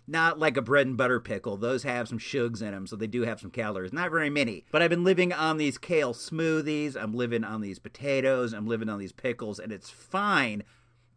Not 0.09 0.39
like 0.39 0.55
a 0.55 0.61
bread 0.61 0.87
and 0.87 0.95
butter 0.95 1.19
pickle. 1.19 1.57
Those 1.57 1.83
have 1.83 2.07
some 2.07 2.17
sugars 2.17 2.61
in 2.61 2.71
them, 2.71 2.87
so 2.87 2.95
they 2.95 3.07
do 3.07 3.23
have 3.23 3.41
some 3.41 3.51
calories. 3.51 3.91
Not 3.91 4.09
very 4.09 4.29
many. 4.29 4.63
But 4.71 4.81
I've 4.81 4.89
been 4.89 5.03
living 5.03 5.33
on 5.33 5.57
these 5.57 5.77
kale 5.77 6.13
smoothies. 6.13 6.95
I'm 6.95 7.13
living 7.13 7.43
on 7.43 7.59
these 7.59 7.77
potatoes. 7.77 8.53
I'm 8.53 8.67
living 8.67 8.87
on 8.87 8.99
these 8.99 9.11
pickles, 9.11 9.59
and 9.59 9.71
it's 9.71 9.89
fine 9.89 10.63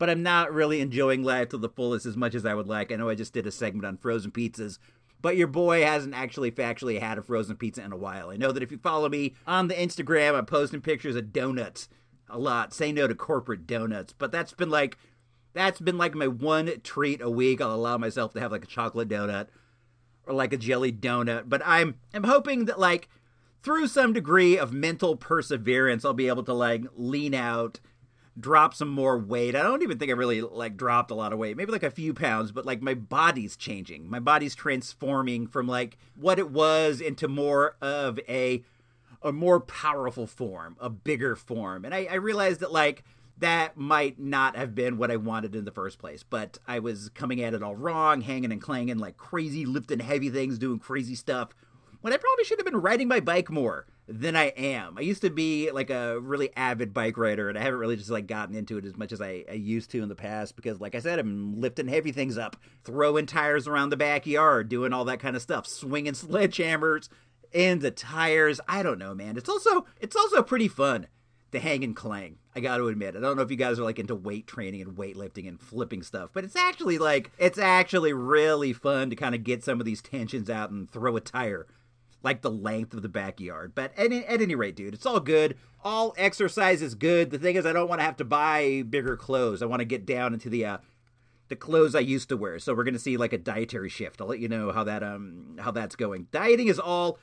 but 0.01 0.09
I'm 0.09 0.23
not 0.23 0.53
really 0.53 0.81
enjoying 0.81 1.23
life 1.23 1.51
to 1.51 1.59
the 1.59 1.69
fullest 1.69 2.07
as 2.07 2.17
much 2.17 2.35
as 2.35 2.47
I 2.47 2.55
would 2.55 2.67
like. 2.67 2.91
I 2.91 2.97
know 2.97 3.11
I 3.11 3.15
just 3.15 3.35
did 3.35 3.47
a 3.47 3.53
segment 3.53 3.85
on 3.85 3.99
frozen 3.99 4.31
pizzas, 4.31 4.79
but 5.21 5.37
your 5.37 5.47
boy 5.47 5.83
hasn't 5.83 6.15
actually 6.15 6.51
factually 6.51 7.01
had 7.01 7.19
a 7.19 7.23
frozen 7.23 7.57
pizza 7.57 7.83
in 7.83 7.93
a 7.93 7.97
while. 7.97 8.31
I 8.31 8.37
know 8.37 8.53
that 8.53 8.63
if 8.63 8.71
you 8.71 8.79
follow 8.79 9.09
me 9.09 9.35
on 9.47 9.69
the 9.69 9.75
Instagram, 9.75 10.35
I'm 10.35 10.47
posting 10.47 10.81
pictures 10.81 11.17
of 11.17 11.33
donuts 11.33 11.89
a 12.29 12.39
lot. 12.39 12.73
Say 12.73 12.93
no 12.93 13.07
to 13.07 13.15
corporate 13.15 13.67
donuts, 13.67 14.13
but 14.13 14.33
that's 14.33 14.53
been 14.53 14.71
like 14.71 14.97
that's 15.53 15.81
been 15.81 15.99
like 15.99 16.15
my 16.15 16.29
one 16.29 16.71
treat 16.83 17.21
a 17.21 17.31
week. 17.31 17.61
I'll 17.61 17.75
allow 17.75 17.99
myself 17.99 18.33
to 18.35 18.41
have 18.41 18.53
like 18.53 18.65
a 18.65 18.69
chocolate 18.69 19.09
donut 19.09 19.49
or 20.27 20.35
like 20.35 20.53
a 20.53 20.57
jelly 20.57 20.93
donut, 20.93 21.45
but 21.49 21.63
I'm 21.65 21.97
I'm 22.15 22.25
hoping 22.25 22.67
that 22.67 22.79
like 22.79 23.09
through 23.63 23.89
some 23.89 24.13
degree 24.13 24.57
of 24.59 24.73
mental 24.73 25.17
perseverance, 25.17 26.05
I'll 26.05 26.15
be 26.15 26.29
able 26.29 26.45
to 26.45 26.55
like 26.55 26.85
lean 26.95 27.35
out 27.35 27.81
drop 28.41 28.75
some 28.75 28.89
more 28.89 29.19
weight. 29.19 29.55
I 29.55 29.63
don't 29.63 29.83
even 29.83 29.99
think 29.99 30.11
I 30.11 30.15
really 30.15 30.41
like 30.41 30.77
dropped 30.77 31.11
a 31.11 31.15
lot 31.15 31.33
of 31.33 31.39
weight. 31.39 31.57
Maybe 31.57 31.73
like 31.73 31.83
a 31.83 31.91
few 31.91 32.15
pounds, 32.15 32.53
but 32.53 32.67
like 32.67 32.83
my 32.83 32.95
body's 32.95 33.57
changing. 33.57 34.09
My 34.09 34.21
body's 34.21 34.55
transforming 34.55 35.47
from 35.47 35.67
like 35.67 35.99
what 36.17 36.39
it 36.39 36.51
was 36.51 37.01
into 37.01 37.29
more 37.29 37.77
of 37.81 38.19
a 38.29 38.63
a 39.23 39.33
more 39.33 39.61
powerful 39.61 40.27
form, 40.27 40.77
a 40.81 40.89
bigger 40.89 41.37
form. 41.37 41.85
And 41.85 41.95
I, 41.95 42.09
I 42.11 42.15
realized 42.15 42.61
that 42.61 42.73
like 42.73 43.05
that 43.39 43.77
might 43.77 44.19
not 44.19 44.57
have 44.57 44.75
been 44.75 44.97
what 44.97 45.11
I 45.11 45.17
wanted 45.17 45.55
in 45.55 45.65
the 45.65 45.71
first 45.71 45.99
place, 45.99 46.23
but 46.23 46.59
I 46.67 46.79
was 46.79 47.11
coming 47.11 47.43
at 47.43 47.55
it 47.55 47.63
all 47.63 47.77
wrong, 47.77 48.23
hanging 48.23 48.53
and 48.53 48.61
clanging 48.61 48.99
like 48.99 49.17
crazy, 49.17 49.67
lifting 49.67 50.01
heavy 50.01 50.31
things, 50.31 50.59
doing 50.59 50.79
crazy 50.79 51.15
stuff 51.15 51.55
when 52.01 52.13
I 52.13 52.17
probably 52.17 52.45
should 52.45 52.59
have 52.59 52.67
been 52.67 52.81
riding 52.81 53.09
my 53.09 53.21
bike 53.21 53.51
more 53.51 53.87
than 54.11 54.35
I 54.35 54.47
am. 54.47 54.99
I 54.99 55.03
used 55.03 55.23
to 55.23 55.31
be 55.31 55.71
like 55.71 55.89
a 55.89 56.19
really 56.19 56.51
avid 56.57 56.93
bike 56.93 57.17
rider, 57.17 57.49
and 57.49 57.57
I 57.57 57.63
haven't 57.63 57.79
really 57.79 57.97
just 57.97 58.11
like 58.11 58.27
gotten 58.27 58.57
into 58.57 58.77
it 58.77 58.85
as 58.85 58.97
much 58.97 59.13
as 59.13 59.21
I, 59.21 59.45
I 59.49 59.55
used 59.55 59.91
to 59.93 60.03
in 60.03 60.09
the 60.09 60.17
past 60.17 60.57
because, 60.57 60.81
like 60.81 60.97
I 60.97 60.99
said, 60.99 61.21
I'm 61.21 61.61
lifting 61.61 61.87
heavy 61.87 62.11
things 62.11 62.37
up, 62.37 62.57
throwing 62.83 63.27
tires 63.27 63.69
around 63.69 63.91
the 63.91 63.97
backyard, 63.97 64.69
doing 64.69 64.93
all 64.93 65.05
that 65.05 65.21
kind 65.21 65.37
of 65.37 65.43
stuff, 65.43 65.67
swinging 65.67 66.13
sledgehammers 66.15 67.09
and 67.55 67.81
the 67.81 67.93
tires. 67.93 68.61
I 68.69 68.83
don't 68.83 68.99
know, 68.99 69.15
man. 69.15 69.37
It's 69.37 69.49
also 69.49 69.87
it's 70.01 70.17
also 70.17 70.43
pretty 70.43 70.69
fun 70.69 71.07
to 71.53 71.61
hang 71.61 71.85
and 71.85 71.95
clang. 71.95 72.39
I 72.55 72.59
got 72.59 72.79
to 72.79 72.89
admit. 72.89 73.15
I 73.15 73.21
don't 73.21 73.37
know 73.37 73.43
if 73.43 73.51
you 73.51 73.57
guys 73.57 73.79
are 73.79 73.85
like 73.85 74.01
into 74.01 74.17
weight 74.17 74.49
training 74.49 74.83
and 74.83 74.97
weightlifting 74.97 75.47
and 75.47 75.61
flipping 75.61 76.03
stuff, 76.03 76.31
but 76.33 76.43
it's 76.43 76.57
actually 76.57 76.99
like 76.99 77.31
it's 77.39 77.59
actually 77.59 78.13
really 78.13 78.73
fun 78.73 79.09
to 79.11 79.17
kind 79.17 79.37
of 79.37 79.45
get 79.45 79.63
some 79.63 79.79
of 79.79 79.87
these 79.87 80.03
tensions 80.03 80.51
out 80.51 80.71
and 80.71 80.91
throw 80.91 81.17
a 81.17 81.21
tire 81.21 81.69
like 82.23 82.43
the 82.43 82.51
length 82.51 82.95
of 82.95 83.03
the 83.03 83.09
backyard. 83.09 83.73
But 83.75 83.93
at, 83.97 84.13
at 84.13 84.43
any 84.43 84.55
rate, 84.55 84.77
dude, 84.77 84.95
it's 84.95 85.07
all 85.07 85.21
good. 85.21 85.57
All 85.83 86.15
exercise 86.19 86.83
is 86.83 86.95
good. 86.95 87.31
The 87.31 87.39
thing 87.39 87.57
is, 87.57 87.65
I 87.65 87.73
don't 87.73 87.89
want 87.89 88.01
to 88.01 88.05
have 88.05 88.17
to 88.19 88.25
buy 88.25 88.85
bigger 88.89 89.17
clothes. 89.17 89.63
I 89.63 89.67
want 89.67 89.81
to 89.81 89.87
get 89.87 90.05
down 90.05 90.35
into 90.35 90.51
the 90.51 90.65
uh, 90.65 90.79
the 91.51 91.57
clothes 91.57 91.95
I 91.95 92.01
used 92.01 92.31
to 92.31 92.37
wear. 92.37 92.59
So 92.59 92.75
we're 92.75 92.85
gonna 92.85 92.99
see 92.99 93.19
like 93.19 93.35
a 93.35 93.39
dietary 93.39 93.91
shift. 93.91 94.21
I'll 94.21 94.29
let 94.29 94.39
you 94.39 94.49
know 94.49 94.73
how 94.73 94.85
that 94.85 95.03
um 95.03 95.59
how 95.59 95.71
that's 95.73 95.97
going. 95.97 96.29
Dieting 96.31 96.69
is 96.69 96.79
all 96.79 97.19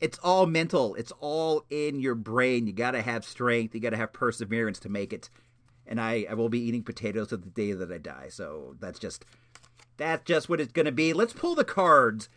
it's 0.00 0.18
all 0.18 0.46
mental. 0.46 0.94
It's 0.96 1.12
all 1.20 1.64
in 1.70 2.00
your 2.00 2.14
brain. 2.14 2.66
You 2.66 2.72
gotta 2.72 3.02
have 3.02 3.24
strength. 3.24 3.74
You 3.74 3.80
gotta 3.80 3.98
have 3.98 4.12
perseverance 4.12 4.80
to 4.80 4.88
make 4.88 5.12
it. 5.12 5.30
And 5.86 6.00
I, 6.00 6.26
I 6.28 6.34
will 6.34 6.48
be 6.48 6.58
eating 6.58 6.82
potatoes 6.82 7.28
to 7.28 7.36
the 7.36 7.48
day 7.48 7.72
that 7.72 7.92
I 7.92 7.98
die. 7.98 8.28
So 8.30 8.74
that's 8.80 8.98
just 8.98 9.24
that's 9.98 10.24
just 10.24 10.48
what 10.48 10.60
it's 10.60 10.72
gonna 10.72 10.90
be. 10.90 11.12
Let's 11.12 11.34
pull 11.34 11.54
the 11.54 11.64
cards 11.64 12.28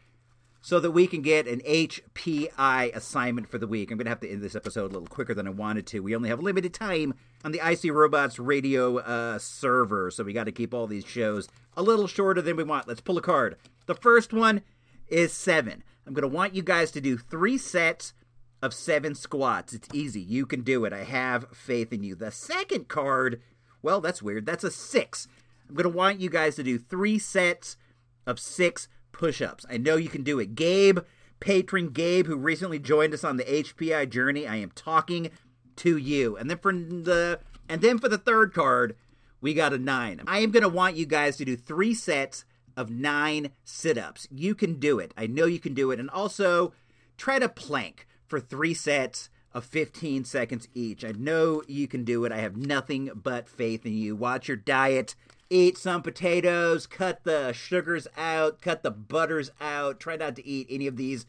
so 0.62 0.80
that 0.80 0.92
we 0.92 1.08
can 1.08 1.22
get 1.22 1.48
an 1.48 1.62
HPI 1.62 2.94
assignment 2.94 3.48
for 3.48 3.58
the 3.58 3.68
week. 3.68 3.92
I'm 3.92 3.98
going 3.98 4.06
to 4.06 4.12
have 4.12 4.20
to 4.22 4.30
end 4.30 4.42
this 4.42 4.56
episode 4.56 4.92
a 4.92 4.94
little 4.94 5.08
quicker 5.08 5.34
than 5.34 5.48
I 5.48 5.52
wanted 5.52 5.88
to. 5.88 6.02
We 6.02 6.16
only 6.16 6.30
have 6.30 6.42
limited 6.42 6.74
time 6.74 7.14
on 7.44 7.52
the 7.52 7.62
IC 7.64 7.94
Robots 7.94 8.40
radio 8.40 8.98
uh, 8.98 9.40
server, 9.40 10.12
so 10.12 10.24
we 10.24 10.34
got 10.34 10.46
to 10.46 10.52
keep 10.52 10.74
all 10.74 10.88
these 10.88 11.06
shows 11.06 11.48
a 11.78 11.82
little 11.82 12.08
shorter 12.08 12.42
than 12.42 12.58
we 12.58 12.64
want. 12.64 12.88
Let's 12.88 13.02
pull 13.02 13.18
a 13.18 13.22
card. 13.22 13.56
The 13.86 13.96
first 13.96 14.34
one 14.34 14.62
is 15.08 15.32
seven. 15.32 15.84
I'm 16.06 16.14
going 16.14 16.30
to 16.30 16.36
want 16.36 16.56
you 16.56 16.62
guys 16.62 16.92
to 16.92 17.02
do 17.02 17.18
three 17.18 17.58
sets 17.58 18.14
of 18.62 18.74
seven 18.74 19.16
squats. 19.16 19.74
It's 19.74 19.88
easy. 19.94 20.20
You 20.20 20.46
can 20.46 20.62
do 20.62 20.84
it. 20.84 20.92
I 20.92 21.04
have 21.04 21.48
faith 21.54 21.94
in 21.94 22.04
you. 22.04 22.16
The 22.16 22.32
second 22.32 22.90
card, 22.90 23.42
well, 23.82 24.02
that's 24.02 24.22
weird. 24.22 24.46
That's 24.46 24.64
a 24.66 24.72
six. 24.72 25.28
I'm 25.68 25.76
going 25.76 25.90
to 25.90 25.98
want 25.98 26.20
you 26.20 26.30
guys 26.30 26.56
to 26.56 26.64
do 26.64 26.78
three 26.78 27.18
sets 27.20 27.78
of 28.26 28.40
six 28.40 28.88
push 29.20 29.42
ups. 29.42 29.66
I 29.70 29.78
know 29.78 29.98
you 29.98 30.08
can 30.08 30.24
do 30.24 30.40
it. 30.40 30.56
Gabe, 30.56 31.00
patron 31.42 31.90
Gabe, 31.90 32.26
who 32.26 32.38
recently 32.38 32.80
joined 32.80 33.14
us 33.14 33.26
on 33.26 33.36
the 33.36 33.44
HPI 33.44 34.10
journey, 34.10 34.48
I 34.48 34.56
am 34.56 34.72
talking 34.72 35.30
to 35.76 35.98
you. 35.98 36.38
And 36.38 36.50
then 36.50 36.58
for 36.58 36.72
the 36.72 37.42
and 37.68 37.82
then 37.82 38.00
for 38.00 38.08
the 38.08 38.18
third 38.18 38.54
card, 38.54 38.96
we 39.42 39.54
got 39.54 39.74
a 39.74 39.78
nine. 39.78 40.22
I 40.26 40.40
am 40.40 40.54
to 40.54 40.70
want 40.70 40.96
you 40.96 41.06
guys 41.06 41.36
to 41.38 41.46
do 41.46 41.58
three 41.58 41.94
sets 41.94 42.46
of 42.78 42.90
nine 42.90 43.52
sit 43.66 43.98
ups. 43.98 44.26
You 44.32 44.56
can 44.56 44.80
do 44.80 45.00
it. 45.00 45.14
I 45.18 45.28
know 45.28 45.46
you 45.46 45.60
can 45.60 45.74
do 45.74 45.92
it. 45.92 46.00
And 46.00 46.10
also 46.10 46.74
try 47.18 47.40
to 47.40 47.50
plank 47.50 48.08
for 48.26 48.40
three 48.40 48.74
sets 48.74 49.30
of 49.54 49.66
15 49.66 50.24
seconds 50.24 50.70
each. 50.74 51.04
I 51.04 51.12
know 51.12 51.62
you 51.68 51.90
can 51.90 52.06
do 52.06 52.24
it. 52.24 52.32
I 52.32 52.38
have 52.38 52.56
nothing 52.56 53.12
but 53.14 53.50
faith 53.50 53.86
in 53.86 53.98
you. 53.98 54.16
Watch 54.16 54.48
your 54.48 54.58
diet. 54.58 55.16
Eat 55.52 55.78
some 55.78 56.04
potatoes, 56.04 56.86
cut 56.86 57.24
the 57.24 57.52
sugars 57.54 58.08
out, 58.16 58.62
cut 58.62 58.84
the 58.84 58.92
butters 58.92 59.50
out. 59.60 60.00
Try 60.00 60.16
not 60.16 60.36
to 60.36 60.46
eat 60.46 60.68
any 60.70 60.86
of 60.86 60.96
these 60.96 61.26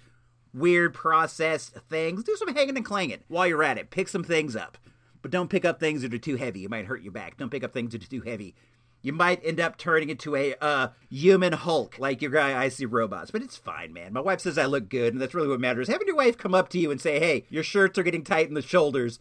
weird 0.53 0.93
processed 0.93 1.75
things. 1.89 2.25
Do 2.25 2.37
some 2.37 2.55
hanging 2.55 2.77
and 2.77 2.85
clanging 2.85 3.21
while 3.29 3.47
you're 3.47 3.63
at 3.63 3.79
it. 3.79 3.91
Pick 3.91 4.09
some 4.09 4.25
things 4.25 4.55
up. 4.55 4.77
But 5.23 5.31
don't 5.31 5.49
pick 5.49 5.65
up 5.65 5.81
things 5.81 6.03
that 6.03 6.13
are 6.13 6.19
too 6.19 6.37
heavy. 6.37 6.61
You 6.61 6.69
might 6.69 6.87
hurt 6.87 7.03
your 7.03 7.13
back. 7.13 7.39
Don't 7.39 7.51
pick 7.51 7.65
up 7.65 7.73
things 7.73 7.93
that 7.93 8.05
are 8.05 8.09
too 8.09 8.21
heavy. 8.21 8.55
You 9.03 9.15
might 9.15 9.41
end 9.43 9.59
up 9.59 9.79
turning 9.79 10.11
into 10.11 10.37
a 10.37 10.55
uh, 10.61 10.89
human 11.09 11.55
Hulk 11.55 11.99
like 11.99 12.21
your 12.21 12.31
guy 12.31 12.61
I 12.63 12.69
see 12.69 12.85
Robots, 12.85 13.31
but 13.31 13.41
it's 13.41 13.57
fine, 13.57 13.95
man. 13.95 14.13
My 14.13 14.21
wife 14.21 14.41
says 14.41 14.59
I 14.59 14.67
look 14.67 14.91
good, 14.91 15.15
and 15.15 15.23
that's 15.23 15.35
really 15.35 15.49
what 15.49 15.61
matters. 15.61 15.89
Having 15.89 16.09
your 16.09 16.17
wife 16.17 16.37
come 16.37 16.55
up 16.55 16.69
to 16.71 16.79
you 16.79 16.91
and 16.91 17.01
say, 17.01 17.19
"Hey, 17.19 17.47
your 17.49 17.63
shirts 17.63 17.99
are 17.99 18.03
getting 18.03 18.25
tight 18.25 18.49
in 18.49 18.55
the 18.55 18.61
shoulders, 18.61 19.19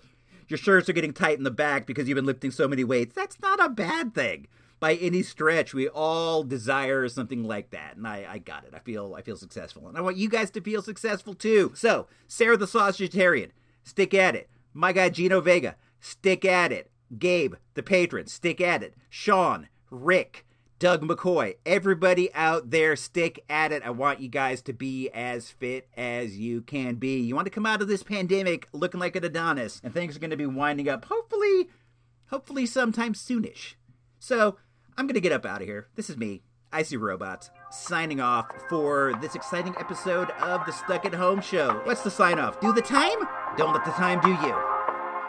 your 0.50 0.58
shirts 0.58 0.90
are 0.90 0.94
getting 0.94 1.14
tight 1.14 1.38
in 1.38 1.46
the 1.46 1.52
back 1.52 1.86
because 1.86 2.10
you've 2.10 2.18
been 2.18 2.26
lifting 2.26 2.52
so 2.52 2.68
many 2.68 2.84
weights," 2.84 3.16
that's 3.16 3.40
not 3.40 3.64
a 3.64 3.70
bad 3.70 4.14
thing 4.14 4.48
by 4.80 4.96
any 4.96 5.22
stretch. 5.24 5.74
We 5.74 5.88
all 5.88 6.44
desire 6.44 7.08
something 7.10 7.44
like 7.44 7.72
that, 7.72 7.98
and 7.98 8.08
I, 8.08 8.26
I 8.30 8.38
got 8.38 8.66
it. 8.66 8.74
I 8.74 8.80
feel 8.80 9.16
I 9.16 9.22
feel 9.22 9.38
successful, 9.38 9.88
and 9.88 9.98
I 9.98 10.02
want 10.02 10.18
you 10.18 10.30
guys 10.30 10.52
to 10.52 10.62
feel 10.62 10.82
successful 10.82 11.34
too. 11.34 11.72
So, 11.76 12.08
Sarah 12.28 12.58
the 12.58 12.68
Sausagetarian, 12.68 13.52
stick 13.84 14.14
at 14.14 14.36
it. 14.36 14.50
My 14.74 14.94
guy 14.94 15.10
Gino 15.10 15.42
Vega, 15.42 15.76
stick 16.00 16.46
at 16.46 16.72
it. 16.72 16.92
Gabe, 17.18 17.56
the 17.74 17.84
patron, 17.84 18.28
stick 18.28 18.62
at 18.62 18.84
it. 18.84 18.96
Sean, 19.10 19.68
Rick, 19.90 20.46
Doug 20.78 21.02
McCoy, 21.02 21.56
everybody 21.66 22.34
out 22.34 22.70
there, 22.70 22.96
stick 22.96 23.44
at 23.50 23.72
it. 23.72 23.84
I 23.84 23.90
want 23.90 24.22
you 24.22 24.30
guys 24.30 24.62
to 24.62 24.74
be 24.74 25.10
as 25.10 25.50
fit 25.50 25.90
as 25.98 26.38
you 26.38 26.62
can 26.62 26.96
be. 26.96 27.20
You 27.20 27.36
want 27.36 27.48
to 27.48 27.52
come 27.52 27.66
out 27.66 27.82
of 27.82 27.88
this 27.88 28.04
pandemic 28.04 28.68
looking 28.72 29.00
like 29.00 29.16
an 29.16 29.26
Adonis, 29.26 29.82
and 29.84 29.94
things 29.94 30.16
are 30.16 30.20
going 30.20 30.30
to 30.30 30.38
be 30.38 30.46
winding 30.46 30.88
up, 30.88 31.06
hopefully, 31.06 31.70
hopefully 32.30 32.66
sometime 32.66 33.14
soonish. 33.14 33.74
So, 34.20 34.58
I'm 34.98 35.08
going 35.08 35.16
to 35.16 35.22
get 35.22 35.32
up 35.32 35.46
out 35.46 35.62
of 35.62 35.68
here. 35.68 35.88
This 35.96 36.10
is 36.10 36.18
me, 36.18 36.42
Icy 36.72 36.98
Robots, 36.98 37.50
signing 37.72 38.20
off 38.20 38.48
for 38.70 39.14
this 39.22 39.36
exciting 39.36 39.76
episode 39.80 40.32
of 40.42 40.66
the 40.66 40.72
Stuck 40.72 41.06
at 41.06 41.14
Home 41.14 41.42
Show. 41.42 41.82
What's 41.84 42.04
the 42.04 42.12
sign 42.12 42.40
off? 42.40 42.60
Do 42.60 42.74
the 42.74 42.82
time? 42.82 43.18
Don't 43.58 43.74
let 43.74 43.86
the 43.86 43.92
time 43.92 44.20
do 44.22 44.30
you. 44.30 44.56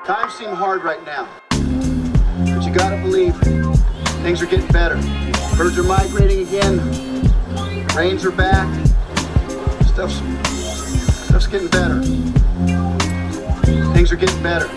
Times 0.05 0.35
seem 0.35 0.51
hard 0.51 0.83
right 0.83 1.05
now, 1.05 1.29
but 1.51 2.65
you 2.65 2.73
gotta 2.73 2.97
believe 3.03 3.37
things 4.23 4.43
are 4.43 4.47
getting 4.47 4.67
better. 4.69 4.97
Birds 5.57 5.79
are 5.79 5.83
migrating 5.83 6.47
again. 6.47 6.79
Rains 7.95 8.25
are 8.25 8.31
back. 8.31 8.69
Stuff's 9.87 10.21
stuff's 11.27 11.47
getting 11.47 11.69
better. 11.69 12.03
Things 13.93 14.11
are 14.11 14.17
getting 14.17 14.43
better. 14.43 14.69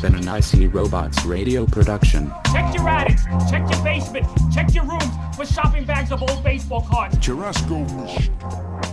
This 0.00 0.10
been 0.10 0.28
an 0.28 0.34
IC 0.34 0.72
Robots 0.72 1.26
radio 1.26 1.66
production. 1.66 2.32
Check 2.52 2.74
your 2.74 2.88
attics, 2.88 3.24
check 3.50 3.70
your 3.70 3.84
basement, 3.84 4.26
check 4.50 4.74
your 4.74 4.84
rooms 4.84 5.04
for 5.36 5.44
shopping 5.44 5.84
bags 5.84 6.10
of 6.10 6.22
old 6.22 6.42
baseball 6.42 6.86
cards. 6.90 7.16
Churrasco. 7.18 8.89